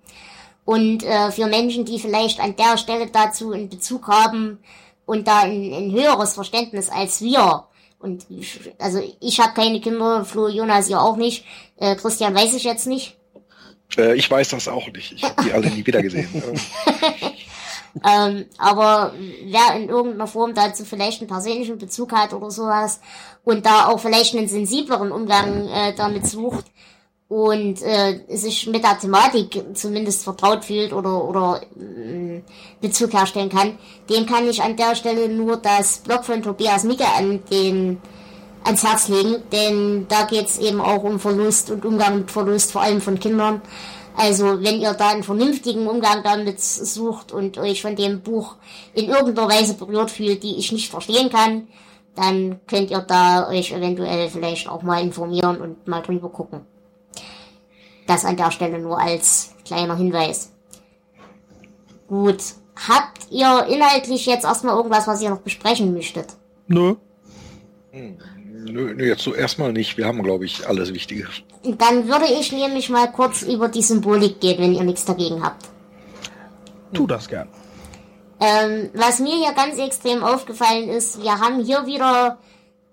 Und 0.64 1.02
äh, 1.02 1.30
für 1.30 1.46
Menschen, 1.46 1.84
die 1.84 1.98
vielleicht 1.98 2.40
an 2.40 2.56
der 2.56 2.76
Stelle 2.76 3.06
dazu 3.06 3.52
einen 3.52 3.68
Bezug 3.68 4.08
haben 4.08 4.58
und 5.06 5.26
da 5.26 5.40
ein, 5.40 5.72
ein 5.72 5.92
höheres 5.92 6.34
Verständnis 6.34 6.90
als 6.90 7.22
wir, 7.22 7.64
und 7.98 8.26
ich, 8.28 8.60
also 8.78 9.02
ich 9.20 9.40
habe 9.40 9.54
keine 9.54 9.80
Kinder, 9.80 10.24
Flo, 10.24 10.48
Jonas, 10.48 10.88
ihr 10.88 11.00
auch 11.00 11.16
nicht, 11.16 11.44
äh, 11.78 11.96
Christian 11.96 12.34
weiß 12.34 12.54
ich 12.54 12.64
jetzt 12.64 12.86
nicht. 12.86 13.16
Äh, 13.96 14.14
ich 14.14 14.30
weiß 14.30 14.50
das 14.50 14.68
auch 14.68 14.86
nicht. 14.92 15.12
Ich 15.12 15.22
habe 15.24 15.42
die 15.42 15.52
alle 15.52 15.70
nie 15.70 15.84
wieder 15.84 16.02
gesehen. 16.02 16.28
ähm, 18.04 18.46
aber 18.58 19.12
wer 19.44 19.76
in 19.76 19.88
irgendeiner 19.88 20.26
Form 20.26 20.54
dazu 20.54 20.84
vielleicht 20.84 21.20
einen 21.20 21.28
persönlichen 21.28 21.78
Bezug 21.78 22.12
hat 22.12 22.32
oder 22.32 22.50
sowas 22.50 23.00
und 23.44 23.64
da 23.66 23.88
auch 23.88 24.00
vielleicht 24.00 24.36
einen 24.36 24.48
sensibleren 24.48 25.12
Umgang 25.12 25.68
äh, 25.68 25.94
damit 25.94 26.26
sucht 26.26 26.66
und 27.28 27.82
äh, 27.82 28.20
sich 28.28 28.66
mit 28.68 28.84
der 28.84 28.98
Thematik 28.98 29.62
zumindest 29.74 30.24
vertraut 30.24 30.64
fühlt 30.64 30.92
oder, 30.92 31.24
oder 31.24 31.60
äh, 31.78 32.42
Bezug 32.80 33.12
herstellen 33.12 33.50
kann, 33.50 33.78
dem 34.08 34.26
kann 34.26 34.48
ich 34.48 34.62
an 34.62 34.76
der 34.76 34.94
Stelle 34.94 35.28
nur 35.28 35.58
das 35.58 35.98
Blog 35.98 36.24
von 36.24 36.42
Tobias 36.42 36.84
Micke 36.84 37.06
an 37.06 37.42
den 37.50 38.00
ans 38.64 38.84
Herz 38.84 39.08
legen, 39.08 39.42
denn 39.52 40.06
da 40.08 40.24
geht's 40.24 40.58
eben 40.58 40.80
auch 40.80 41.02
um 41.02 41.20
Verlust 41.20 41.70
und 41.70 41.84
Umgang 41.84 42.18
mit 42.18 42.30
Verlust, 42.30 42.72
vor 42.72 42.82
allem 42.82 43.00
von 43.00 43.18
Kindern. 43.18 43.62
Also 44.18 44.60
wenn 44.64 44.80
ihr 44.80 44.94
da 44.94 45.10
einen 45.10 45.22
vernünftigen 45.22 45.86
Umgang 45.86 46.24
damit 46.24 46.60
sucht 46.60 47.30
und 47.30 47.56
euch 47.56 47.82
von 47.82 47.94
dem 47.94 48.20
Buch 48.20 48.56
in 48.92 49.08
irgendeiner 49.08 49.48
Weise 49.48 49.74
berührt 49.74 50.10
fühlt, 50.10 50.42
die 50.42 50.56
ich 50.56 50.72
nicht 50.72 50.90
verstehen 50.90 51.30
kann, 51.30 51.68
dann 52.16 52.58
könnt 52.66 52.90
ihr 52.90 52.98
da 52.98 53.48
euch 53.48 53.70
eventuell 53.70 54.28
vielleicht 54.28 54.68
auch 54.68 54.82
mal 54.82 55.00
informieren 55.00 55.60
und 55.60 55.86
mal 55.86 56.02
drüber 56.02 56.30
gucken. 56.30 56.62
Das 58.08 58.24
an 58.24 58.36
der 58.36 58.50
Stelle 58.50 58.80
nur 58.80 59.00
als 59.00 59.54
kleiner 59.64 59.96
Hinweis. 59.96 60.50
Gut. 62.08 62.42
Habt 62.88 63.30
ihr 63.30 63.66
inhaltlich 63.66 64.26
jetzt 64.26 64.44
erstmal 64.44 64.76
irgendwas, 64.76 65.06
was 65.06 65.22
ihr 65.22 65.30
noch 65.30 65.42
besprechen 65.42 65.94
möchtet? 65.94 66.26
Nö. 66.66 66.96
Hm. 67.92 68.18
Nö, 68.68 68.94
nö, 68.94 69.04
jetzt 69.04 69.22
so 69.22 69.34
erstmal 69.34 69.72
nicht. 69.72 69.96
Wir 69.96 70.06
haben, 70.06 70.22
glaube 70.22 70.44
ich, 70.44 70.66
alles 70.66 70.92
Wichtige. 70.92 71.26
Dann 71.64 72.08
würde 72.08 72.26
ich 72.26 72.52
nämlich 72.52 72.88
mal 72.90 73.10
kurz 73.10 73.42
über 73.42 73.68
die 73.68 73.82
Symbolik 73.82 74.40
gehen, 74.40 74.58
wenn 74.58 74.74
ihr 74.74 74.84
nichts 74.84 75.04
dagegen 75.04 75.42
habt. 75.42 75.68
Tu 76.92 77.06
das 77.06 77.28
gern. 77.28 77.48
Ähm, 78.40 78.90
was 78.94 79.18
mir 79.18 79.34
hier 79.34 79.52
ganz 79.52 79.78
extrem 79.78 80.22
aufgefallen 80.22 80.88
ist, 80.88 81.20
wir 81.22 81.38
haben 81.38 81.64
hier 81.64 81.86
wieder, 81.86 82.38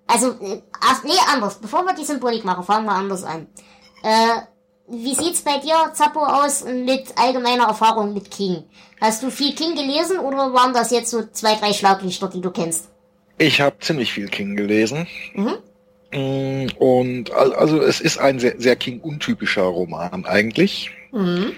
also, 0.07 0.31
äh, 0.41 0.61
ach, 0.81 1.03
nee, 1.03 1.11
anders. 1.31 1.59
Bevor 1.59 1.83
wir 1.83 1.93
die 1.93 2.03
Symbolik 2.05 2.43
machen, 2.43 2.63
fangen 2.63 2.85
wir 2.85 2.93
anders 2.93 3.23
an. 3.23 3.47
Äh, 4.03 4.41
wie 4.87 5.15
sieht's 5.15 5.41
bei 5.41 5.57
dir, 5.59 5.91
Zappo, 5.93 6.19
aus 6.19 6.63
mit 6.63 7.17
allgemeiner 7.17 7.65
Erfahrung 7.65 8.13
mit 8.13 8.29
King? 8.29 8.63
Hast 9.01 9.23
du 9.23 9.29
viel 9.29 9.53
King 9.55 9.75
gelesen 9.75 10.19
oder 10.19 10.53
waren 10.53 10.73
das 10.73 10.91
jetzt 10.91 11.11
so 11.11 11.23
zwei, 11.31 11.55
drei 11.55 11.73
Schlaglichter, 11.73 12.27
die 12.27 12.41
du 12.41 12.51
kennst? 12.51 12.89
Ich 13.37 13.59
habe 13.61 13.77
ziemlich 13.79 14.13
viel 14.13 14.27
King 14.29 14.55
gelesen. 14.55 15.07
Mhm. 15.33 15.57
Mm, 16.13 16.67
Und 16.77 17.31
al- 17.31 17.53
also 17.53 17.81
es 17.81 17.99
ist 17.99 18.17
ein 18.17 18.39
sehr, 18.39 18.55
sehr 18.59 18.75
King-untypischer 18.75 19.63
Roman 19.63 20.25
eigentlich, 20.25 20.91
Mhm. 21.11 21.51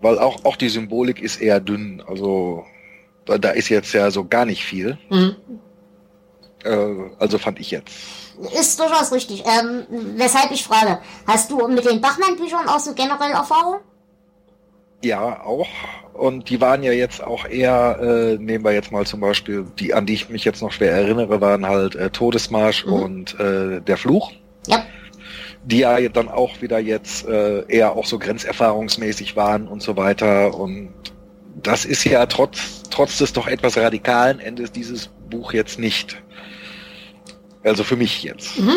weil 0.00 0.18
auch, 0.18 0.44
auch 0.44 0.56
die 0.56 0.68
Symbolik 0.68 1.20
ist 1.22 1.40
eher 1.40 1.60
dünn. 1.60 2.02
Also 2.06 2.64
da, 3.24 3.38
da 3.38 3.50
ist 3.50 3.68
jetzt 3.70 3.92
ja 3.94 4.10
so 4.10 4.26
gar 4.26 4.44
nicht 4.44 4.64
viel. 4.64 4.98
Mhm. 5.08 5.36
Äh, 6.64 6.76
also 7.18 7.38
fand 7.38 7.60
ich 7.60 7.70
jetzt. 7.70 7.94
Ist 8.52 8.78
durchaus 8.78 9.12
richtig. 9.12 9.44
Ähm, 9.46 9.86
weshalb 10.16 10.50
ich 10.50 10.62
frage, 10.64 10.98
hast 11.26 11.50
du 11.50 11.66
mit 11.68 11.86
den 11.86 12.02
Bachmann-Büchern 12.02 12.68
auch 12.68 12.80
so 12.80 12.92
generell 12.92 13.30
Erfahrung? 13.30 13.76
Ja, 15.02 15.42
auch. 15.42 15.66
Und 16.16 16.48
die 16.50 16.60
waren 16.60 16.82
ja 16.82 16.92
jetzt 16.92 17.22
auch 17.22 17.46
eher, 17.46 17.98
äh, 18.00 18.42
nehmen 18.42 18.64
wir 18.64 18.72
jetzt 18.72 18.90
mal 18.92 19.06
zum 19.06 19.20
Beispiel, 19.20 19.66
die, 19.78 19.94
an 19.94 20.06
die 20.06 20.14
ich 20.14 20.28
mich 20.28 20.44
jetzt 20.44 20.62
noch 20.62 20.72
schwer 20.72 20.92
erinnere, 20.92 21.40
waren 21.40 21.66
halt 21.66 21.94
äh, 21.94 22.10
Todesmarsch 22.10 22.86
Mhm. 22.86 22.92
und 22.92 23.40
äh, 23.40 23.80
der 23.80 23.96
Fluch. 23.96 24.32
Ja. 24.66 24.84
Die 25.64 25.78
ja 25.78 25.98
dann 26.08 26.28
auch 26.28 26.60
wieder 26.62 26.78
jetzt 26.78 27.26
äh, 27.26 27.64
eher 27.68 27.92
auch 27.92 28.06
so 28.06 28.18
grenzerfahrungsmäßig 28.18 29.36
waren 29.36 29.68
und 29.68 29.82
so 29.82 29.96
weiter. 29.96 30.54
Und 30.54 30.90
das 31.62 31.84
ist 31.84 32.04
ja 32.04 32.24
trotz, 32.26 32.82
trotz 32.90 33.18
des 33.18 33.32
doch 33.32 33.48
etwas 33.48 33.76
radikalen 33.76 34.38
Endes 34.38 34.72
dieses 34.72 35.08
Buch 35.28 35.52
jetzt 35.52 35.78
nicht. 35.78 36.16
Also 37.64 37.82
für 37.82 37.96
mich 37.96 38.22
jetzt. 38.22 38.58
Mhm. 38.58 38.76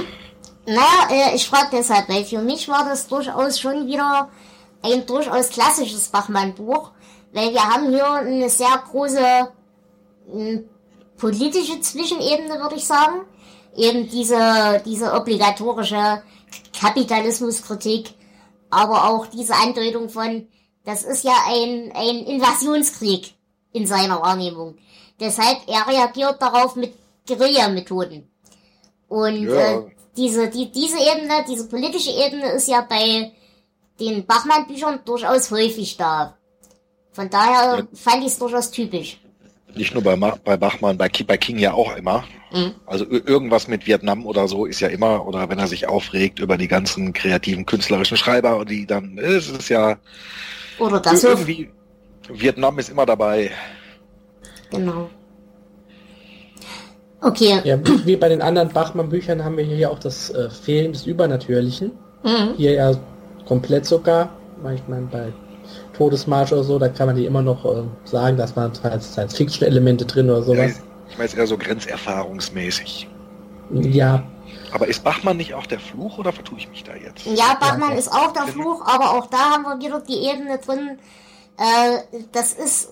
Naja, 0.66 1.32
äh, 1.32 1.36
ich 1.36 1.48
frage 1.48 1.70
deshalb, 1.74 2.10
weil 2.10 2.26
für 2.26 2.40
mich 2.40 2.68
war 2.68 2.86
das 2.86 3.08
durchaus 3.08 3.60
schon 3.60 3.88
wieder 3.88 4.30
ein 4.82 5.06
durchaus 5.06 5.50
klassisches 5.50 6.08
Bachmann-Buch, 6.10 6.92
weil 7.34 7.54
wir 7.54 7.64
haben 7.64 7.90
hier 7.90 8.12
eine 8.12 8.50
sehr 8.50 8.82
große 8.92 9.50
mh, 10.34 10.60
politische 11.18 11.80
Zwischenebene, 11.82 12.60
würde 12.60 12.76
ich 12.76 12.86
sagen. 12.86 13.22
Eben 13.76 14.10
diese, 14.10 14.82
diese 14.86 15.14
obligatorische 15.14 16.24
Kapitalismuskritik, 16.80 18.14
aber 18.70 19.10
auch 19.10 19.28
diese 19.28 19.54
Andeutung 19.56 20.10
von, 20.10 20.48
das 20.86 21.04
ist 21.04 21.24
ja 21.24 21.36
ein, 21.48 21.92
ein 21.96 22.26
Invasionskrieg 22.26 23.34
in 23.72 23.86
seiner 23.86 24.22
Wahrnehmung. 24.22 24.78
Deshalb, 25.20 25.60
er 25.68 25.88
reagiert 25.88 26.42
darauf 26.42 26.76
mit 26.76 26.94
Guerilla-Methoden. 27.28 28.28
Und 29.08 29.44
Ja. 29.50 29.74
äh, 29.74 29.92
diese, 30.18 30.50
die, 30.50 30.72
diese 30.72 30.98
Ebene, 30.98 31.46
diese 31.48 31.68
politische 31.68 32.12
Ebene 32.12 32.52
ist 32.54 32.68
ja 32.68 32.82
bei 32.82 33.32
den 34.00 34.26
Bachmann-Büchern 34.26 35.02
durchaus 35.06 35.52
häufig 35.52 35.98
da. 35.98 36.38
Von 37.12 37.30
daher 37.30 37.80
Ja. 37.80 37.88
fand 37.94 38.22
ich 38.22 38.28
es 38.28 38.40
durchaus 38.40 38.72
typisch. 38.72 39.20
Nicht 39.76 39.94
nur 39.94 40.04
bei, 40.04 40.16
Ma 40.16 40.36
bei 40.44 40.58
Bachmann, 40.58 40.98
bei, 40.98 41.10
Ki- 41.10 41.24
bei 41.24 41.38
King 41.38 41.58
ja 41.60 41.74
auch 41.74 41.96
immer. 41.96 42.24
Mhm. 42.52 42.72
Also 42.88 43.06
ir- 43.06 43.28
irgendwas 43.28 43.68
mit 43.68 43.86
Vietnam 43.86 44.26
oder 44.26 44.48
so 44.48 44.66
ist 44.66 44.80
ja 44.80 44.88
immer, 44.88 45.28
oder 45.28 45.48
wenn 45.50 45.60
er 45.60 45.68
sich 45.68 45.88
aufregt 45.88 46.40
über 46.40 46.58
die 46.58 46.68
ganzen 46.68 47.14
kreativen 47.14 47.66
künstlerischen 47.68 48.18
Schreiber, 48.18 48.66
die 48.66 48.88
dann, 48.88 49.18
es 49.20 49.48
ist 49.50 49.70
ja 49.70 49.98
Oder 50.80 51.00
das 51.00 51.24
irgendwie, 51.24 51.70
Vietnam 52.30 52.80
ist 52.80 52.90
immer 52.90 53.06
dabei. 53.06 53.52
Genau. 54.72 55.10
Okay. 57.22 57.60
Ja, 57.64 57.78
wie 58.06 58.16
bei 58.16 58.30
den 58.30 58.42
anderen 58.42 58.70
Bachmann-Büchern 58.70 59.44
haben 59.44 59.58
wir 59.58 59.66
hier 59.66 59.92
auch 59.92 60.00
das 60.00 60.30
äh, 60.30 60.50
Fehlen 60.50 60.94
des 60.94 61.06
Übernatürlichen. 61.06 61.92
Mhm. 62.24 62.54
Hier 62.56 62.74
ja 62.74 62.92
komplett 63.46 63.86
sogar. 63.86 64.30
Ich 64.74 64.88
meine, 64.88 65.06
bei 65.08 65.34
Todesmarsch 66.00 66.54
oder 66.54 66.64
so, 66.64 66.80
da 66.80 66.88
kann 66.88 67.08
man 67.08 67.18
die 67.18 67.26
immer 67.26 67.42
noch 67.42 67.66
äh, 67.66 67.84
sagen, 68.06 68.38
dass 68.38 68.56
man 68.56 68.72
halt 68.84 69.04
Science-Fiction-Elemente 69.04 70.06
drin 70.06 70.30
oder 70.30 70.44
sowas. 70.44 70.80
Ich 71.10 71.18
meine, 71.18 71.28
es 71.28 71.34
eher 71.34 71.46
so 71.46 71.58
grenzerfahrungsmäßig. 71.58 73.10
Ja, 73.72 74.24
Aber 74.72 74.88
ist 74.88 75.04
Bachmann 75.04 75.36
nicht 75.36 75.54
auch 75.54 75.66
der 75.66 75.80
Fluch 75.80 76.18
oder 76.18 76.32
vertue 76.32 76.58
ich 76.58 76.70
mich 76.70 76.86
da 76.86 76.96
jetzt? 76.96 77.26
Ja, 77.26 77.58
Bachmann 77.60 77.92
Ja, 77.92 77.98
ist 77.98 78.12
auch 78.12 78.32
der 78.32 78.48
Fluch, 78.48 78.82
aber 78.86 79.12
auch 79.12 79.28
da 79.28 79.38
haben 79.38 79.64
wir 79.64 79.78
wieder 79.86 80.00
die 80.00 80.26
Ebene 80.26 80.58
drin. 80.58 80.98
Äh, 81.58 82.22
das 82.32 82.54
ist, 82.54 82.90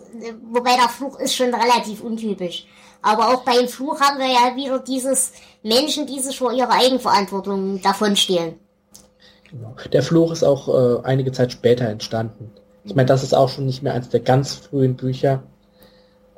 wobei 0.52 0.76
der 0.76 0.89
Fluch 0.89 1.17
ist 1.17 1.34
schon 1.34 1.54
relativ 1.54 2.02
untypisch. 2.02 2.67
Aber 3.02 3.30
auch 3.30 3.43
beim 3.43 3.70
Fluch 3.70 4.02
haben 4.02 4.20
wir 4.20 4.28
ja 4.28 4.56
wieder 4.58 4.80
dieses 4.80 5.32
Menschen, 5.63 6.08
die 6.08 6.20
sich 6.20 6.38
vor 6.38 6.52
ihrer 6.52 6.74
Eigenverantwortung 6.74 7.82
davonstehlen. 7.82 8.56
genau. 9.50 9.76
Der 9.93 10.04
Fluch 10.04 10.34
ist 10.34 10.43
auch 10.43 10.67
äh, 10.67 11.04
einige 11.06 11.32
Zeit 11.32 11.54
später 11.54 11.88
entstanden. 11.88 12.52
Ich 12.88 12.95
meine, 12.95 13.06
das 13.06 13.21
ist 13.21 13.34
auch 13.34 13.50
schon 13.50 13.65
nicht 13.65 13.84
mehr 13.84 13.93
eines 13.93 14.08
der 14.10 14.21
ganz 14.21 14.54
frühen 14.54 14.95
Bücher. 14.95 15.43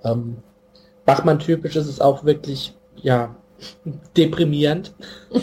Ähm, 0.03 0.37
Bachmann-typisch 1.05 1.75
ist 1.75 1.87
es 1.87 2.01
auch 2.01 2.23
wirklich, 2.23 2.73
ja, 2.95 3.35
deprimierend. 4.17 4.93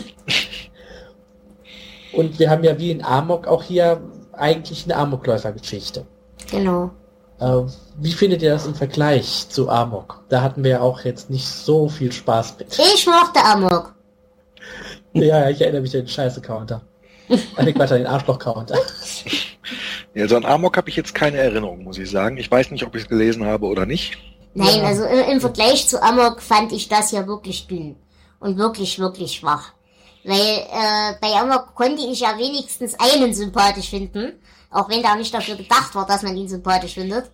Und 2.11 2.39
wir 2.39 2.49
haben 2.49 2.63
ja 2.65 2.77
wie 2.77 2.91
in 2.91 3.03
Amok 3.03 3.47
auch 3.47 3.63
hier 3.63 4.01
eigentlich 4.33 4.83
eine 4.83 4.97
Amokläufer-Geschichte. 4.97 6.05
Genau. 6.51 6.91
Äh, 7.39 7.61
wie 7.97 8.11
findet 8.11 8.41
ihr 8.41 8.49
das 8.49 8.65
im 8.65 8.75
Vergleich 8.75 9.47
zu 9.49 9.69
Amok? 9.69 10.23
Da 10.27 10.41
hatten 10.41 10.63
wir 10.63 10.71
ja 10.71 10.81
auch 10.81 11.01
jetzt 11.01 11.29
nicht 11.29 11.47
so 11.47 11.87
viel 11.87 12.11
Spaß 12.11 12.55
mit. 12.59 12.77
Ich 12.77 13.07
mochte 13.07 13.39
Amok. 13.43 13.95
ja, 15.13 15.49
ich 15.49 15.61
erinnere 15.61 15.81
mich 15.81 15.95
an 15.95 16.01
den 16.01 16.09
Scheiße-Counter. 16.09 16.81
An 17.55 17.65
den 17.65 17.75
Quatsch, 17.75 17.91
an 17.91 17.99
den 17.99 18.07
Arschloch-Counter. 18.07 18.75
Ja, 18.75 18.81
so 20.25 20.35
an 20.35 20.45
Amok 20.45 20.77
habe 20.77 20.89
ich 20.89 20.95
jetzt 20.95 21.13
keine 21.13 21.37
Erinnerung, 21.37 21.83
muss 21.83 21.99
ich 21.99 22.09
sagen. 22.09 22.37
Ich 22.37 22.49
weiß 22.49 22.71
nicht, 22.71 22.83
ob 22.83 22.95
ich 22.95 23.03
es 23.03 23.09
gelesen 23.09 23.45
habe 23.45 23.67
oder 23.67 23.85
nicht. 23.85 24.17
Nein, 24.55 24.83
also 24.83 25.03
im, 25.05 25.19
im 25.29 25.41
Vergleich 25.41 25.87
zu 25.87 26.01
Amok 26.01 26.41
fand 26.41 26.71
ich 26.71 26.89
das 26.89 27.11
ja 27.11 27.27
wirklich 27.27 27.67
dünn. 27.67 27.95
Und 28.39 28.57
wirklich, 28.57 28.97
wirklich 28.97 29.33
schwach. 29.33 29.73
Weil 30.23 30.39
äh, 30.39 31.13
bei 31.21 31.33
Amok 31.39 31.75
konnte 31.75 32.01
ich 32.01 32.21
ja 32.21 32.37
wenigstens 32.37 32.95
einen 32.99 33.33
sympathisch 33.33 33.89
finden. 33.89 34.39
Auch 34.71 34.89
wenn 34.89 35.01
der 35.01 35.15
nicht 35.15 35.33
dafür 35.33 35.55
gedacht 35.55 35.93
war, 35.93 36.05
dass 36.05 36.23
man 36.23 36.35
ihn 36.35 36.47
sympathisch 36.47 36.95
findet. 36.95 37.31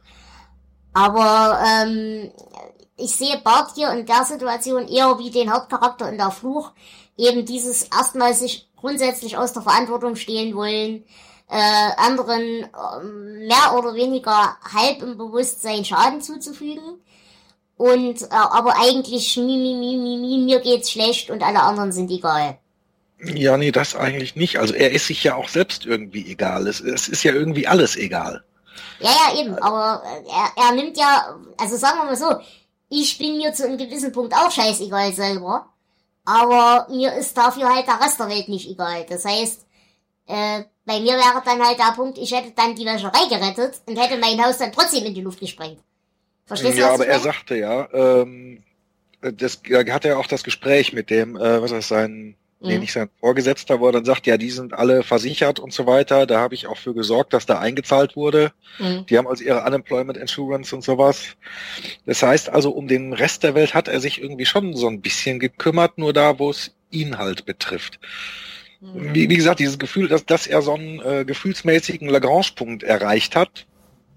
Aber 0.93 1.59
ähm, 1.65 2.31
ich 2.97 3.11
sehe 3.15 3.39
Bart 3.43 3.71
hier 3.75 3.91
in 3.91 4.05
der 4.05 4.23
Situation 4.25 4.87
eher 4.87 5.17
wie 5.17 5.31
den 5.31 5.51
Hauptcharakter 5.51 6.09
in 6.09 6.17
der 6.17 6.31
Fluch. 6.31 6.71
Eben 7.17 7.45
dieses 7.45 7.83
erstmal 7.83 8.33
sich 8.33 8.69
grundsätzlich 8.75 9.37
aus 9.37 9.53
der 9.53 9.61
Verantwortung 9.63 10.15
stehlen 10.15 10.55
wollen, 10.55 11.03
äh, 11.53 11.91
anderen 11.97 12.41
ähm, 12.41 13.47
mehr 13.47 13.77
oder 13.77 13.93
weniger 13.93 14.57
halb 14.73 15.03
im 15.03 15.17
Bewusstsein 15.17 15.85
Schaden 15.85 16.19
zuzufügen. 16.19 16.99
Und 17.77 18.23
äh, 18.23 18.27
aber 18.31 18.75
eigentlich 18.77 19.37
mi, 19.37 19.43
mi, 19.43 19.75
mi, 19.75 19.97
mi, 19.97 20.17
mi, 20.17 20.37
mir 20.45 20.59
geht's 20.61 20.91
schlecht 20.91 21.29
und 21.29 21.43
alle 21.43 21.61
anderen 21.61 21.91
sind 21.91 22.09
egal. 22.09 22.57
Ja, 23.23 23.55
nee, 23.57 23.71
das 23.71 23.95
eigentlich 23.95 24.35
nicht. 24.35 24.57
Also 24.57 24.73
er 24.73 24.91
ist 24.91 25.07
sich 25.07 25.23
ja 25.23 25.35
auch 25.35 25.47
selbst 25.47 25.85
irgendwie 25.85 26.29
egal. 26.31 26.67
Es, 26.67 26.81
es 26.81 27.07
ist 27.07 27.23
ja 27.23 27.33
irgendwie 27.33 27.67
alles 27.67 27.95
egal. 27.95 28.43
Ja, 28.99 29.11
ja, 29.11 29.39
eben, 29.39 29.55
aber 29.59 30.01
äh, 30.05 30.29
er, 30.29 30.65
er 30.69 30.75
nimmt 30.75 30.97
ja, 30.97 31.35
also 31.57 31.77
sagen 31.77 31.99
wir 31.99 32.05
mal 32.05 32.15
so, 32.15 32.35
ich 32.89 33.17
bin 33.19 33.37
mir 33.37 33.53
zu 33.53 33.65
einem 33.65 33.77
gewissen 33.77 34.11
Punkt 34.11 34.33
auch 34.33 34.49
scheißegal 34.49 35.13
selber, 35.13 35.67
aber 36.25 36.87
mir 36.89 37.13
ist 37.13 37.37
dafür 37.37 37.73
halt 37.73 37.87
der 37.87 37.99
Rest 37.99 38.19
der 38.19 38.29
Welt 38.29 38.49
nicht 38.49 38.69
egal. 38.69 39.05
Das 39.07 39.25
heißt, 39.25 39.65
äh, 40.27 40.63
bei 40.85 40.99
mir 40.99 41.13
wäre 41.13 41.41
dann 41.45 41.61
halt 41.65 41.79
der 41.79 41.93
Punkt, 41.95 42.17
ich 42.17 42.31
hätte 42.31 42.51
dann 42.55 42.75
die 42.75 42.85
Wäscherei 42.85 43.27
gerettet 43.29 43.81
und 43.85 43.97
hätte 43.97 44.17
mein 44.17 44.43
Haus 44.43 44.57
dann 44.57 44.71
trotzdem 44.71 45.05
in 45.05 45.13
die 45.13 45.21
Luft 45.21 45.39
gesprengt. 45.39 45.79
Verstehst 46.45 46.77
du, 46.77 46.81
ja, 46.81 46.93
aber 46.93 47.07
er 47.07 47.19
sagte 47.19 47.55
ja, 47.55 47.87
ähm, 47.93 48.63
das 49.21 49.61
er 49.69 49.93
hatte 49.93 50.09
ja 50.09 50.17
auch 50.17 50.27
das 50.27 50.43
Gespräch 50.43 50.91
mit 50.91 51.09
dem, 51.09 51.37
äh, 51.37 51.61
was 51.61 51.71
ist 51.71 51.77
das, 51.77 51.87
sein 51.87 52.35
nee, 52.63 52.77
nicht 52.79 52.93
sein 52.93 53.09
Vorgesetzter, 53.19 53.79
wo 53.79 53.87
er 53.87 53.91
dann 53.91 54.05
sagt, 54.05 54.25
ja, 54.25 54.37
die 54.37 54.49
sind 54.49 54.73
alle 54.73 55.03
versichert 55.03 55.59
und 55.59 55.73
so 55.73 55.85
weiter. 55.85 56.25
Da 56.25 56.39
habe 56.39 56.55
ich 56.55 56.67
auch 56.67 56.77
für 56.77 56.93
gesorgt, 56.93 57.33
dass 57.33 57.45
da 57.45 57.59
eingezahlt 57.59 58.15
wurde. 58.15 58.51
Mhm. 58.79 59.05
Die 59.05 59.17
haben 59.17 59.27
also 59.27 59.43
ihre 59.43 59.63
Unemployment 59.63 60.17
Insurance 60.17 60.73
und 60.75 60.83
sowas. 60.83 61.35
Das 62.05 62.23
heißt 62.23 62.49
also, 62.49 62.71
um 62.71 62.87
den 62.87 63.13
Rest 63.13 63.43
der 63.43 63.55
Welt 63.55 63.73
hat 63.73 63.87
er 63.87 63.99
sich 63.99 64.21
irgendwie 64.21 64.45
schon 64.45 64.75
so 64.75 64.87
ein 64.87 65.01
bisschen 65.01 65.39
gekümmert, 65.39 65.97
nur 65.97 66.13
da, 66.13 66.39
wo 66.39 66.49
es 66.49 66.71
ihn 66.89 67.17
halt 67.17 67.45
betrifft. 67.45 67.99
Mhm. 68.83 69.15
Wie, 69.15 69.29
wie 69.29 69.37
gesagt, 69.37 69.59
dieses 69.59 69.79
Gefühl, 69.79 70.07
dass, 70.07 70.25
dass 70.25 70.45
er 70.45 70.61
so 70.61 70.73
einen 70.73 70.99
äh, 70.99 71.23
gefühlsmäßigen 71.25 72.09
Lagrange-Punkt 72.09 72.83
erreicht 72.83 73.35
hat, 73.35 73.65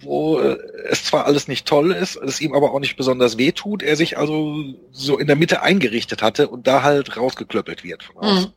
wo 0.00 0.38
äh, 0.38 0.58
es 0.90 1.04
zwar 1.04 1.24
alles 1.26 1.48
nicht 1.48 1.66
toll 1.66 1.92
ist, 1.92 2.16
es 2.16 2.40
ihm 2.40 2.52
aber 2.52 2.72
auch 2.72 2.80
nicht 2.80 2.96
besonders 2.96 3.38
weh 3.38 3.52
tut, 3.52 3.82
er 3.82 3.96
sich 3.96 4.18
also 4.18 4.56
so 4.90 5.18
in 5.18 5.26
der 5.26 5.36
Mitte 5.36 5.62
eingerichtet 5.62 6.20
hatte 6.20 6.48
und 6.48 6.66
da 6.66 6.82
halt 6.82 7.16
rausgeklöppelt 7.16 7.84
wird 7.84 8.02
von 8.02 8.16
außen. 8.18 8.42
Mhm. 8.42 8.52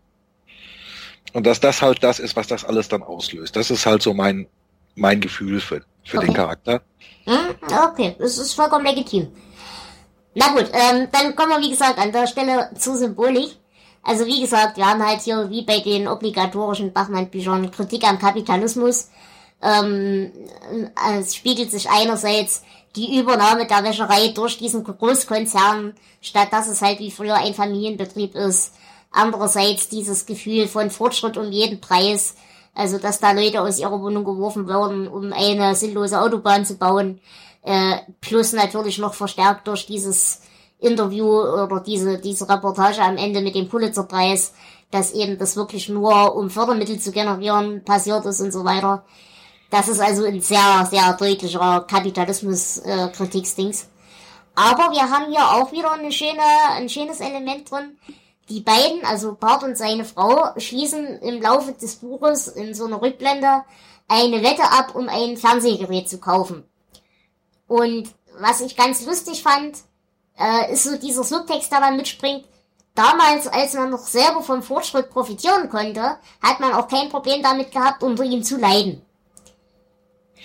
Und 1.33 1.45
dass 1.45 1.59
das 1.59 1.83
halt 1.83 2.03
das 2.03 2.19
ist, 2.19 2.35
was 2.35 2.47
das 2.47 2.65
alles 2.65 2.87
dann 2.87 3.03
auslöst. 3.03 3.55
Das 3.55 3.69
ist 3.69 3.85
halt 3.85 4.01
so 4.01 4.15
mein, 4.15 4.47
mein 4.95 5.21
Gefühl 5.21 5.61
für, 5.61 5.83
für 6.03 6.17
den 6.17 6.29
Okay. 6.29 6.39
Charakter. 6.39 6.81
Hm, 7.25 7.55
okay, 7.91 8.15
das 8.17 8.39
ist 8.39 8.53
vollkommen 8.53 8.85
legitim. 8.85 9.27
Na 10.33 10.47
gut, 10.53 10.71
ähm, 10.73 11.07
dann 11.11 11.35
kommen 11.35 11.51
wir 11.51 11.61
wie 11.61 11.69
gesagt 11.69 11.99
an 11.99 12.11
der 12.11 12.25
Stelle 12.25 12.71
zur 12.75 12.97
Symbolik. 12.97 13.58
Also 14.03 14.25
wie 14.25 14.41
gesagt, 14.41 14.77
wir 14.77 14.85
haben 14.85 15.05
halt 15.05 15.21
hier 15.21 15.49
wie 15.49 15.63
bei 15.63 15.79
den 15.79 16.07
obligatorischen 16.07 16.93
Bachmann-Büchern 16.93 17.71
Kritik 17.71 18.07
am 18.07 18.19
Kapitalismus. 18.19 19.09
Ähm, 19.61 20.31
es 21.19 21.35
spiegelt 21.35 21.69
sich 21.71 21.89
einerseits 21.89 22.63
die 22.95 23.19
Übernahme 23.19 23.67
der 23.67 23.83
Wäscherei 23.83 24.29
durch 24.29 24.57
diesen 24.57 24.83
Großkonzern, 24.83 25.93
statt 26.21 26.49
dass 26.51 26.67
es 26.67 26.81
halt 26.81 26.99
wie 26.99 27.11
früher 27.11 27.35
ein 27.35 27.53
Familienbetrieb 27.53 28.35
ist. 28.35 28.73
Andererseits 29.11 29.89
dieses 29.89 30.25
Gefühl 30.25 30.67
von 30.67 30.89
Fortschritt 30.89 31.37
um 31.37 31.51
jeden 31.51 31.81
Preis, 31.81 32.35
also 32.73 32.97
dass 32.97 33.19
da 33.19 33.31
Leute 33.31 33.61
aus 33.61 33.79
ihrer 33.79 34.01
Wohnung 34.01 34.23
geworfen 34.23 34.67
werden, 34.67 35.07
um 35.07 35.33
eine 35.33 35.75
sinnlose 35.75 36.21
Autobahn 36.21 36.65
zu 36.65 36.75
bauen, 36.75 37.19
äh, 37.63 37.97
plus 38.21 38.53
natürlich 38.53 38.97
noch 38.97 39.13
verstärkt 39.13 39.67
durch 39.67 39.85
dieses 39.85 40.41
Interview 40.79 41.27
oder 41.27 41.81
diese, 41.81 42.19
diese 42.19 42.47
Reportage 42.47 43.01
am 43.01 43.17
Ende 43.17 43.41
mit 43.41 43.55
dem 43.55 43.67
Pulitzerpreis, 43.67 44.53
dass 44.91 45.11
eben 45.11 45.37
das 45.37 45.55
wirklich 45.55 45.89
nur 45.89 46.35
um 46.35 46.49
Fördermittel 46.49 46.99
zu 46.99 47.11
generieren 47.11 47.83
passiert 47.83 48.25
ist 48.25 48.41
und 48.41 48.51
so 48.51 48.63
weiter. 48.63 49.03
Das 49.69 49.87
ist 49.87 49.99
also 49.99 50.25
ein 50.25 50.41
sehr, 50.41 50.87
sehr 50.89 51.13
deutlicher 51.13 51.85
Kapitalismus-Kritikstings. 51.87 53.87
Aber 54.55 54.91
wir 54.91 55.09
haben 55.09 55.31
hier 55.31 55.51
auch 55.51 55.71
wieder 55.71 55.91
eine 55.91 56.11
schöne, 56.11 56.41
ein 56.71 56.89
schönes 56.89 57.19
Element 57.19 57.71
drin. 57.71 57.97
Die 58.49 58.61
beiden, 58.61 59.05
also 59.05 59.35
Bart 59.35 59.63
und 59.63 59.77
seine 59.77 60.05
Frau, 60.05 60.53
schließen 60.57 61.19
im 61.19 61.41
Laufe 61.41 61.73
des 61.73 61.97
Buches 61.97 62.47
in 62.47 62.73
so 62.73 62.85
einer 62.85 63.01
Rückblende 63.01 63.63
eine 64.07 64.41
Wette 64.41 64.63
ab, 64.63 64.95
um 64.95 65.07
ein 65.07 65.37
Fernsehgerät 65.37 66.09
zu 66.09 66.17
kaufen. 66.17 66.63
Und 67.67 68.09
was 68.39 68.61
ich 68.61 68.75
ganz 68.75 69.05
lustig 69.05 69.43
fand, 69.43 69.77
äh, 70.39 70.71
ist 70.73 70.83
so 70.83 70.97
dieser 70.97 71.23
Subtext, 71.23 71.71
der 71.71 71.81
dann 71.81 71.97
mitspringt. 71.97 72.45
Damals, 72.95 73.47
als 73.47 73.73
man 73.73 73.91
noch 73.91 74.05
selber 74.05 74.41
vom 74.41 74.63
Fortschritt 74.63 75.09
profitieren 75.09 75.69
konnte, 75.69 76.17
hat 76.41 76.59
man 76.59 76.73
auch 76.73 76.87
kein 76.87 77.09
Problem 77.09 77.41
damit 77.41 77.71
gehabt, 77.71 78.03
unter 78.03 78.23
ihm 78.23 78.43
zu 78.43 78.57
leiden. 78.57 79.01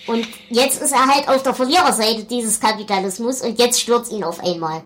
Und 0.07 0.27
jetzt 0.49 0.81
ist 0.81 0.91
er 0.91 1.07
halt 1.07 1.27
auf 1.27 1.43
der 1.43 1.53
Verliererseite 1.53 2.23
dieses 2.25 2.59
Kapitalismus 2.59 3.41
und 3.41 3.57
jetzt 3.59 3.81
stürzt 3.81 4.11
ihn 4.11 4.23
auf 4.23 4.39
einmal. 4.43 4.83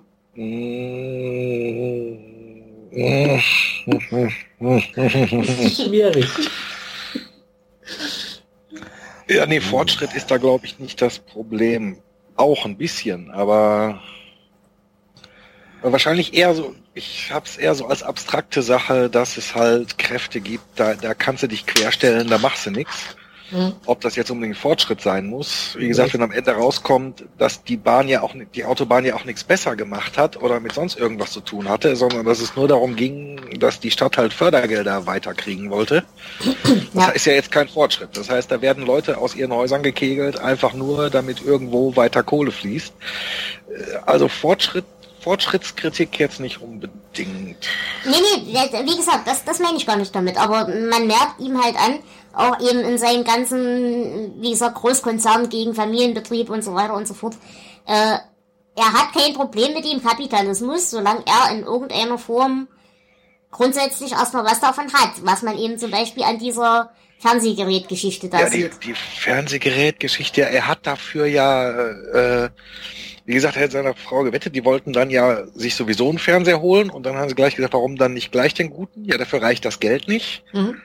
Schwierig. 5.70 6.28
Ja, 9.28 9.46
nee, 9.46 9.60
Fortschritt 9.60 10.14
ist 10.14 10.32
da, 10.32 10.38
glaube 10.38 10.66
ich, 10.66 10.80
nicht 10.80 11.02
das 11.02 11.20
Problem. 11.20 11.98
Auch 12.36 12.66
ein 12.66 12.78
bisschen, 12.78 13.30
aber 13.32 14.02
wahrscheinlich 15.82 16.34
eher 16.34 16.54
so, 16.56 16.74
ich 16.94 17.32
habe 17.32 17.46
es 17.46 17.58
eher 17.58 17.76
so 17.76 17.88
als 17.88 18.04
abstrakte 18.04 18.62
Sache, 18.62 19.10
dass 19.10 19.38
es 19.38 19.56
halt 19.56 19.98
Kräfte 19.98 20.40
gibt, 20.42 20.64
da, 20.76 20.94
da 20.96 21.14
kannst 21.14 21.44
du 21.44 21.48
dich 21.48 21.66
querstellen, 21.66 22.28
da 22.28 22.38
machst 22.38 22.66
du 22.66 22.72
nichts. 22.72 23.16
Hm. 23.52 23.74
Ob 23.88 24.00
das 24.02 24.16
jetzt 24.16 24.30
unbedingt 24.30 24.60
Fortschritt 24.60 25.02
sein 25.02 25.26
muss. 25.26 25.76
Wie 25.76 25.88
gesagt, 25.88 26.14
wenn 26.14 26.22
am 26.22 26.32
Ende 26.32 26.52
rauskommt, 26.52 27.24
dass 27.40 27.64
die 27.64 27.78
Bahn 27.78 28.08
ja 28.08 28.22
auch, 28.22 28.36
die 28.54 28.64
Autobahn 28.64 29.06
ja 29.06 29.16
auch 29.16 29.26
nichts 29.26 29.44
besser 29.44 29.76
gemacht 29.76 30.20
hat 30.20 30.40
oder 30.40 30.60
mit 30.60 30.74
sonst 30.74 31.00
irgendwas 31.00 31.32
zu 31.32 31.42
tun 31.42 31.68
hatte, 31.68 31.96
sondern 31.96 32.28
dass 32.28 32.42
es 32.42 32.56
nur 32.56 32.68
darum 32.68 32.96
ging, 32.96 33.40
dass 33.60 33.80
die 33.80 33.90
Stadt 33.90 34.20
halt 34.20 34.34
Fördergelder 34.34 35.08
weiterkriegen 35.08 35.72
wollte. 35.72 36.04
Das 36.94 37.06
Ja. 37.08 37.10
ist 37.12 37.26
ja 37.26 37.34
jetzt 37.34 37.52
kein 37.52 37.68
Fortschritt. 37.68 38.16
Das 38.16 38.30
heißt, 38.30 38.52
da 38.52 38.62
werden 38.62 38.86
Leute 38.86 39.18
aus 39.18 39.36
ihren 39.36 39.52
Häusern 39.54 39.82
gekegelt, 39.82 40.40
einfach 40.40 40.74
nur, 40.74 41.10
damit 41.10 41.42
irgendwo 41.44 41.96
weiter 41.96 42.22
Kohle 42.22 42.52
fließt. 42.52 42.94
Äh, 43.70 43.98
Also 44.06 44.28
Fortschritt, 44.28 44.86
Fortschrittskritik 45.22 46.20
jetzt 46.20 46.40
nicht 46.40 46.62
unbedingt. 46.62 47.68
Nee, 48.06 48.12
nee, 48.44 48.54
wie 48.86 48.98
gesagt, 48.98 49.28
das, 49.28 49.44
das 49.44 49.60
meine 49.60 49.78
ich 49.78 49.86
gar 49.86 49.98
nicht 49.98 50.16
damit. 50.16 50.38
Aber 50.38 50.68
man 50.68 51.08
merkt 51.08 51.40
ihm 51.40 51.62
halt 51.62 51.76
an, 51.76 52.00
auch 52.34 52.60
eben 52.62 52.80
in 52.82 52.98
seinen 52.98 53.24
ganzen, 53.24 54.42
wie 54.42 54.52
gesagt, 54.52 54.76
Großkonzern 54.76 55.50
gegen 55.50 55.74
Familienbetrieb 55.74 56.50
und 56.50 56.64
so 56.64 56.74
weiter 56.74 56.94
und 56.94 57.08
so 57.08 57.14
fort. 57.14 57.36
Äh, 57.86 58.18
er 58.76 58.94
hat 58.94 59.14
kein 59.14 59.34
Problem 59.34 59.74
mit 59.74 59.86
dem 59.86 60.02
Kapitalismus, 60.04 60.92
solange 60.92 61.24
er 61.26 61.54
in 61.54 61.64
irgendeiner 61.64 62.18
Form 62.18 62.68
grundsätzlich 63.52 64.12
erstmal 64.14 64.46
was 64.46 64.60
davon 64.60 64.92
hat. 64.94 65.12
Was 65.24 65.42
man 65.42 65.58
eben 65.58 65.78
zum 65.78 65.92
Beispiel 65.92 66.24
an 66.24 66.40
dieser 66.40 66.92
Fernsehgerätgeschichte 67.20 68.30
da 68.30 68.40
Ja, 68.42 68.50
die, 68.50 68.62
sieht. 68.62 68.84
die 68.84 68.94
Fernsehgerätgeschichte, 68.94 70.42
er 70.42 70.68
hat 70.68 70.88
dafür 70.88 71.26
ja, 71.26 71.70
äh, 71.70 72.50
wie 73.30 73.36
gesagt, 73.36 73.58
er 73.58 73.66
hat 73.66 73.72
seiner 73.72 73.94
Frau 73.94 74.24
gewettet, 74.24 74.56
die 74.56 74.66
wollten 74.66 74.92
dann 74.92 75.12
ja 75.12 75.46
sich 75.54 75.76
sowieso 75.76 76.10
einen 76.10 76.18
Fernseher 76.18 76.62
holen 76.62 76.90
und 76.90 77.06
dann 77.06 77.16
haben 77.16 77.30
sie 77.30 77.36
gleich 77.36 77.56
gesagt, 77.56 77.76
warum 77.76 77.96
dann 77.96 78.16
nicht 78.16 78.32
gleich 78.32 78.56
den 78.56 78.72
guten? 78.72 79.06
Ja, 79.06 79.20
dafür 79.20 79.44
reicht 79.44 79.66
das 79.66 79.80
Geld 79.80 80.08
nicht. 80.08 80.44
Mhm. 80.52 80.82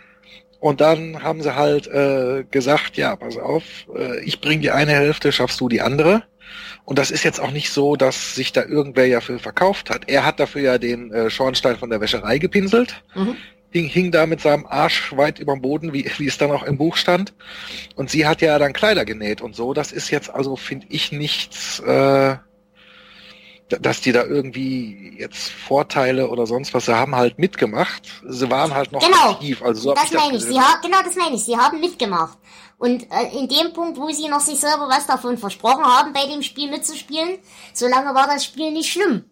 Und 0.60 0.82
dann 0.82 1.22
haben 1.22 1.42
sie 1.42 1.56
halt 1.56 1.86
äh, 1.86 2.44
gesagt, 2.50 2.98
ja, 2.98 3.16
pass 3.16 3.38
auf, 3.38 3.64
äh, 3.96 4.20
ich 4.24 4.42
bring 4.42 4.60
die 4.60 4.70
eine 4.70 4.92
Hälfte, 4.92 5.32
schaffst 5.32 5.58
du 5.58 5.70
die 5.70 5.80
andere. 5.80 6.22
Und 6.84 6.98
das 6.98 7.10
ist 7.10 7.24
jetzt 7.24 7.40
auch 7.40 7.50
nicht 7.50 7.70
so, 7.70 7.96
dass 7.96 8.34
sich 8.34 8.52
da 8.52 8.62
irgendwer 8.62 9.06
ja 9.06 9.22
für 9.22 9.38
verkauft 9.38 9.88
hat. 9.88 10.10
Er 10.10 10.26
hat 10.26 10.38
dafür 10.38 10.60
ja 10.60 10.76
den 10.76 11.14
äh, 11.14 11.30
Schornstein 11.30 11.78
von 11.78 11.88
der 11.88 12.02
Wäscherei 12.02 12.36
gepinselt 12.36 13.02
Mhm. 13.14 13.36
Hing, 13.74 13.88
hing 13.88 14.12
da 14.12 14.26
mit 14.26 14.40
seinem 14.40 14.66
Arsch 14.66 15.12
weit 15.16 15.40
überm 15.40 15.60
Boden, 15.60 15.92
wie, 15.92 16.08
wie 16.18 16.28
es 16.28 16.38
dann 16.38 16.52
auch 16.52 16.62
im 16.62 16.78
Buch 16.78 16.96
stand. 16.96 17.34
Und 17.96 18.08
sie 18.08 18.26
hat 18.26 18.40
ja 18.40 18.56
dann 18.58 18.72
Kleider 18.72 19.04
genäht 19.04 19.40
und 19.42 19.56
so. 19.56 19.74
Das 19.74 19.90
ist 19.92 20.10
jetzt 20.10 20.30
also, 20.32 20.54
finde 20.56 20.86
ich, 20.90 21.10
nichts, 21.10 21.80
äh, 21.80 22.36
da- 23.68 23.78
dass 23.80 24.00
die 24.00 24.12
da 24.12 24.22
irgendwie 24.24 25.16
jetzt 25.18 25.50
Vorteile 25.50 26.28
oder 26.28 26.46
sonst 26.46 26.72
was, 26.72 26.84
sie 26.86 26.94
haben 26.96 27.16
halt 27.16 27.38
mitgemacht. 27.40 28.02
Sie 28.28 28.48
waren 28.48 28.72
halt 28.74 28.92
noch 28.92 29.00
Genau. 29.04 29.32
aktiv. 29.32 29.60
Also 29.62 29.80
so 29.80 29.94
das 29.94 30.12
meine 30.12 30.36
ich. 30.36 30.42
Sie 30.42 30.48
gesehen. 30.48 30.62
ha 30.62 30.78
genau 30.80 31.02
das 31.02 31.16
meine 31.16 31.34
ich. 31.34 31.44
Sie 31.44 31.56
haben 31.56 31.80
mitgemacht. 31.80 32.38
Und 32.78 33.04
äh, 33.10 33.36
in 33.38 33.48
dem 33.48 33.72
Punkt, 33.72 33.98
wo 33.98 34.08
sie 34.10 34.28
noch 34.28 34.40
sich 34.40 34.60
selber 34.60 34.88
was 34.88 35.06
davon 35.06 35.36
versprochen 35.38 35.84
haben, 35.84 36.12
bei 36.12 36.26
dem 36.26 36.42
Spiel 36.42 36.70
mitzuspielen, 36.70 37.38
solange 37.72 38.14
war 38.14 38.26
das 38.28 38.44
Spiel 38.44 38.70
nicht 38.70 38.92
schlimm. 38.92 39.24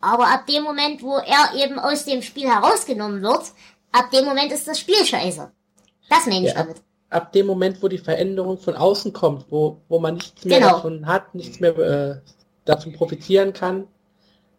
Aber 0.00 0.26
ab 0.28 0.46
dem 0.46 0.62
Moment, 0.62 1.02
wo 1.02 1.16
er 1.16 1.54
eben 1.56 1.78
aus 1.78 2.04
dem 2.04 2.22
Spiel 2.22 2.48
herausgenommen 2.48 3.20
wird, 3.22 3.52
ab 3.92 4.10
dem 4.10 4.24
Moment 4.24 4.52
ist 4.52 4.66
das 4.68 4.78
Spiel 4.80 5.04
scheiße. 5.04 5.50
Das 6.10 6.26
meine 6.26 6.46
ich 6.46 6.52
Ja, 6.54 6.60
ab, 6.60 6.66
damit. 6.66 6.82
ab 7.10 7.32
dem 7.32 7.46
Moment, 7.46 7.82
wo 7.82 7.88
die 7.88 7.98
Veränderung 7.98 8.58
von 8.58 8.74
außen 8.76 9.12
kommt, 9.12 9.46
wo, 9.50 9.78
wo 9.88 9.98
man 9.98 10.14
nichts 10.14 10.44
mehr 10.44 10.58
Genau. 10.60 10.72
davon 10.74 11.06
hat, 11.06 11.34
nichts 11.34 11.60
mehr 11.60 11.76
äh, 11.78 12.16
davon 12.64 12.92
profitieren 12.92 13.52
kann, 13.52 13.86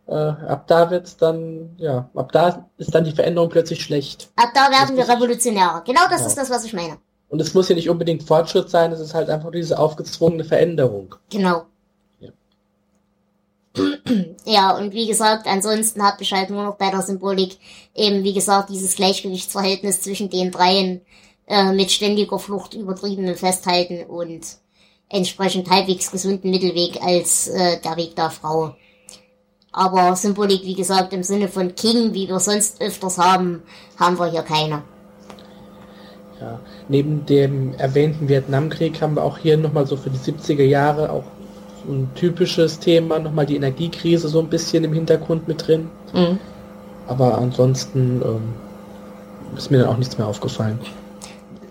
äh, 0.07 0.13
ab 0.15 0.65
da 0.67 0.89
wird's 0.89 1.17
dann, 1.17 1.75
ja, 1.77 2.09
ab 2.15 2.32
da 2.32 2.67
ist 2.77 2.93
dann 2.95 3.03
die 3.03 3.11
Veränderung 3.11 3.49
plötzlich 3.49 3.84
schlecht. 3.84 4.30
Ab 4.36 4.49
da 4.55 4.69
werden 4.71 4.95
wir 4.95 5.03
Richtig. 5.03 5.15
Revolutionäre. 5.15 5.84
Genau 5.86 6.01
das 6.09 6.21
Ja. 6.21 6.27
ist 6.27 6.38
das, 6.38 6.49
was 6.49 6.63
ich 6.65 6.73
meine. 6.73 6.97
Und 7.30 7.39
es 7.39 7.53
muss 7.53 7.69
ja 7.69 7.75
nicht 7.75 7.89
unbedingt 7.89 8.23
Fortschritt 8.23 8.69
sein, 8.71 8.91
es 8.91 8.99
ist 8.99 9.13
halt 9.13 9.30
einfach 9.30 9.51
diese 9.51 9.77
aufgezwungene 9.77 10.43
Veränderung. 10.43 11.13
Genau. 11.30 11.65
Ja. 14.45 14.75
Und 14.75 14.93
wie 14.93 15.07
gesagt, 15.07 15.47
ansonsten 15.47 16.03
habe 16.03 16.23
ich 16.23 16.32
halt 16.32 16.49
nur 16.49 16.63
noch 16.63 16.75
bei 16.75 16.89
der 16.89 17.01
Symbolik 17.01 17.57
eben, 17.95 18.23
wie 18.23 18.34
gesagt, 18.34 18.69
dieses 18.69 18.95
Gleichgewichtsverhältnis 18.95 20.01
zwischen 20.01 20.30
den 20.30 20.51
dreien 20.51 21.01
äh, 21.47 21.71
mit 21.71 21.91
ständiger 21.91 22.39
Flucht, 22.39 22.73
übertriebenem 22.73 23.36
Festhalten 23.36 24.05
und 24.05 24.41
entsprechend 25.09 25.69
halbwegs 25.69 26.11
gesunden 26.11 26.51
Mittelweg 26.51 27.01
als 27.01 27.47
äh, 27.47 27.80
der 27.82 27.97
Weg 27.97 28.15
der 28.15 28.30
Frau. 28.30 28.75
Aber 29.71 30.15
Symbolik, 30.15 30.63
wie 30.63 30.75
gesagt, 30.75 31.13
im 31.13 31.23
Sinne 31.23 31.47
von 31.47 31.75
King, 31.75 32.13
wie 32.13 32.27
wir 32.27 32.39
sonst 32.39 32.82
öfters 32.82 33.17
haben, 33.17 33.61
haben 33.97 34.17
wir 34.17 34.32
hier 34.32 34.41
keine. 34.41 34.84
Ja. 36.39 36.59
Neben 36.88 37.25
dem 37.25 37.73
erwähnten 37.75 38.30
Vietnamkrieg 38.30 39.01
haben 39.01 39.15
wir 39.15 39.23
auch 39.23 39.38
hier 39.38 39.57
nochmal 39.57 39.86
so 39.86 39.97
für 39.97 40.09
die 40.09 40.17
70er 40.17 40.63
Jahre 40.63 41.11
auch 41.11 41.25
ein 41.91 42.11
typisches 42.15 42.79
Thema, 42.79 43.19
nochmal 43.19 43.45
die 43.45 43.55
Energiekrise 43.55 44.27
so 44.27 44.39
ein 44.39 44.49
bisschen 44.49 44.83
im 44.83 44.93
Hintergrund 44.93 45.47
mit 45.47 45.67
drin. 45.67 45.89
Mhm. 46.13 46.39
Aber 47.07 47.37
ansonsten, 47.37 48.21
ähm, 48.23 48.53
ist 49.57 49.71
mir 49.71 49.79
dann 49.79 49.87
auch 49.89 49.97
nichts 49.97 50.17
mehr 50.17 50.27
aufgefallen. 50.27 50.79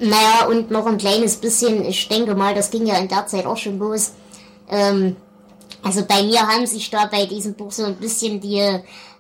Naja, 0.01 0.47
und 0.49 0.71
noch 0.71 0.87
ein 0.87 0.99
kleines 0.99 1.37
bisschen, 1.37 1.85
ich 1.85 2.09
denke 2.09 2.35
mal, 2.35 2.55
das 2.55 2.71
ging 2.71 2.87
ja 2.87 2.97
in 2.97 3.09
der 3.09 3.27
Zeit 3.27 3.47
auch 3.47 3.57
schon 3.57 3.79
los. 3.79 4.13
Ähm, 4.71 5.17
also 5.83 6.05
bei 6.05 6.23
mir 6.23 6.41
haben 6.41 6.67
sich 6.67 6.91
da 6.91 7.07
bei 7.07 7.27
diesem 7.27 7.55
Buch 7.55 7.73
so 7.73 7.85
ein 7.85 7.97
bisschen 7.97 8.41
die 8.41 8.63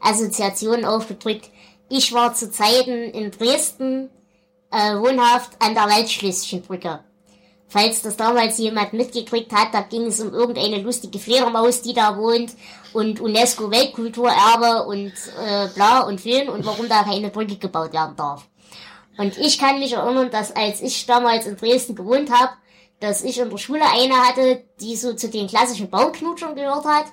Assoziationen 0.00 0.84
aufgedrückt. 0.84 1.50
Ich 1.88 2.12
war 2.12 2.34
zu 2.34 2.50
Zeiten 2.50 2.90
in 2.90 3.30
Dresden 3.30 4.10
äh, 4.70 4.94
wohnhaft 4.96 5.52
an 5.58 5.74
der 5.74 5.84
Waldschlösschenbrücke. 5.84 7.00
Falls 7.70 8.00
das 8.00 8.16
damals 8.16 8.56
jemand 8.56 8.94
mitgekriegt 8.94 9.52
hat, 9.52 9.74
da 9.74 9.82
ging 9.82 10.06
es 10.06 10.20
um 10.20 10.32
irgendeine 10.32 10.80
lustige 10.80 11.18
Fledermaus, 11.18 11.82
die 11.82 11.92
da 11.92 12.16
wohnt 12.16 12.52
und 12.94 13.20
UNESCO 13.20 13.70
Weltkulturerbe 13.70 14.86
und 14.86 15.12
äh, 15.38 15.68
bla 15.74 16.00
und 16.00 16.20
Film 16.20 16.48
und 16.48 16.64
warum 16.64 16.88
da 16.88 17.02
keine 17.02 17.28
Brücke 17.28 17.56
gebaut 17.56 17.92
werden 17.92 18.16
darf. 18.16 18.46
Und 19.18 19.36
ich 19.36 19.58
kann 19.58 19.80
mich 19.80 19.92
erinnern, 19.92 20.30
dass 20.30 20.56
als 20.56 20.80
ich 20.80 21.04
damals 21.04 21.46
in 21.46 21.56
Dresden 21.56 21.94
gewohnt 21.94 22.30
habe, 22.30 22.52
dass 23.00 23.22
ich 23.22 23.38
in 23.38 23.50
der 23.50 23.58
Schule 23.58 23.82
eine 23.84 24.16
hatte, 24.16 24.64
die 24.80 24.96
so 24.96 25.12
zu 25.12 25.28
den 25.28 25.46
klassischen 25.46 25.90
Baumknutschern 25.90 26.54
gehört 26.54 26.84
hat. 26.84 27.06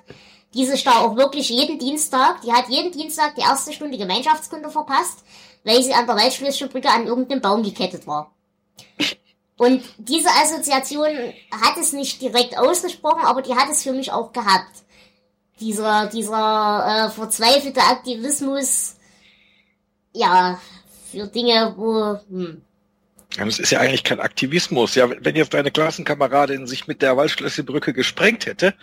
Die 0.54 0.66
sich 0.66 0.86
da 0.86 1.02
auch 1.02 1.18
wirklich 1.18 1.50
jeden 1.50 1.80
Dienstag, 1.80 2.42
die 2.42 2.54
hat 2.54 2.70
jeden 2.70 2.94
Dienstag 2.94 3.36
die 3.36 3.42
erste 3.42 3.74
Stunde 3.74 3.98
Gemeinschaftskunde 3.98 4.70
verpasst, 4.70 5.26
weil 5.66 5.84
sie 5.84 5.94
an 5.94 6.08
der 6.08 6.16
Waldschlösschenbrücke 6.16 6.90
an 6.90 7.08
irgendeinem 7.08 7.42
Baum 7.42 7.62
gekettet 7.62 8.08
war. 8.08 8.32
Und 9.58 9.84
diese 9.98 10.30
Assoziation 10.30 11.34
hat 11.52 11.78
es 11.80 11.94
nicht 11.94 12.22
direkt 12.22 12.58
ausgesprochen, 12.58 13.24
aber 13.24 13.42
die 13.42 13.56
hat 13.56 13.70
es 13.72 13.84
für 13.84 13.94
mich 13.94 14.12
auch 14.12 14.34
gehabt. 14.34 14.84
Dieser, 15.62 16.08
dieser 16.08 17.08
äh, 17.08 17.10
verzweifelte 17.10 17.80
Aktivismus, 17.80 18.96
ja, 20.12 20.60
für 21.10 21.28
Dinge, 21.28 21.74
wo, 21.78 22.20
hm. 22.30 22.62
Ja, 23.38 23.46
das 23.46 23.60
ist 23.60 23.72
ja 23.72 23.80
eigentlich 23.80 24.04
kein 24.04 24.20
Aktivismus. 24.20 24.96
Ja, 24.96 25.10
wenn 25.10 25.36
jetzt 25.36 25.54
deine 25.54 25.72
Klassenkameradin 25.72 26.68
sich 26.68 26.88
mit 26.88 27.02
der 27.02 27.18
Waldschlösselbrücke 27.18 27.92
gesprengt 27.94 28.46
hätte, 28.46 28.74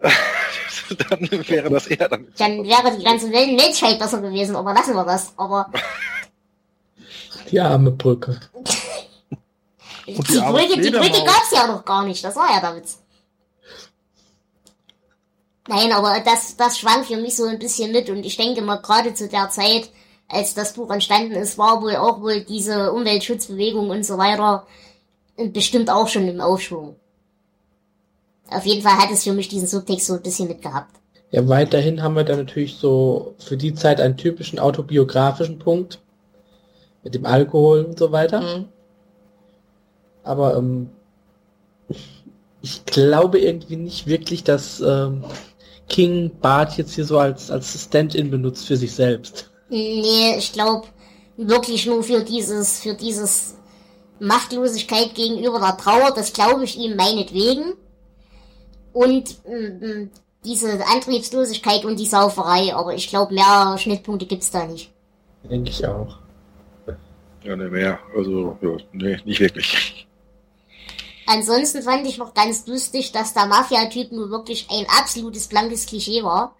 dann 1.10 1.28
wäre 1.48 1.70
das 1.70 1.86
eher 1.86 2.08
damit. 2.08 2.40
Dann 2.40 2.64
wäre 2.64 2.96
die 2.96 3.04
ganze 3.04 3.30
Welt 3.30 3.56
Menschheit 3.56 3.98
besser 3.98 4.20
gewesen, 4.20 4.56
aber 4.56 4.72
lassen 4.72 4.94
wir 4.94 5.04
das. 5.04 5.32
Aber 5.36 5.70
Die 7.50 7.60
arme 7.60 7.90
Brücke. 7.92 8.40
die, 10.08 10.16
Und 10.16 10.28
die 10.28 10.38
arme 10.38 10.58
Brücke, 10.58 10.80
die 10.80 10.90
Brücke 10.90 11.24
gab's 11.24 11.52
ja 11.52 11.66
noch 11.66 11.84
gar 11.84 12.04
nicht. 12.04 12.22
Das 12.24 12.36
war 12.36 12.50
ja 12.50 12.60
der 12.60 12.76
Witz. 12.76 12.98
Nein, 15.68 15.92
aber 15.92 16.20
das, 16.20 16.56
das 16.56 16.78
schwang 16.78 17.04
für 17.04 17.16
mich 17.16 17.36
so 17.36 17.44
ein 17.44 17.58
bisschen 17.58 17.92
mit 17.92 18.08
und 18.08 18.24
ich 18.24 18.36
denke 18.36 18.62
mal 18.62 18.80
gerade 18.80 19.12
zu 19.12 19.28
der 19.28 19.50
Zeit, 19.50 19.90
als 20.26 20.54
das 20.54 20.72
Buch 20.72 20.90
entstanden 20.90 21.32
ist, 21.32 21.58
war 21.58 21.82
wohl 21.82 21.96
auch 21.96 22.20
wohl 22.20 22.42
diese 22.42 22.92
Umweltschutzbewegung 22.92 23.90
und 23.90 24.04
so 24.04 24.16
weiter 24.16 24.66
bestimmt 25.36 25.90
auch 25.90 26.08
schon 26.08 26.26
im 26.26 26.40
Aufschwung. 26.40 26.96
Auf 28.50 28.64
jeden 28.64 28.82
Fall 28.82 28.98
hat 28.98 29.10
es 29.10 29.24
für 29.24 29.32
mich 29.32 29.48
diesen 29.48 29.68
Subtext 29.68 30.06
so 30.06 30.14
ein 30.14 30.22
bisschen 30.22 30.48
mitgehabt. 30.48 30.90
Ja, 31.30 31.46
weiterhin 31.48 32.02
haben 32.02 32.14
wir 32.14 32.24
dann 32.24 32.38
natürlich 32.38 32.76
so 32.76 33.34
für 33.38 33.56
die 33.56 33.74
Zeit 33.74 34.00
einen 34.00 34.16
typischen 34.16 34.58
autobiografischen 34.58 35.58
Punkt 35.58 36.00
mit 37.04 37.14
dem 37.14 37.26
Alkohol 37.26 37.84
und 37.84 37.98
so 37.98 38.10
weiter. 38.10 38.40
Mhm. 38.40 38.68
Aber 40.28 40.56
ähm, 40.56 40.90
ich 42.60 42.84
glaube 42.84 43.38
irgendwie 43.38 43.76
nicht 43.76 44.06
wirklich, 44.06 44.44
dass 44.44 44.80
ähm, 44.80 45.24
King 45.88 46.30
Bart 46.42 46.76
jetzt 46.76 46.94
hier 46.94 47.06
so 47.06 47.18
als, 47.18 47.50
als 47.50 47.82
Stand-in 47.82 48.30
benutzt 48.30 48.66
für 48.66 48.76
sich 48.76 48.92
selbst. 48.92 49.50
Nee, 49.70 50.36
ich 50.36 50.52
glaube 50.52 50.86
wirklich 51.38 51.86
nur 51.86 52.02
für 52.02 52.22
dieses, 52.22 52.80
für 52.80 52.94
dieses 52.94 53.56
Machtlosigkeit 54.20 55.14
gegenüber 55.14 55.60
der 55.60 55.78
Trauer, 55.78 56.12
das 56.14 56.34
glaube 56.34 56.64
ich 56.64 56.76
ihm 56.76 56.94
meinetwegen. 56.94 57.72
Und 58.92 59.30
mm, 59.46 60.10
diese 60.44 60.86
Antriebslosigkeit 60.86 61.86
und 61.86 61.98
die 61.98 62.06
Sauferei, 62.06 62.74
aber 62.74 62.94
ich 62.94 63.08
glaube, 63.08 63.32
mehr 63.32 63.76
Schnittpunkte 63.78 64.26
gibt's 64.26 64.50
da 64.50 64.66
nicht. 64.66 64.90
Denke 65.48 65.70
ich 65.70 65.86
auch. 65.86 66.18
Ja, 67.44 67.56
ne, 67.56 67.68
mehr. 67.70 67.98
Also, 68.14 68.58
ja, 68.60 68.76
nee, 68.92 69.16
nicht 69.24 69.40
wirklich. 69.40 70.07
Ansonsten 71.28 71.82
fand 71.82 72.06
ich 72.06 72.18
noch 72.18 72.34
ganz 72.34 72.66
lustig, 72.66 73.12
dass 73.12 73.34
der 73.34 73.46
Mafia-Typ 73.46 74.12
nur 74.12 74.30
wirklich 74.30 74.66
ein 74.70 74.86
absolutes 74.98 75.48
blankes 75.48 75.86
Klischee 75.86 76.22
war. 76.22 76.56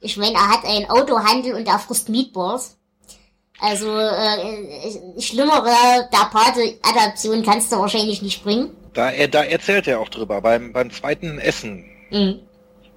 Ich 0.00 0.16
meine, 0.16 0.34
er 0.34 0.48
hat 0.50 0.64
einen 0.64 0.90
Autohandel 0.90 1.54
und 1.54 1.66
er 1.66 1.78
frisst 1.78 2.08
Meatballs. 2.08 2.76
Also, 3.60 3.90
äh, 3.98 5.20
schlimmere 5.20 6.08
der 6.12 6.30
Pate-Adaption 6.32 7.42
kannst 7.42 7.72
du 7.72 7.76
wahrscheinlich 7.76 8.22
nicht 8.22 8.42
bringen. 8.42 8.74
Da, 8.94 9.10
er, 9.10 9.28
da 9.28 9.42
erzählt 9.42 9.86
er 9.86 10.00
auch 10.00 10.08
drüber. 10.08 10.40
Beim, 10.40 10.72
beim 10.72 10.90
zweiten 10.90 11.38
Essen 11.38 11.84
Mhm. 12.10 12.40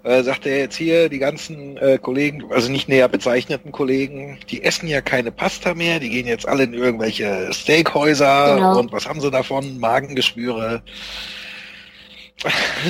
Äh, 0.04 0.22
sagt 0.24 0.46
er 0.46 0.58
jetzt 0.58 0.76
hier, 0.76 1.10
die 1.10 1.20
ganzen 1.20 1.78
äh, 1.78 1.98
Kollegen, 1.98 2.52
also 2.52 2.70
nicht 2.72 2.90
näher 2.90 3.08
bezeichneten 3.08 3.72
Kollegen, 3.72 4.38
die 4.50 4.64
essen 4.64 4.88
ja 4.88 5.02
keine 5.02 5.32
Pasta 5.32 5.74
mehr, 5.74 6.00
die 6.00 6.10
gehen 6.10 6.28
jetzt 6.28 6.48
alle 6.48 6.64
in 6.64 6.74
irgendwelche 6.74 7.50
Steakhäuser 7.54 8.56
Genau. 8.56 8.80
und 8.80 8.92
was 8.92 9.08
haben 9.08 9.22
sie 9.22 9.32
davon? 9.32 9.80
Magengeschwüre. 9.80 10.84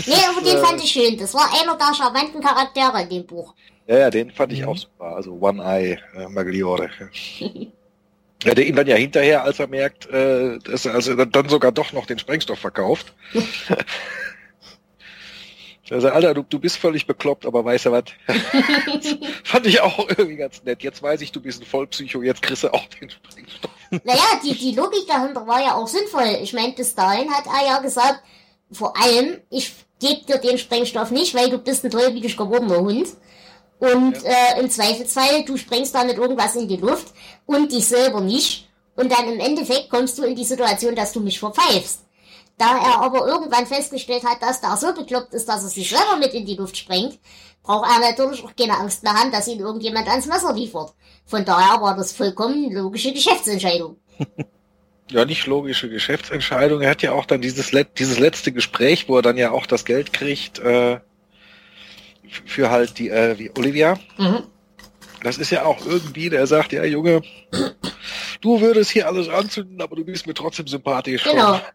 Nee, 0.07 0.13
aber 0.31 0.41
den 0.43 0.57
äh, 0.57 0.65
fand 0.65 0.83
ich 0.83 0.89
schön. 0.91 1.15
Das 1.17 1.33
war 1.35 1.47
einer 1.61 1.77
der 1.77 1.93
charmanten 1.93 2.41
Charaktere 2.41 3.03
in 3.03 3.09
dem 3.09 3.25
Buch. 3.27 3.53
Ja, 3.85 3.97
ja, 3.99 4.09
den 4.09 4.31
fand 4.31 4.51
ich 4.51 4.61
Mhm. 4.61 4.67
auch 4.69 4.77
super. 4.77 5.15
Also 5.15 5.33
One 5.39 5.61
Eye 5.63 5.99
äh, 6.15 6.27
Magliore. 6.27 6.89
Ja, 8.45 8.53
der 8.53 8.65
ihm 8.67 8.75
dann 8.75 8.87
ja 8.87 8.97
hinterher, 8.97 9.43
als 9.45 9.59
er 9.59 9.67
merkt, 9.67 10.05
äh, 10.09 10.59
dass 10.59 10.85
er 10.85 10.95
also 10.95 11.15
dann 11.23 11.47
sogar 11.47 11.71
doch 11.71 11.93
noch 11.93 12.05
den 12.05 12.19
Sprengstoff 12.19 12.59
verkauft. 12.59 13.13
Also, 15.89 16.09
Alter, 16.09 16.33
du, 16.33 16.43
du 16.43 16.59
bist 16.59 16.77
völlig 16.77 17.07
bekloppt, 17.07 17.45
aber 17.45 17.65
weißt 17.65 17.87
du 17.87 17.91
was? 17.91 18.03
Fand 19.43 19.65
ich 19.65 19.81
auch 19.81 19.99
irgendwie 20.07 20.37
ganz 20.37 20.63
nett. 20.63 20.81
Jetzt 20.81 21.03
weiß 21.03 21.19
ich, 21.21 21.31
du 21.31 21.41
bist 21.41 21.61
ein 21.61 21.65
Vollpsycho, 21.65 22.21
jetzt 22.21 22.41
kriegst 22.41 22.63
du 22.63 22.73
auch 22.73 22.85
den 22.87 23.09
Sprengstoff. 23.09 23.71
Naja, 24.03 24.39
die, 24.43 24.55
die 24.55 24.75
Logik 24.75 25.05
dahinter 25.07 25.45
war 25.45 25.61
ja 25.61 25.75
auch 25.75 25.87
sinnvoll. 25.87 26.37
Ich 26.41 26.53
meine, 26.53 26.73
bis 26.73 26.95
dahin 26.95 27.29
hat 27.31 27.45
er 27.45 27.67
ja 27.67 27.79
gesagt, 27.79 28.23
vor 28.71 28.95
allem, 28.97 29.41
ich 29.49 29.73
gebe 29.99 30.25
dir 30.25 30.37
den 30.37 30.57
Sprengstoff 30.57 31.11
nicht, 31.11 31.35
weil 31.35 31.49
du 31.49 31.57
bist 31.57 31.83
ein 31.83 31.91
tollwütig 31.91 32.37
gewordener 32.37 32.79
Hund. 32.79 33.09
Und 33.79 34.23
äh, 34.23 34.59
im 34.59 34.69
Zweifelsfall, 34.69 35.43
du 35.43 35.57
sprengst 35.57 35.93
damit 35.93 36.17
irgendwas 36.17 36.55
in 36.55 36.67
die 36.69 36.77
Luft 36.77 37.13
und 37.45 37.71
dich 37.71 37.85
selber 37.85 38.21
nicht. 38.21 38.69
Und 38.95 39.11
dann 39.11 39.27
im 39.27 39.39
Endeffekt 39.39 39.89
kommst 39.89 40.17
du 40.17 40.23
in 40.23 40.35
die 40.35 40.45
Situation, 40.45 40.95
dass 40.95 41.11
du 41.11 41.19
mich 41.19 41.39
verpfeifst. 41.39 42.02
Da 42.57 42.77
er 42.77 43.01
aber 43.01 43.27
irgendwann 43.27 43.65
festgestellt 43.65 44.23
hat, 44.23 44.41
dass 44.41 44.61
der 44.61 44.77
so 44.77 44.93
bekloppt 44.93 45.33
ist, 45.33 45.49
dass 45.49 45.63
er 45.63 45.69
sich 45.69 45.89
selber 45.89 46.17
mit 46.17 46.33
in 46.33 46.45
die 46.45 46.55
Luft 46.55 46.77
sprengt, 46.77 47.19
braucht 47.63 47.89
er 47.89 47.99
natürlich 47.99 48.43
auch 48.43 48.55
keine 48.55 48.77
Angst 48.77 49.03
mehr 49.03 49.13
haben, 49.13 49.31
dass 49.31 49.47
ihn 49.47 49.59
irgendjemand 49.59 50.07
ans 50.07 50.27
Messer 50.27 50.53
liefert. 50.53 50.93
Von 51.25 51.45
daher 51.45 51.81
war 51.81 51.95
das 51.95 52.11
vollkommen 52.11 52.71
logische 52.71 53.11
Geschäftsentscheidung. 53.13 53.97
Ja, 55.11 55.25
nicht 55.25 55.47
logische 55.47 55.89
Geschäftsentscheidung. 55.89 56.81
Er 56.81 56.91
hat 56.91 57.01
ja 57.01 57.11
auch 57.11 57.25
dann 57.25 57.41
dieses, 57.41 57.71
Let 57.71 57.99
dieses 57.99 58.19
letzte 58.19 58.51
Gespräch, 58.51 59.09
wo 59.09 59.17
er 59.17 59.21
dann 59.21 59.37
ja 59.37 59.51
auch 59.51 59.65
das 59.65 59.85
Geld 59.85 60.13
kriegt, 60.13 60.59
äh, 60.59 60.99
für 62.45 62.71
halt 62.71 62.97
die, 62.97 63.09
äh, 63.09 63.37
wie 63.37 63.51
Olivia. 63.57 63.99
Mhm. 64.17 64.43
Das 65.23 65.37
ist 65.37 65.49
ja 65.49 65.65
auch 65.65 65.85
irgendwie, 65.85 66.29
der 66.29 66.45
sagt, 66.47 66.73
ja 66.73 66.83
Junge, 66.83 67.21
du 68.41 68.61
würdest 68.61 68.91
hier 68.91 69.07
alles 69.07 69.29
anzünden, 69.29 69.81
aber 69.81 69.95
du 69.95 70.03
bist 70.03 70.27
mir 70.27 70.33
trotzdem 70.33 70.67
sympathisch. 70.67 71.23
Genau. 71.23 71.59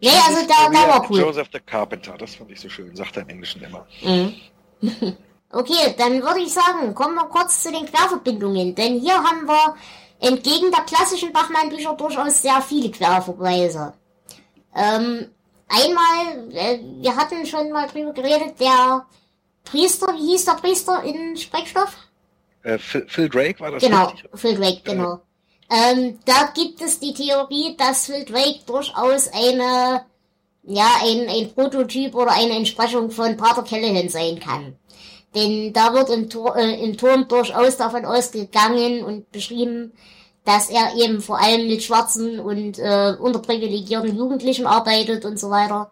Nee, 0.00 0.10
also 0.10 0.46
da, 0.46 0.68
da 0.68 0.88
war 0.88 1.10
cool. 1.10 1.20
Joseph 1.20 1.48
the 1.50 1.60
Carpenter, 1.60 2.18
das 2.18 2.34
fand 2.34 2.50
ich 2.50 2.60
so 2.60 2.68
schön, 2.68 2.94
sagt 2.94 3.16
er 3.16 3.22
im 3.22 3.30
Englischen 3.30 3.62
immer. 3.62 3.86
Mhm. 4.02 4.34
Okay, 5.50 5.94
dann 5.96 6.20
würde 6.20 6.40
ich 6.40 6.52
sagen, 6.52 6.92
kommen 6.96 7.14
wir 7.14 7.26
kurz 7.26 7.62
zu 7.62 7.70
den 7.70 7.86
Querverbindungen. 7.86 8.74
Denn 8.74 8.98
hier 8.98 9.14
haben 9.14 9.46
wir 9.46 9.76
entgegen 10.18 10.72
der 10.72 10.80
klassischen 10.80 11.32
Bachmann-Bücher 11.32 11.94
durchaus 11.94 12.42
sehr 12.42 12.60
viele 12.60 12.90
Querverweise. 12.90 13.94
Ähm, 14.74 15.30
einmal, 15.68 16.52
äh, 16.52 16.80
wir 17.00 17.14
hatten 17.14 17.46
schon 17.46 17.70
mal 17.70 17.86
drüber 17.86 18.12
geredet, 18.12 18.58
der 18.58 19.06
Priester, 19.64 20.08
wie 20.16 20.32
hieß 20.32 20.44
der 20.44 20.52
Priester 20.52 21.02
in 21.02 21.36
Sprengstoff? 21.36 21.96
Äh, 22.62 22.78
Phil, 22.78 23.04
Phil 23.08 23.28
Drake 23.28 23.60
war 23.60 23.72
das 23.72 23.82
Genau, 23.82 24.06
richtig? 24.06 24.30
Phil 24.34 24.54
Drake, 24.54 24.80
genau. 24.84 25.20
Ähm, 25.70 26.18
da 26.24 26.50
gibt 26.54 26.80
es 26.82 27.00
die 27.00 27.14
Theorie, 27.14 27.76
dass 27.76 28.06
Phil 28.06 28.24
Drake 28.24 28.60
durchaus 28.66 29.28
eine, 29.32 30.04
ja, 30.62 30.88
ein, 31.02 31.28
ein 31.28 31.52
Prototyp 31.54 32.14
oder 32.14 32.32
eine 32.32 32.56
Entsprechung 32.56 33.10
von 33.10 33.36
Pater 33.36 33.62
Callahan 33.62 34.08
sein 34.08 34.38
kann. 34.38 34.76
Denn 35.34 35.72
da 35.72 35.92
wird 35.92 36.10
im, 36.10 36.30
Tor, 36.30 36.56
äh, 36.56 36.80
im 36.84 36.96
Turm 36.96 37.26
durchaus 37.28 37.76
davon 37.76 38.04
ausgegangen 38.04 39.02
und 39.02 39.30
beschrieben, 39.32 39.92
dass 40.44 40.68
er 40.68 40.94
eben 40.96 41.20
vor 41.20 41.40
allem 41.40 41.66
mit 41.66 41.82
schwarzen 41.82 42.38
und 42.38 42.78
äh, 42.78 43.16
unterprivilegierten 43.18 44.16
Jugendlichen 44.16 44.66
arbeitet 44.66 45.24
und 45.24 45.38
so 45.38 45.50
weiter. 45.50 45.90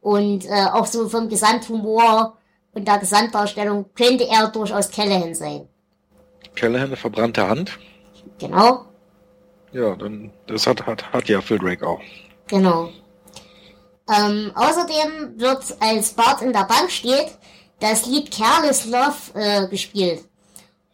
Und 0.00 0.44
äh, 0.44 0.66
auch 0.72 0.86
so 0.86 1.08
vom 1.08 1.28
Gesamthumor 1.28 2.36
und 2.74 2.86
der 2.86 2.98
Gesamtdarstellung 2.98 3.86
könnte 3.94 4.26
er 4.28 4.48
durchaus 4.48 4.90
Callahan 4.90 5.34
sein. 5.34 5.68
Callahan 6.54 6.86
eine 6.88 6.96
verbrannte 6.96 7.46
Hand. 7.48 7.78
Genau, 8.38 8.84
Ja, 9.72 9.94
dann 9.96 10.32
das 10.46 10.66
hat 10.66 10.86
hat 10.86 11.12
hat 11.12 11.28
ja 11.28 11.40
Phil 11.40 11.58
Drake 11.58 11.86
auch. 11.86 12.00
genau. 12.48 12.90
Ähm, 14.08 14.52
außerdem 14.54 15.38
wird, 15.40 15.64
als 15.80 16.12
Bart 16.12 16.42
in 16.42 16.52
der 16.52 16.64
Bank 16.64 16.90
steht, 16.90 17.38
das 17.80 18.06
Lied 18.06 18.30
Careless 18.30 18.84
Love 18.86 19.14
äh, 19.34 19.66
gespielt. 19.68 20.24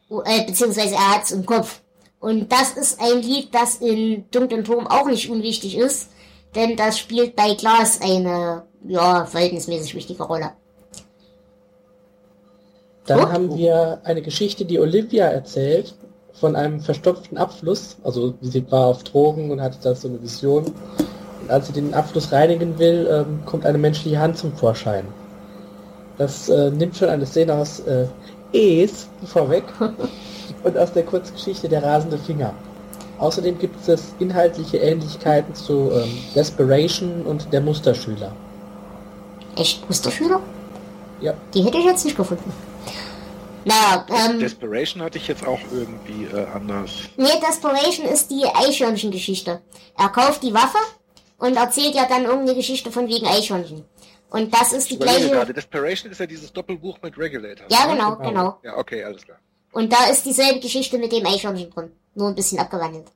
O- 0.08 0.22
Äh, 0.24 0.44
beziehungsweise 0.46 0.94
er 0.94 1.14
hat 1.16 1.24
es 1.24 1.32
im 1.32 1.44
Kopf. 1.44 1.80
Und 2.20 2.50
das 2.52 2.72
ist 2.76 3.00
ein 3.00 3.20
Lied, 3.22 3.54
das 3.54 3.76
in 3.76 4.30
Dunklen 4.30 4.64
Turm 4.64 4.86
auch 4.86 5.06
nicht 5.06 5.28
unwichtig 5.30 5.76
ist, 5.76 6.10
denn 6.54 6.76
das 6.76 6.98
spielt 6.98 7.34
bei 7.34 7.54
Glas 7.54 8.00
eine, 8.00 8.66
ja, 8.86 9.24
verhältnismäßig 9.26 9.94
wichtige 9.94 10.22
Rolle. 10.22 10.52
Dann 13.10 13.18
Gut. 13.18 13.32
haben 13.32 13.58
wir 13.58 13.98
eine 14.04 14.22
Geschichte, 14.22 14.64
die 14.64 14.78
Olivia 14.78 15.24
erzählt, 15.24 15.94
von 16.32 16.54
einem 16.54 16.78
verstopften 16.78 17.38
Abfluss. 17.38 17.96
Also 18.04 18.34
sie 18.40 18.70
war 18.70 18.86
auf 18.86 19.02
Drogen 19.02 19.50
und 19.50 19.60
hatte 19.60 19.78
da 19.82 19.96
so 19.96 20.06
eine 20.06 20.22
Vision. 20.22 20.66
Und 20.66 21.50
als 21.50 21.66
sie 21.66 21.72
den 21.72 21.92
Abfluss 21.92 22.30
reinigen 22.30 22.78
will, 22.78 23.08
ähm, 23.10 23.40
kommt 23.46 23.66
eine 23.66 23.78
menschliche 23.78 24.20
Hand 24.20 24.38
zum 24.38 24.52
Vorschein. 24.52 25.04
Das 26.18 26.48
äh, 26.50 26.70
nimmt 26.70 26.96
schon 26.96 27.08
eine 27.08 27.26
Szene 27.26 27.54
aus 27.54 27.80
äh, 27.80 28.06
Es 28.52 29.08
vorweg 29.24 29.64
und 30.62 30.78
aus 30.78 30.92
der 30.92 31.02
Kurzgeschichte 31.02 31.68
Der 31.68 31.82
rasende 31.82 32.16
Finger. 32.16 32.54
Außerdem 33.18 33.58
gibt 33.58 33.88
es 33.88 34.14
inhaltliche 34.20 34.76
Ähnlichkeiten 34.76 35.52
zu 35.56 35.90
ähm, 35.92 36.16
Desperation 36.36 37.22
und 37.22 37.52
Der 37.52 37.60
Musterschüler. 37.60 38.30
Echt 39.56 39.84
Musterschüler? 39.88 40.38
Ja. 41.20 41.34
Die 41.54 41.64
hätte 41.64 41.78
ich 41.78 41.84
jetzt 41.84 42.04
nicht 42.04 42.16
gefunden. 42.16 42.69
Naja, 43.64 44.06
ähm, 44.08 44.38
Desperation 44.38 45.02
hatte 45.02 45.18
ich 45.18 45.28
jetzt 45.28 45.46
auch 45.46 45.60
irgendwie 45.72 46.24
äh, 46.24 46.46
anders. 46.54 46.92
nee, 47.16 47.28
Desperation 47.46 48.06
ist 48.06 48.30
die 48.30 48.44
Eichhörnchen-Geschichte. 48.46 49.60
Er 49.98 50.08
kauft 50.08 50.42
die 50.42 50.54
Waffe 50.54 50.78
und 51.38 51.56
erzählt 51.56 51.94
ja 51.94 52.06
dann 52.08 52.24
irgendeine 52.24 52.54
Geschichte 52.54 52.90
von 52.90 53.06
wegen 53.08 53.26
Eichhörnchen. 53.26 53.84
Und 54.30 54.54
das 54.54 54.72
ist 54.72 54.90
die 54.90 54.98
gleiche... 54.98 55.28
gerade, 55.30 55.52
Desperation 55.52 56.10
ist 56.10 56.20
ja 56.20 56.26
dieses 56.26 56.52
Doppelbuch 56.52 56.98
mit 57.02 57.18
Regulator. 57.18 57.66
Ja, 57.68 57.86
ne? 57.86 57.94
genau, 57.94 58.16
Genau. 58.16 58.28
genau. 58.28 58.58
Ja, 58.62 58.76
okay, 58.78 59.04
alles 59.04 59.22
klar. 59.22 59.38
Und 59.72 59.92
da 59.92 60.06
ist 60.10 60.24
dieselbe 60.24 60.60
Geschichte 60.60 60.98
mit 60.98 61.12
dem 61.12 61.26
Eichhörnchen 61.26 61.70
drin. 61.70 61.92
Nur 62.14 62.28
ein 62.28 62.34
bisschen 62.34 62.58
abgewandelt. 62.58 63.06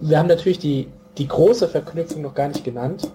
Wir 0.00 0.18
haben 0.18 0.28
natürlich 0.28 0.58
die, 0.58 0.88
die 1.18 1.28
große 1.28 1.68
Verknüpfung 1.68 2.22
noch 2.22 2.34
gar 2.34 2.48
nicht 2.48 2.64
genannt. 2.64 3.10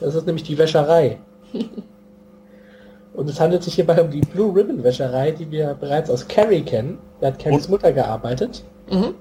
Das 0.00 0.14
ist 0.14 0.26
nämlich 0.26 0.44
die 0.44 0.56
Wäscherei. 0.58 1.18
Und 3.18 3.28
es 3.28 3.40
handelt 3.40 3.64
sich 3.64 3.74
hierbei 3.74 4.00
um 4.00 4.10
die 4.12 4.20
Blue 4.20 4.54
Ribbon 4.54 4.84
Wäscherei, 4.84 5.32
die 5.32 5.50
wir 5.50 5.74
bereits 5.74 6.08
aus 6.08 6.28
Carrie 6.28 6.62
kennen. 6.62 6.98
Da 7.20 7.26
hat 7.26 7.40
Carries 7.40 7.64
Und- 7.64 7.70
Mutter 7.72 7.92
gearbeitet. 7.92 8.62
Mhm, 8.88 9.14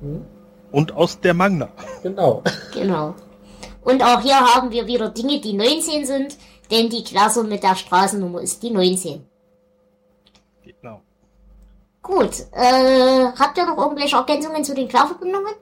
Hm, 0.00 0.24
Und 0.70 0.92
aus 0.94 1.18
der 1.20 1.34
Magna. 1.34 1.68
genau. 2.04 2.44
genau. 2.72 3.14
Und 3.82 4.04
auch 4.04 4.20
hier 4.20 4.36
haben 4.38 4.70
wir 4.70 4.86
wieder 4.86 5.08
Dinge, 5.08 5.40
die 5.40 5.52
19 5.52 6.06
sind, 6.06 6.36
denn 6.70 6.90
die 6.90 7.02
Klasse 7.02 7.42
mit 7.42 7.64
der 7.64 7.74
Straßennummer 7.74 8.40
ist 8.40 8.62
die 8.62 8.70
19. 8.70 9.24
Genau. 10.64 11.00
Gut, 12.02 12.46
äh, 12.52 13.26
habt 13.36 13.58
ihr 13.58 13.66
noch 13.66 13.78
irgendwelche 13.78 14.14
Ergänzungen 14.14 14.62
zu 14.62 14.74
den 14.76 14.86
Querverbindungen? 14.86 15.54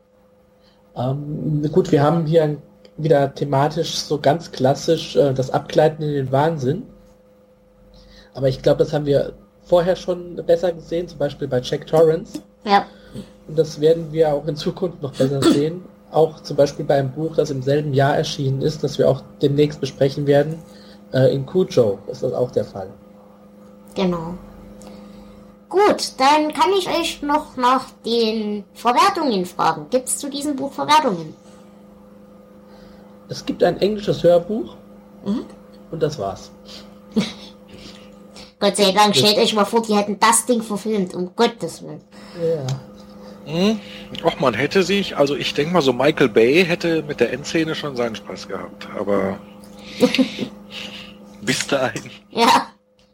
Ähm, 0.94 1.66
gut, 1.72 1.90
wir 1.90 2.02
haben 2.02 2.26
hier 2.26 2.58
wieder 2.98 3.34
thematisch 3.34 3.94
so 3.96 4.20
ganz 4.20 4.52
klassisch 4.52 5.16
äh, 5.16 5.32
das 5.32 5.50
Abgleiten 5.50 6.02
in 6.02 6.12
den 6.12 6.32
Wahnsinn. 6.32 6.82
Aber 8.34 8.48
ich 8.48 8.62
glaube, 8.62 8.78
das 8.78 8.92
haben 8.92 9.06
wir 9.06 9.32
vorher 9.64 9.96
schon 9.96 10.36
besser 10.46 10.72
gesehen, 10.72 11.08
zum 11.08 11.18
Beispiel 11.18 11.48
bei 11.48 11.60
Jack 11.60 11.86
Torrance. 11.86 12.40
Ja, 12.64 12.86
Und 13.48 13.58
das 13.58 13.80
werden 13.80 14.12
wir 14.12 14.32
auch 14.34 14.46
in 14.46 14.56
Zukunft 14.56 15.02
noch 15.02 15.12
besser 15.12 15.42
sehen. 15.52 15.82
Auch 16.12 16.40
zum 16.40 16.56
Beispiel 16.56 16.84
bei 16.84 16.98
einem 16.98 17.12
Buch, 17.12 17.36
das 17.36 17.50
im 17.50 17.62
selben 17.62 17.94
Jahr 17.94 18.16
erschienen 18.16 18.62
ist, 18.62 18.82
das 18.82 18.98
wir 18.98 19.08
auch 19.08 19.22
demnächst 19.42 19.80
besprechen 19.80 20.26
werden. 20.26 20.58
Äh, 21.12 21.32
in 21.34 21.46
Cujo 21.46 21.98
ist 22.08 22.22
das 22.22 22.32
auch 22.32 22.50
der 22.50 22.64
Fall. 22.64 22.88
genau. 23.94 24.34
Gut, 25.68 26.14
dann 26.18 26.52
kann 26.52 26.70
ich 26.76 26.88
euch 26.88 27.22
noch 27.22 27.56
nach 27.56 27.84
den 28.04 28.64
Verwertungen 28.74 29.46
fragen. 29.46 29.86
Gibt 29.88 30.08
es 30.08 30.18
zu 30.18 30.28
diesem 30.28 30.56
Buch 30.56 30.72
Verwertungen? 30.72 31.32
Es 33.28 33.46
gibt 33.46 33.62
ein 33.62 33.80
englisches 33.80 34.22
Hörbuch 34.24 34.74
Mhm. 35.24 35.44
und 35.92 36.02
das 36.02 36.18
war's. 36.18 36.50
Gott 38.60 38.76
sei 38.76 38.92
Dank, 38.92 39.16
stellt 39.16 39.38
euch 39.38 39.54
mal 39.54 39.64
vor, 39.64 39.82
die 39.82 39.96
hätten 39.96 40.20
das 40.20 40.44
Ding 40.44 40.62
verfilmt, 40.62 41.14
um 41.14 41.34
Gottes 41.34 41.82
Willen. 41.82 42.02
Ja. 42.38 42.66
Hm. 43.50 43.80
Och, 44.22 44.38
man 44.38 44.52
hätte 44.54 44.82
sich, 44.82 45.16
also 45.16 45.34
ich 45.34 45.54
denke 45.54 45.72
mal 45.72 45.80
so 45.80 45.94
Michael 45.94 46.28
Bay 46.28 46.64
hätte 46.64 47.02
mit 47.02 47.20
der 47.20 47.32
Endszene 47.32 47.74
schon 47.74 47.96
seinen 47.96 48.14
Spaß 48.14 48.48
gehabt, 48.48 48.86
aber 48.98 49.38
bis 51.40 51.66
dahin. 51.66 52.10
Ja. 52.30 52.66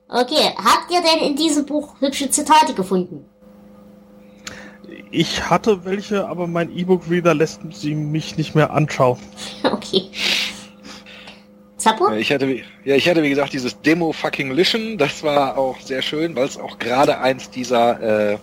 Okay, 0.09 0.53
habt 0.57 0.91
ihr 0.91 1.01
denn 1.03 1.29
in 1.29 1.37
diesem 1.37 1.65
Buch 1.65 2.01
hübsche 2.01 2.29
Zitate 2.29 2.75
gefunden? 2.75 3.25
Ich 5.11 5.49
hatte 5.49 5.85
welche, 5.85 6.29
aber 6.29 6.47
mein 6.47 6.77
E-Book-Reader 6.77 7.35
lässt 7.35 7.61
sie 7.71 7.95
mich 7.95 8.37
nicht 8.37 8.55
mehr 8.55 8.73
anschauen. 8.73 9.19
Okay. 9.65 10.11
Zappo? 11.87 12.09
Ja, 12.11 12.17
Ich 12.17 12.33
hatte, 12.33 12.49
wie- 12.49 12.65
ja, 12.85 12.97
ich 12.97 13.09
hatte 13.09 13.23
wie 13.23 13.29
gesagt 13.29 13.53
dieses 13.53 13.81
Demo 13.81 14.13
fucking 14.13 14.51
Lischen, 14.51 14.99
das 14.99 15.23
war 15.23 15.57
auch 15.57 15.81
sehr 15.81 16.03
schön, 16.03 16.35
weil 16.35 16.45
es 16.47 16.59
auch 16.59 16.81
gerade 16.81 17.19
eins 17.21 17.49
dieser 17.51 18.33
äh, 18.33 18.39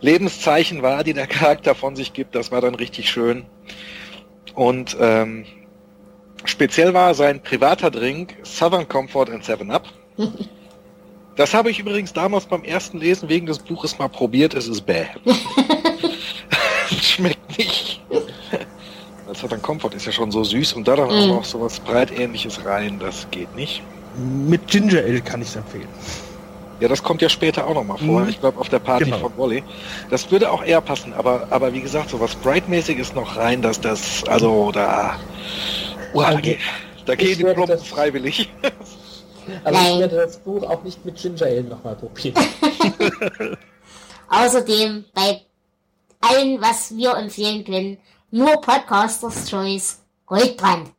Lebenszeichen 0.00 0.80
war, 0.82 1.04
die 1.04 1.12
der 1.12 1.26
Charakter 1.26 1.74
von 1.74 1.94
sich 1.94 2.14
gibt. 2.14 2.34
Das 2.34 2.50
war 2.50 2.62
dann 2.62 2.74
richtig 2.74 3.10
schön. 3.10 3.44
Und 4.54 4.96
ähm, 4.98 5.44
speziell 6.44 6.94
war 6.94 7.12
sein 7.14 7.42
privater 7.42 7.90
Drink 7.90 8.34
Southern 8.44 8.88
Comfort 8.88 9.26
and 9.30 9.44
7 9.44 9.70
Up. 9.70 9.84
Das 11.34 11.54
habe 11.54 11.70
ich 11.70 11.78
übrigens 11.78 12.12
damals 12.12 12.44
beim 12.44 12.62
ersten 12.62 12.98
Lesen 12.98 13.30
wegen 13.30 13.46
des 13.46 13.58
Buches 13.58 13.98
mal 13.98 14.08
probiert. 14.10 14.52
Es 14.52 14.68
ist 14.68 14.82
bäh. 14.82 15.06
Schmeckt 17.00 17.56
nicht. 17.58 18.02
Das 19.32 19.40
Southern 19.40 19.62
Comfort 19.62 19.94
ist 19.94 20.04
ja 20.04 20.12
schon 20.12 20.30
so 20.30 20.44
süß 20.44 20.74
und 20.74 20.86
da 20.86 20.94
dann 20.94 21.08
Mm. 21.08 21.12
auch 21.12 21.26
noch 21.36 21.44
sowas 21.46 21.80
Breitähnliches 21.80 22.66
rein, 22.66 22.98
das 22.98 23.26
geht 23.30 23.54
nicht. 23.56 23.82
Mit 24.18 24.66
Ginger 24.68 24.98
Ale 24.98 25.22
kann 25.22 25.40
ich 25.40 25.48
es 25.48 25.56
empfehlen. 25.56 25.88
Ja, 26.80 26.88
das 26.88 27.02
kommt 27.02 27.22
ja 27.22 27.30
später 27.30 27.66
auch 27.66 27.72
nochmal 27.74 27.96
vor. 27.96 28.20
Mhm. 28.20 28.28
Ich 28.28 28.40
glaube 28.40 28.60
auf 28.60 28.68
der 28.68 28.80
Party 28.80 29.04
Genau. 29.06 29.18
von 29.20 29.32
Wally. 29.38 29.62
Das 30.10 30.30
würde 30.30 30.50
auch 30.50 30.62
eher 30.62 30.82
passen, 30.82 31.14
aber, 31.14 31.46
aber 31.48 31.72
wie 31.72 31.80
gesagt, 31.80 32.10
so 32.10 32.20
was 32.20 32.32
Sprite-mäßiges 32.32 33.14
noch 33.14 33.36
rein, 33.38 33.62
dass 33.62 33.80
das, 33.80 34.22
also 34.28 34.70
da, 34.70 35.16
uah, 36.12 36.22
da, 36.22 36.28
Also, 36.28 36.38
geht, 36.42 36.58
da 37.06 37.14
gehen 37.14 37.38
die 37.38 37.44
Plumpen 37.44 37.68
das- 37.68 37.86
freiwillig. 37.86 38.50
Also 39.64 39.76
Nein. 39.80 39.92
ich 39.94 39.98
werde 39.98 40.16
das 40.18 40.36
Buch 40.38 40.62
auch 40.62 40.84
nicht 40.84 41.04
mit 41.04 41.16
Ginger 41.16 41.46
Ale 41.46 41.64
nochmal 41.64 41.96
probieren. 41.96 42.34
Außerdem 44.28 45.04
bei 45.12 45.40
allem, 46.20 46.60
was 46.60 46.94
wir 46.96 47.16
empfehlen 47.16 47.64
können, 47.64 47.98
nur 48.32 48.60
Podcasters 48.60 49.48
Choice 49.48 49.98
Goldbrand. 50.26 50.90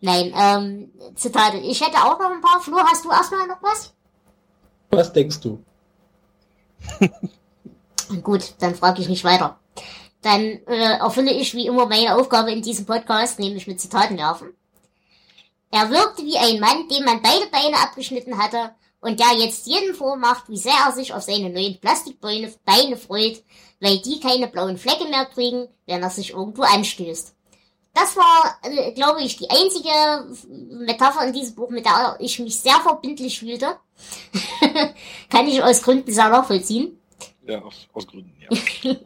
Nein, 0.00 0.32
ähm, 0.36 0.92
Zitate. 1.14 1.56
Ich 1.58 1.80
hätte 1.80 1.96
auch 1.96 2.18
noch 2.18 2.30
ein 2.30 2.40
paar. 2.40 2.60
Flo, 2.60 2.76
hast 2.78 3.04
du 3.04 3.10
erstmal 3.10 3.46
noch 3.46 3.62
was? 3.62 3.94
Was 4.90 5.12
denkst 5.12 5.40
du? 5.40 5.62
Gut, 8.22 8.54
dann 8.58 8.74
frage 8.74 9.00
ich 9.00 9.08
nicht 9.08 9.24
weiter. 9.24 9.58
Dann 10.22 10.42
äh, 10.42 10.98
erfülle 10.98 11.32
ich 11.32 11.54
wie 11.54 11.66
immer 11.66 11.86
meine 11.86 12.16
Aufgabe 12.16 12.52
in 12.52 12.62
diesem 12.62 12.84
Podcast, 12.84 13.38
nämlich 13.38 13.66
mit 13.66 13.80
Zitaten 13.80 14.18
werfen. 14.18 14.54
Er 15.70 15.90
wirkte 15.90 16.22
wie 16.22 16.38
ein 16.38 16.60
Mann, 16.60 16.88
dem 16.88 17.04
man 17.04 17.22
beide 17.22 17.46
Beine 17.50 17.76
abgeschnitten 17.78 18.38
hatte 18.38 18.74
und 19.00 19.18
der 19.18 19.36
jetzt 19.38 19.66
jedem 19.66 19.94
vormacht, 19.94 20.48
wie 20.48 20.58
sehr 20.58 20.74
er 20.86 20.92
sich 20.92 21.12
auf 21.12 21.22
seine 21.22 21.50
neuen 21.50 21.80
Plastikbeine 21.80 22.52
Beine 22.64 22.96
freut, 22.96 23.42
weil 23.80 23.98
die 23.98 24.20
keine 24.20 24.48
blauen 24.48 24.78
Flecke 24.78 25.04
mehr 25.04 25.26
kriegen, 25.26 25.68
wenn 25.86 26.02
er 26.02 26.10
sich 26.10 26.30
irgendwo 26.30 26.62
anstößt. 26.62 27.34
Das 27.94 28.14
war, 28.14 28.58
äh, 28.62 28.92
glaube 28.92 29.22
ich, 29.22 29.36
die 29.36 29.48
einzige 29.48 29.90
Metapher 30.84 31.26
in 31.26 31.32
diesem 31.32 31.54
Buch, 31.54 31.70
mit 31.70 31.86
der 31.86 32.16
ich 32.20 32.38
mich 32.38 32.60
sehr 32.60 32.78
verbindlich 32.80 33.38
fühlte. 33.38 33.78
Kann 35.30 35.48
ich 35.48 35.62
aus 35.62 35.82
Gründen 35.82 36.12
sehr 36.12 36.28
nachvollziehen. 36.28 37.00
Ja, 37.46 37.62
aus, 37.62 37.86
aus 37.94 38.06
Gründen, 38.06 38.36
ja. 38.38 38.94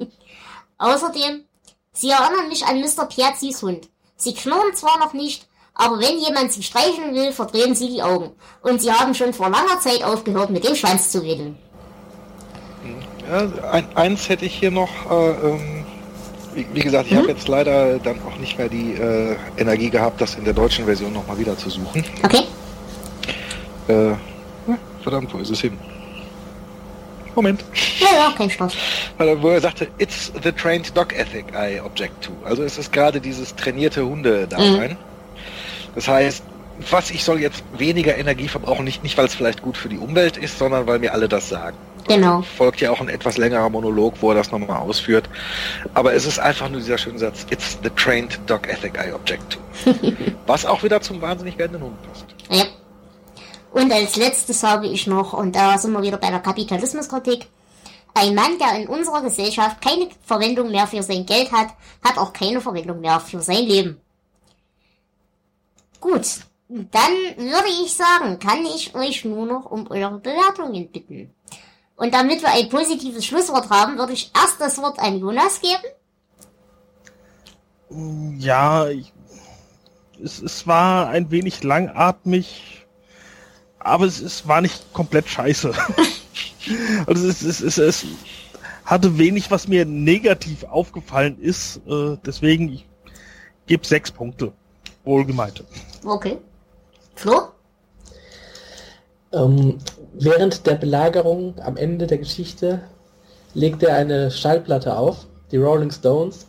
Außerdem, 0.78 1.44
sie 1.92 2.10
erinnern 2.10 2.48
mich 2.48 2.64
an 2.64 2.80
Mr. 2.80 3.06
Piazzis 3.06 3.62
Hund. 3.62 3.88
Sie 4.16 4.34
knurren 4.34 4.74
zwar 4.74 4.98
noch 4.98 5.12
nicht, 5.12 5.46
aber 5.74 6.00
wenn 6.00 6.18
jemand 6.18 6.52
sie 6.52 6.62
streicheln 6.62 7.14
will, 7.14 7.32
verdrehen 7.32 7.76
sie 7.76 7.90
die 7.90 8.02
Augen. 8.02 8.32
Und 8.62 8.82
sie 8.82 8.92
haben 8.92 9.14
schon 9.14 9.32
vor 9.32 9.50
langer 9.50 9.78
Zeit 9.80 10.02
aufgehört, 10.02 10.50
mit 10.50 10.64
dem 10.64 10.74
Schwanz 10.74 11.12
zu 11.12 11.22
wedeln. 11.22 11.56
Ja 13.30 13.70
ein, 13.70 13.84
eins 13.94 14.28
hätte 14.28 14.44
ich 14.44 14.54
hier 14.54 14.70
noch, 14.70 14.88
äh, 15.10 15.30
ähm, 15.48 15.84
wie, 16.54 16.66
wie 16.72 16.80
gesagt, 16.80 17.06
ich 17.06 17.12
Mhm. 17.12 17.18
habe 17.18 17.28
jetzt 17.28 17.48
leider 17.48 17.98
dann 17.98 18.18
auch 18.22 18.36
nicht 18.38 18.58
mehr 18.58 18.68
die 18.68 18.94
äh, 18.94 19.36
Energie 19.56 19.90
gehabt, 19.90 20.20
das 20.20 20.34
in 20.34 20.44
der 20.44 20.54
deutschen 20.54 20.84
Version 20.84 21.12
nochmal 21.12 21.38
wieder 21.38 21.56
zu 21.56 21.70
suchen. 21.70 22.04
Okay? 22.24 22.42
Äh, 23.88 24.14
verdammt, 25.02 25.32
wo 25.32 25.38
ist 25.38 25.50
es 25.50 25.60
hin? 25.60 25.78
Moment. 27.34 27.64
Ja, 28.00 28.08
ja, 28.12 28.34
kein 28.36 28.50
Stress. 28.50 28.74
Weil- 29.16 29.40
Wo 29.40 29.48
er 29.50 29.60
sagte, 29.60 29.86
it's 29.98 30.32
the 30.42 30.50
trained 30.52 30.94
dog 30.96 31.12
ethic 31.16 31.46
I 31.54 31.80
object 31.80 32.22
to. 32.24 32.32
Also 32.44 32.62
es 32.64 32.76
ist 32.76 32.92
gerade 32.92 33.20
dieses 33.20 33.54
trainierte 33.54 34.04
Hunde-Dasein. 34.04 34.96
Das 35.94 36.08
heißt, 36.08 36.42
was 36.90 37.10
ich 37.10 37.22
soll 37.24 37.40
jetzt 37.40 37.62
weniger 37.78 38.16
Energie 38.18 38.48
verbrauchen, 38.48 38.84
nicht, 38.84 39.02
nicht 39.04 39.16
weil 39.16 39.26
es 39.26 39.34
vielleicht 39.34 39.62
gut 39.62 39.76
für 39.76 39.88
die 39.88 39.98
Umwelt 39.98 40.36
ist, 40.36 40.58
sondern 40.58 40.86
weil 40.86 40.98
mir 40.98 41.12
alle 41.14 41.28
das 41.28 41.48
sagen. 41.48 41.76
Genau. 42.10 42.42
Folgt 42.42 42.80
ja 42.80 42.90
auch 42.90 43.00
ein 43.00 43.08
etwas 43.08 43.38
längerer 43.38 43.70
Monolog, 43.70 44.14
wo 44.20 44.30
er 44.30 44.34
das 44.34 44.50
nochmal 44.50 44.78
ausführt. 44.78 45.30
Aber 45.94 46.12
es 46.12 46.26
ist 46.26 46.40
einfach 46.40 46.68
nur 46.68 46.80
dieser 46.80 46.98
schöne 46.98 47.20
Satz, 47.20 47.46
it's 47.50 47.78
the 47.84 47.90
trained 47.90 48.36
dog 48.48 48.68
ethic 48.68 48.94
I 48.98 49.12
object 49.12 49.52
to. 49.52 49.60
Was 50.46 50.66
auch 50.66 50.82
wieder 50.82 51.00
zum 51.00 51.22
wahnsinnig 51.22 51.56
werdenden 51.56 51.84
Hund 51.84 52.02
passt. 52.02 52.26
Ja. 52.48 52.64
Und 53.72 53.92
als 53.92 54.16
letztes 54.16 54.64
habe 54.64 54.88
ich 54.88 55.06
noch, 55.06 55.34
und 55.34 55.54
da 55.54 55.78
sind 55.78 55.92
wir 55.92 56.02
wieder 56.02 56.16
bei 56.16 56.30
der 56.30 56.40
Kapitalismuskritik, 56.40 57.46
ein 58.14 58.34
Mann, 58.34 58.58
der 58.58 58.80
in 58.80 58.88
unserer 58.88 59.22
Gesellschaft 59.22 59.80
keine 59.80 60.08
Verwendung 60.24 60.72
mehr 60.72 60.88
für 60.88 61.04
sein 61.04 61.24
Geld 61.24 61.52
hat, 61.52 61.68
hat 62.02 62.18
auch 62.18 62.32
keine 62.32 62.60
Verwendung 62.60 63.00
mehr 63.00 63.20
für 63.20 63.40
sein 63.40 63.64
Leben. 63.66 64.00
Gut, 66.00 66.40
dann 66.68 67.12
würde 67.36 67.68
ich 67.84 67.94
sagen, 67.94 68.40
kann 68.40 68.64
ich 68.66 68.96
euch 68.96 69.24
nur 69.24 69.46
noch 69.46 69.70
um 69.70 69.88
eure 69.88 70.18
Bewertungen 70.18 70.90
bitten. 70.90 71.32
Und 72.00 72.14
damit 72.14 72.40
wir 72.40 72.48
ein 72.48 72.70
positives 72.70 73.26
Schlusswort 73.26 73.68
haben, 73.68 73.98
würde 73.98 74.14
ich 74.14 74.32
erst 74.34 74.58
das 74.58 74.78
Wort 74.78 74.98
an 74.98 75.18
Jonas 75.18 75.60
geben. 75.60 75.84
Ja, 78.40 78.88
ich, 78.88 79.12
es, 80.24 80.40
es 80.40 80.66
war 80.66 81.08
ein 81.08 81.30
wenig 81.30 81.62
langatmig, 81.62 82.86
aber 83.78 84.06
es, 84.06 84.18
es 84.18 84.48
war 84.48 84.62
nicht 84.62 84.94
komplett 84.94 85.28
scheiße. 85.28 85.74
also 87.06 87.28
es, 87.28 87.42
es, 87.42 87.60
es, 87.60 87.76
es 87.76 88.06
hatte 88.86 89.18
wenig, 89.18 89.50
was 89.50 89.68
mir 89.68 89.84
negativ 89.84 90.64
aufgefallen 90.64 91.38
ist. 91.38 91.82
Äh, 91.86 92.16
deswegen, 92.24 92.72
ich 92.72 92.88
gebe 93.66 93.86
sechs 93.86 94.10
Punkte. 94.10 94.54
Wohlgemeinte. 95.04 95.66
Okay. 96.02 96.38
Flo? 97.14 97.48
Ähm, 99.32 99.78
während 100.14 100.66
der 100.66 100.74
Belagerung 100.74 101.54
am 101.60 101.76
Ende 101.76 102.06
der 102.06 102.18
Geschichte 102.18 102.80
legt 103.54 103.82
er 103.82 103.94
eine 103.94 104.30
Schallplatte 104.30 104.96
auf, 104.96 105.26
die 105.50 105.56
Rolling 105.56 105.90
Stones. 105.90 106.46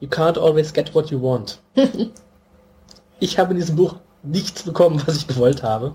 You 0.00 0.08
can't 0.08 0.38
always 0.38 0.72
get 0.72 0.94
what 0.94 1.10
you 1.10 1.20
want. 1.20 1.58
ich 3.20 3.38
habe 3.38 3.52
in 3.52 3.58
diesem 3.58 3.76
Buch 3.76 3.96
nichts 4.22 4.62
bekommen, 4.62 5.02
was 5.06 5.16
ich 5.16 5.26
gewollt 5.26 5.62
habe. 5.62 5.94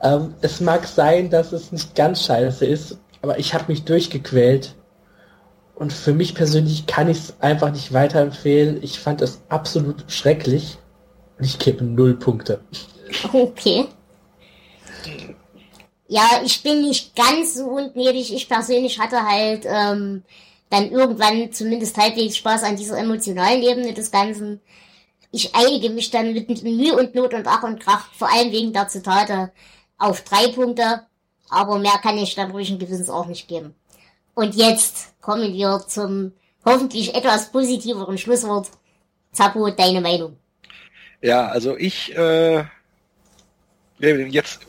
Ähm, 0.00 0.34
es 0.40 0.60
mag 0.60 0.86
sein, 0.86 1.30
dass 1.30 1.52
es 1.52 1.72
nicht 1.72 1.94
ganz 1.94 2.24
scheiße 2.24 2.64
ist, 2.66 2.98
aber 3.22 3.38
ich 3.38 3.54
habe 3.54 3.64
mich 3.68 3.84
durchgequält. 3.84 4.74
Und 5.74 5.92
für 5.92 6.12
mich 6.12 6.34
persönlich 6.34 6.86
kann 6.86 7.08
ich 7.08 7.18
es 7.18 7.34
einfach 7.40 7.70
nicht 7.70 7.92
weiterempfehlen. 7.92 8.82
Ich 8.82 8.98
fand 8.98 9.22
es 9.22 9.40
absolut 9.48 10.04
schrecklich. 10.08 10.78
Und 11.38 11.44
ich 11.44 11.60
gebe 11.60 11.84
null 11.84 12.14
Punkte. 12.14 12.60
Okay. 13.32 13.86
Ja, 16.08 16.40
ich 16.42 16.62
bin 16.62 16.82
nicht 16.82 17.14
ganz 17.14 17.54
so 17.54 17.66
ungnädig. 17.66 18.34
Ich 18.34 18.48
persönlich 18.48 18.98
hatte 18.98 19.22
halt 19.22 19.64
ähm, 19.66 20.22
dann 20.70 20.90
irgendwann 20.90 21.52
zumindest 21.52 21.96
halbwegs 21.96 22.38
Spaß 22.38 22.62
an 22.62 22.76
dieser 22.76 22.98
emotionalen 22.98 23.62
Ebene 23.62 23.92
des 23.92 24.10
Ganzen. 24.10 24.60
Ich 25.30 25.54
einige 25.54 25.90
mich 25.90 26.10
dann 26.10 26.32
mit 26.32 26.62
Mühe 26.62 26.96
und 26.96 27.14
Not 27.14 27.34
und 27.34 27.46
Ach 27.46 27.62
und 27.62 27.80
Krach, 27.80 28.10
vor 28.14 28.32
allem 28.32 28.50
wegen 28.50 28.72
der 28.72 28.88
Zitate, 28.88 29.52
auf 29.98 30.22
drei 30.22 30.48
Punkte. 30.48 31.02
Aber 31.50 31.78
mehr 31.78 31.98
kann 32.02 32.18
ich 32.18 32.34
dann 32.34 32.50
ruhig 32.50 32.70
ein 32.70 32.78
Gewissens 32.78 33.10
auch 33.10 33.26
nicht 33.26 33.46
geben. 33.46 33.74
Und 34.34 34.54
jetzt 34.54 35.20
kommen 35.20 35.52
wir 35.52 35.84
zum 35.86 36.32
hoffentlich 36.64 37.14
etwas 37.14 37.50
positiveren 37.52 38.16
Schlusswort. 38.16 38.70
Zappo, 39.32 39.70
deine 39.70 40.00
Meinung. 40.00 40.36
Ja, 41.20 41.48
also 41.48 41.76
ich 41.76 42.16
äh, 42.16 42.64
jetzt, 43.98 44.60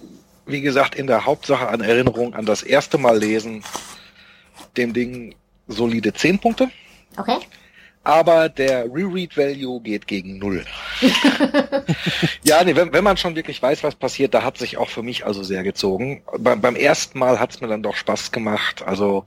wie 0.50 0.62
gesagt, 0.62 0.96
in 0.96 1.08
der 1.08 1.26
Hauptsache 1.26 1.68
an 1.68 1.82
Erinnerung 1.82 2.34
an 2.34 2.46
das 2.46 2.64
erste 2.64 2.98
Mal 2.98 3.18
lesen, 3.18 3.64
dem 4.78 4.94
Ding 4.94 5.36
solide 5.68 6.14
10 6.14 6.40
Punkte. 6.40 6.70
Okay? 7.18 7.38
Aber 8.04 8.50
der 8.50 8.86
Reread-Value 8.86 9.82
geht 9.82 10.08
gegen 10.08 10.40
null. 10.40 10.66
ja, 12.50 12.64
nee, 12.64 12.76
wenn, 12.76 12.92
wenn 12.92 13.04
man 13.04 13.16
schon 13.16 13.36
wirklich 13.36 13.62
weiß, 13.62 13.84
was 13.84 13.94
passiert, 13.94 14.34
da 14.34 14.44
hat 14.44 14.58
sich 14.58 14.78
auch 14.78 14.90
für 14.90 15.04
mich 15.04 15.24
also 15.24 15.44
sehr 15.44 15.62
gezogen. 15.62 16.24
Beim, 16.40 16.60
beim 16.60 16.76
ersten 16.76 17.20
Mal 17.20 17.40
hat 17.40 17.52
es 17.52 17.62
mir 17.62 17.68
dann 17.68 17.84
doch 17.84 17.96
Spaß 17.96 18.32
gemacht. 18.32 18.82
Also 18.86 19.24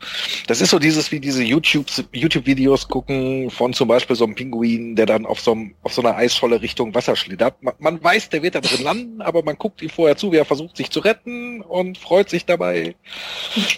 das 0.48 0.60
ist 0.60 0.70
so 0.70 0.80
dieses 0.80 1.12
wie 1.12 1.20
diese 1.20 1.44
YouTube 1.44 1.86
YouTube-Videos 2.10 2.88
gucken 2.88 3.50
von 3.50 3.72
zum 3.74 3.86
Beispiel 3.86 4.16
so 4.16 4.24
einem 4.24 4.34
Pinguin, 4.34 4.96
der 4.96 5.06
dann 5.06 5.24
auf 5.24 5.40
so, 5.40 5.52
einem, 5.52 5.74
auf 5.84 5.94
so 5.94 6.02
einer 6.02 6.16
Eisscholle 6.16 6.62
Richtung 6.62 6.94
Wasser 6.96 7.14
schlittert. 7.14 7.62
Man, 7.62 7.74
man 7.78 8.02
weiß, 8.02 8.30
der 8.30 8.42
wird 8.42 8.56
da 8.56 8.60
drin 8.60 8.82
landen, 8.82 9.22
aber 9.22 9.44
man 9.44 9.56
guckt 9.56 9.82
ihm 9.82 9.90
vorher 9.90 10.16
zu, 10.16 10.32
wie 10.32 10.38
er 10.38 10.44
versucht, 10.44 10.76
sich 10.76 10.90
zu 10.90 10.98
retten 10.98 11.60
und 11.62 11.98
freut 11.98 12.28
sich 12.28 12.44
dabei. 12.44 12.96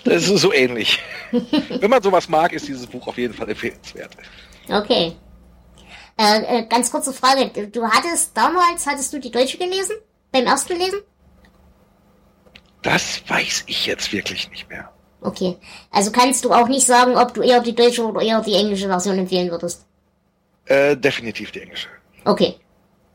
Das 0.04 0.28
ist 0.28 0.40
so 0.40 0.54
ähnlich. 0.54 1.00
wenn 1.80 1.90
man 1.90 2.02
sowas 2.02 2.30
mag, 2.30 2.54
ist 2.54 2.66
dieses 2.66 2.86
Buch 2.86 3.06
auf 3.06 3.18
jeden 3.18 3.34
Fall 3.34 3.50
empfehlenswert. 3.50 4.16
Okay. 4.70 5.12
Äh, 6.16 6.60
äh, 6.60 6.66
ganz 6.66 6.90
kurze 6.90 7.12
Frage. 7.12 7.48
Du 7.68 7.84
hattest 7.86 8.36
damals, 8.36 8.86
hattest 8.86 9.12
du 9.12 9.18
die 9.18 9.30
Deutsche 9.30 9.58
gelesen? 9.58 9.96
Beim 10.30 10.46
ersten 10.46 10.78
Lesen? 10.78 11.00
Das 12.82 13.22
weiß 13.28 13.64
ich 13.66 13.86
jetzt 13.86 14.12
wirklich 14.12 14.50
nicht 14.50 14.68
mehr. 14.68 14.90
Okay. 15.22 15.56
Also 15.90 16.12
kannst 16.12 16.44
du 16.44 16.52
auch 16.52 16.68
nicht 16.68 16.86
sagen, 16.86 17.16
ob 17.16 17.32
du 17.32 17.40
eher 17.40 17.60
die 17.60 17.74
deutsche 17.74 18.04
oder 18.04 18.20
eher 18.20 18.42
die 18.42 18.54
englische 18.54 18.88
Version 18.88 19.18
empfehlen 19.18 19.50
würdest. 19.50 19.86
Äh, 20.66 20.96
definitiv 20.96 21.50
die 21.50 21.62
englische. 21.62 21.88
Okay. 22.24 22.56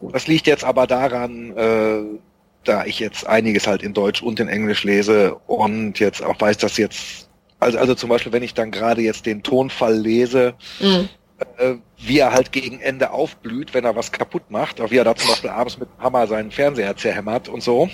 Das 0.02 0.28
liegt 0.28 0.48
jetzt 0.48 0.64
aber 0.64 0.88
daran, 0.88 1.56
äh, 1.56 2.20
da 2.64 2.86
ich 2.86 3.00
jetzt 3.00 3.28
einiges 3.28 3.68
halt 3.68 3.84
in 3.84 3.94
Deutsch 3.94 4.24
und 4.24 4.40
in 4.40 4.48
Englisch 4.48 4.84
lese 4.84 5.36
und 5.48 6.00
jetzt 6.00 6.24
auch 6.24 6.40
weiß, 6.40 6.58
dass 6.58 6.78
jetzt, 6.78 7.30
also, 7.60 7.78
also 7.78 7.96
zum 7.96 8.10
Beispiel, 8.10 8.32
wenn 8.32 8.44
ich 8.44 8.54
dann 8.54 8.72
gerade 8.72 9.02
jetzt 9.02 9.26
den 9.26 9.44
Tonfall 9.44 9.96
lese, 9.96 10.56
Mhm. 10.80 11.10
Äh, 11.58 11.76
wie 11.98 12.20
er 12.20 12.32
halt 12.34 12.52
gegen 12.52 12.80
Ende 12.80 13.12
aufblüht, 13.12 13.74
wenn 13.74 13.86
er 13.86 13.96
was 13.96 14.12
kaputt 14.12 14.50
macht, 14.50 14.80
auch 14.82 14.92
wie 14.92 14.98
er 14.98 15.04
da 15.04 15.16
zum 15.16 15.30
Beispiel 15.30 15.50
abends 15.50 15.78
mit 15.78 15.90
dem 15.90 16.04
Hammer 16.04 16.28
seinen 16.28 16.52
Fernseher 16.52 16.96
zerhämmert 16.96 17.48
und 17.50 17.62
so. 17.64 17.90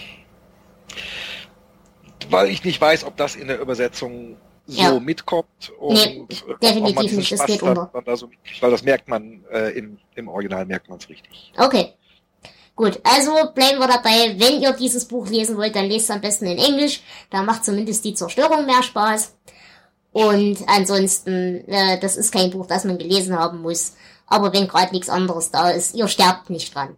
Weil 2.29 2.49
ich 2.49 2.63
nicht 2.63 2.81
weiß, 2.81 3.03
ob 3.03 3.17
das 3.17 3.35
in 3.35 3.47
der 3.47 3.59
Übersetzung 3.59 4.37
so 4.67 4.81
Ja. 4.81 4.99
mitkommt 4.99 5.71
und 5.79 5.93
Nee, 5.93 6.25
ob 6.49 6.59
definitiv 6.59 6.95
man 6.95 7.05
nicht, 7.05 7.31
das 7.31 7.39
Spaß 7.39 7.45
geht 7.47 7.61
dann- 7.61 7.69
unter. 7.69 7.89
dann 7.93 8.03
da 8.03 8.15
so 8.17 8.27
mitkriegt, 8.27 8.61
weil 8.63 8.71
das 8.71 8.83
merkt 8.83 9.07
man 9.07 9.43
äh, 9.51 9.77
im, 9.77 9.99
im 10.15 10.27
Original 10.27 10.65
merkt 10.65 10.89
man 10.89 10.97
es 10.97 11.07
richtig. 11.07 11.53
Okay. 11.57 11.93
Gut, 12.75 12.99
also 13.03 13.31
bleiben 13.53 13.77
wir 13.79 13.87
dabei. 13.87 14.35
Wenn 14.37 14.61
ihr 14.61 14.73
dieses 14.73 15.05
Buch 15.05 15.29
lesen 15.29 15.55
wollt, 15.55 15.75
dann 15.75 15.85
lest 15.85 16.09
es 16.09 16.11
am 16.11 16.19
besten 16.19 16.45
in 16.47 16.57
Englisch. 16.57 17.01
Da 17.29 17.41
macht 17.43 17.63
zumindest 17.63 18.03
die 18.03 18.13
Zerstörung 18.15 18.65
mehr 18.65 18.83
Spaß. 18.83 19.35
Und 20.15 20.59
ansonsten, 20.67 21.67
äh, 21.67 21.99
das 21.99 22.15
ist 22.15 22.31
kein 22.31 22.49
Buch, 22.49 22.67
das 22.67 22.85
man 22.85 22.97
gelesen 22.97 23.37
haben 23.37 23.61
muss. 23.61 23.95
Aber 24.27 24.53
wenn 24.53 24.65
gerade 24.65 24.93
nichts 24.93 25.09
anderes 25.09 25.51
da 25.51 25.71
ist, 25.71 25.93
ihr 25.93 26.07
sterbt 26.07 26.49
nicht 26.49 26.73
dran. 26.73 26.95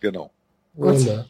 Genau. 0.00 0.32
Gut. 0.74 0.86
Wunder. 0.86 1.26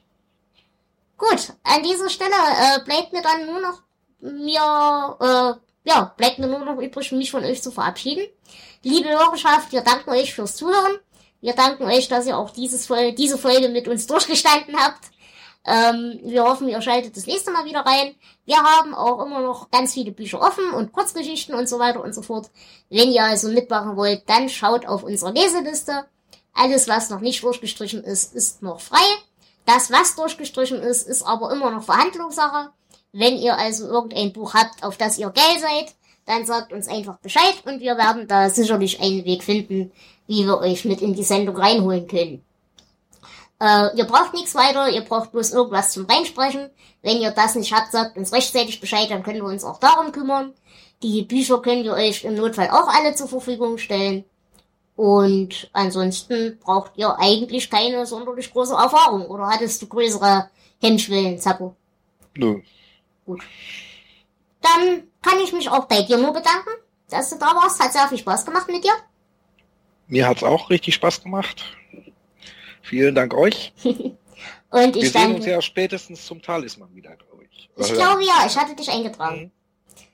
Gut, 1.18 1.52
an 1.64 1.82
dieser 1.82 2.08
Stelle 2.08 2.30
äh, 2.32 2.82
bleibt 2.82 3.12
mir 3.12 3.20
dann 3.20 3.44
nur 3.44 3.60
noch 3.60 3.82
mir, 4.20 5.18
äh, 5.20 5.90
ja, 5.90 6.14
bleibt 6.16 6.38
mir 6.38 6.46
nur 6.46 6.60
noch 6.60 6.80
übrig, 6.80 7.12
mich 7.12 7.30
von 7.30 7.44
euch 7.44 7.62
zu 7.62 7.70
verabschieden. 7.70 8.26
Liebe 8.82 9.10
Hörerschaft, 9.10 9.72
wir 9.72 9.82
danken 9.82 10.08
euch 10.08 10.32
fürs 10.32 10.56
Zuhören. 10.56 10.96
Wir 11.42 11.52
danken 11.52 11.84
euch, 11.84 12.08
dass 12.08 12.26
ihr 12.26 12.38
auch 12.38 12.52
dieses 12.52 12.86
Fol 12.86 13.12
diese 13.12 13.36
Folge 13.36 13.68
mit 13.68 13.86
uns 13.86 14.06
durchgestanden 14.06 14.74
habt. 14.80 15.10
Ähm, 15.66 16.20
wir 16.22 16.44
hoffen, 16.44 16.68
ihr 16.68 16.80
schaltet 16.80 17.16
das 17.16 17.26
nächste 17.26 17.50
Mal 17.50 17.64
wieder 17.64 17.80
rein. 17.80 18.14
Wir 18.46 18.56
haben 18.56 18.94
auch 18.94 19.24
immer 19.24 19.40
noch 19.40 19.70
ganz 19.70 19.92
viele 19.92 20.10
Bücher 20.10 20.40
offen 20.40 20.72
und 20.72 20.92
Kurzgeschichten 20.92 21.54
und 21.54 21.68
so 21.68 21.78
weiter 21.78 22.02
und 22.02 22.14
so 22.14 22.22
fort. 22.22 22.50
Wenn 22.88 23.10
ihr 23.10 23.24
also 23.24 23.48
mitmachen 23.48 23.96
wollt, 23.96 24.28
dann 24.28 24.48
schaut 24.48 24.86
auf 24.86 25.02
unsere 25.02 25.32
Leseliste. 25.32 26.06
Alles, 26.54 26.88
was 26.88 27.10
noch 27.10 27.20
nicht 27.20 27.42
durchgestrichen 27.42 28.02
ist, 28.02 28.34
ist 28.34 28.62
noch 28.62 28.80
frei. 28.80 29.04
Das, 29.66 29.90
was 29.92 30.16
durchgestrichen 30.16 30.80
ist, 30.80 31.06
ist 31.06 31.22
aber 31.22 31.52
immer 31.52 31.70
noch 31.70 31.84
Verhandlungssache. 31.84 32.70
Wenn 33.12 33.36
ihr 33.36 33.56
also 33.58 33.86
irgendein 33.86 34.32
Buch 34.32 34.54
habt, 34.54 34.82
auf 34.82 34.96
das 34.96 35.18
ihr 35.18 35.30
geil 35.30 35.58
seid, 35.60 35.94
dann 36.26 36.46
sagt 36.46 36.72
uns 36.72 36.88
einfach 36.88 37.18
Bescheid 37.18 37.54
und 37.64 37.80
wir 37.80 37.96
werden 37.96 38.28
da 38.28 38.48
sicherlich 38.50 39.00
einen 39.00 39.24
Weg 39.24 39.42
finden, 39.42 39.92
wie 40.26 40.46
wir 40.46 40.58
euch 40.58 40.84
mit 40.84 41.02
in 41.02 41.14
die 41.14 41.24
Sendung 41.24 41.56
reinholen 41.56 42.06
können. 42.06 42.44
Äh, 43.60 43.96
ihr 43.96 44.04
braucht 44.04 44.32
nichts 44.32 44.54
weiter, 44.54 44.88
ihr 44.88 45.02
braucht 45.02 45.32
bloß 45.32 45.52
irgendwas 45.52 45.92
zum 45.92 46.06
Reinsprechen. 46.06 46.70
Wenn 47.02 47.18
ihr 47.20 47.30
das 47.30 47.54
nicht 47.54 47.72
habt, 47.74 47.92
sagt 47.92 48.16
uns 48.16 48.32
rechtzeitig 48.32 48.80
Bescheid, 48.80 49.10
dann 49.10 49.22
können 49.22 49.42
wir 49.42 49.48
uns 49.48 49.64
auch 49.64 49.78
darum 49.78 50.12
kümmern. 50.12 50.54
Die 51.02 51.22
Bücher 51.22 51.60
können 51.60 51.84
wir 51.84 51.92
euch 51.92 52.24
im 52.24 52.34
Notfall 52.34 52.70
auch 52.70 52.88
alle 52.88 53.14
zur 53.14 53.28
Verfügung 53.28 53.78
stellen. 53.78 54.24
Und 54.96 55.70
ansonsten 55.72 56.58
braucht 56.58 56.92
ihr 56.96 57.18
eigentlich 57.18 57.70
keine 57.70 58.04
sonderlich 58.06 58.52
große 58.52 58.74
Erfahrung. 58.74 59.26
Oder 59.26 59.48
hattest 59.48 59.80
du 59.80 59.86
größere 59.86 60.50
Hemmschwellen, 60.80 61.38
Zappo? 61.38 61.74
Nö. 62.34 62.60
Gut. 63.24 63.42
Dann 64.60 65.04
kann 65.22 65.38
ich 65.42 65.52
mich 65.52 65.70
auch 65.70 65.86
bei 65.86 66.02
dir 66.02 66.18
nur 66.18 66.32
bedanken, 66.32 66.70
dass 67.08 67.30
du 67.30 67.38
da 67.38 67.46
warst. 67.46 67.80
Hat 67.80 67.92
sehr 67.92 68.08
viel 68.08 68.18
Spaß 68.18 68.44
gemacht 68.44 68.68
mit 68.68 68.84
dir. 68.84 68.92
Mir 70.06 70.28
hat's 70.28 70.42
auch 70.42 70.68
richtig 70.68 70.94
Spaß 70.96 71.22
gemacht. 71.22 71.64
Vielen 72.90 73.14
Dank 73.14 73.34
euch. 73.34 73.72
Und 73.84 74.96
ich 74.96 75.02
Wir 75.04 75.10
sehen 75.10 75.26
uns 75.26 75.34
danke. 75.36 75.50
ja 75.52 75.62
spätestens 75.62 76.26
zum 76.26 76.42
Talisman 76.42 76.92
wieder, 76.92 77.14
glaube 77.14 77.44
ich. 77.48 77.70
Ich 77.76 77.92
glaube 77.92 78.24
ja, 78.24 78.44
ich 78.48 78.56
hatte 78.56 78.74
dich 78.74 78.90
eingetragen. 78.90 79.52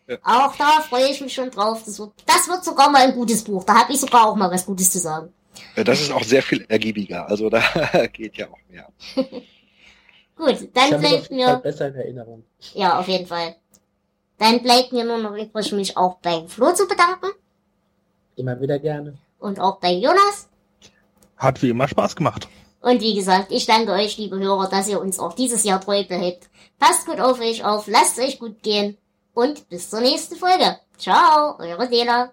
Mhm. 0.07 0.13
Ja. 0.13 0.19
Auch 0.23 0.55
da 0.57 0.83
freue 0.83 1.09
ich 1.09 1.23
mich 1.23 1.33
schon 1.33 1.51
drauf. 1.51 1.83
Das 1.87 1.99
wird, 1.99 2.13
das 2.27 2.47
wird 2.49 2.65
sogar 2.67 2.91
mal 2.91 3.01
ein 3.03 3.15
gutes 3.15 3.43
Buch. 3.45 3.65
Da 3.65 3.77
habe 3.81 3.93
ich 3.95 3.99
sogar 4.01 4.27
auch 4.27 4.37
mal 4.37 4.51
was 4.51 4.67
Gutes 4.67 4.91
zu 4.91 4.99
sagen. 4.99 5.33
Ja, 5.75 5.85
Das 5.85 6.03
ist 6.03 6.13
auch 6.13 6.23
sehr 6.23 6.43
viel 6.43 6.67
ergiebiger. 6.69 7.27
Also 7.31 7.49
da 7.49 7.63
geht 8.13 8.37
ja 8.37 8.49
auch 8.49 8.59
mehr. 8.69 8.89
Gut, 10.37 10.69
dann 10.75 11.01
bleibt 11.01 11.31
mir, 11.31 11.57
besser 11.57 11.89
in 11.89 11.95
Erinnerung. 11.95 12.45
ja, 12.75 12.99
auf 12.99 13.09
jeden 13.09 13.27
Fall. 13.27 13.57
Dann 14.37 14.63
bleibt 14.63 14.93
mir 14.93 15.05
nur 15.05 15.17
noch 15.17 15.35
übrig, 15.35 15.73
mich 15.73 15.97
auch 15.97 16.17
bei 16.19 16.47
Flo 16.47 16.75
zu 16.75 16.87
bedanken 16.87 17.29
Immer 18.37 18.61
wieder 18.61 18.79
gerne. 18.79 19.17
und 19.39 19.59
auch 19.61 19.81
bei 19.81 19.93
Jonas. 19.93 20.51
Hat 21.39 21.63
wie 21.63 21.71
immer 21.71 21.89
Spaß 21.89 22.15
gemacht. 22.17 22.49
Und 22.81 23.01
wie 23.01 23.15
gesagt, 23.15 23.51
ich 23.51 23.67
danke 23.67 23.93
euch, 23.93 24.17
liebe 24.19 24.39
Hörer, 24.39 24.69
dass 24.69 24.89
ihr 24.89 25.01
uns 25.01 25.19
auch 25.19 25.33
dieses 25.33 25.65
Jahr 25.65 25.81
treu 25.81 26.05
behält. 26.05 26.49
Passt 26.79 27.07
gut 27.07 27.21
auf 27.21 27.41
euch 27.41 27.65
auf, 27.65 27.87
lasst 27.87 28.19
euch 28.19 28.39
gut 28.39 28.63
gehen 28.63 28.97
und 29.35 29.69
bis 29.69 29.91
zur 29.91 30.01
nächsten 30.01 30.37
Folge. 30.37 30.79
Ciao, 30.99 31.59
eure 31.59 31.89
Dela. 31.89 32.33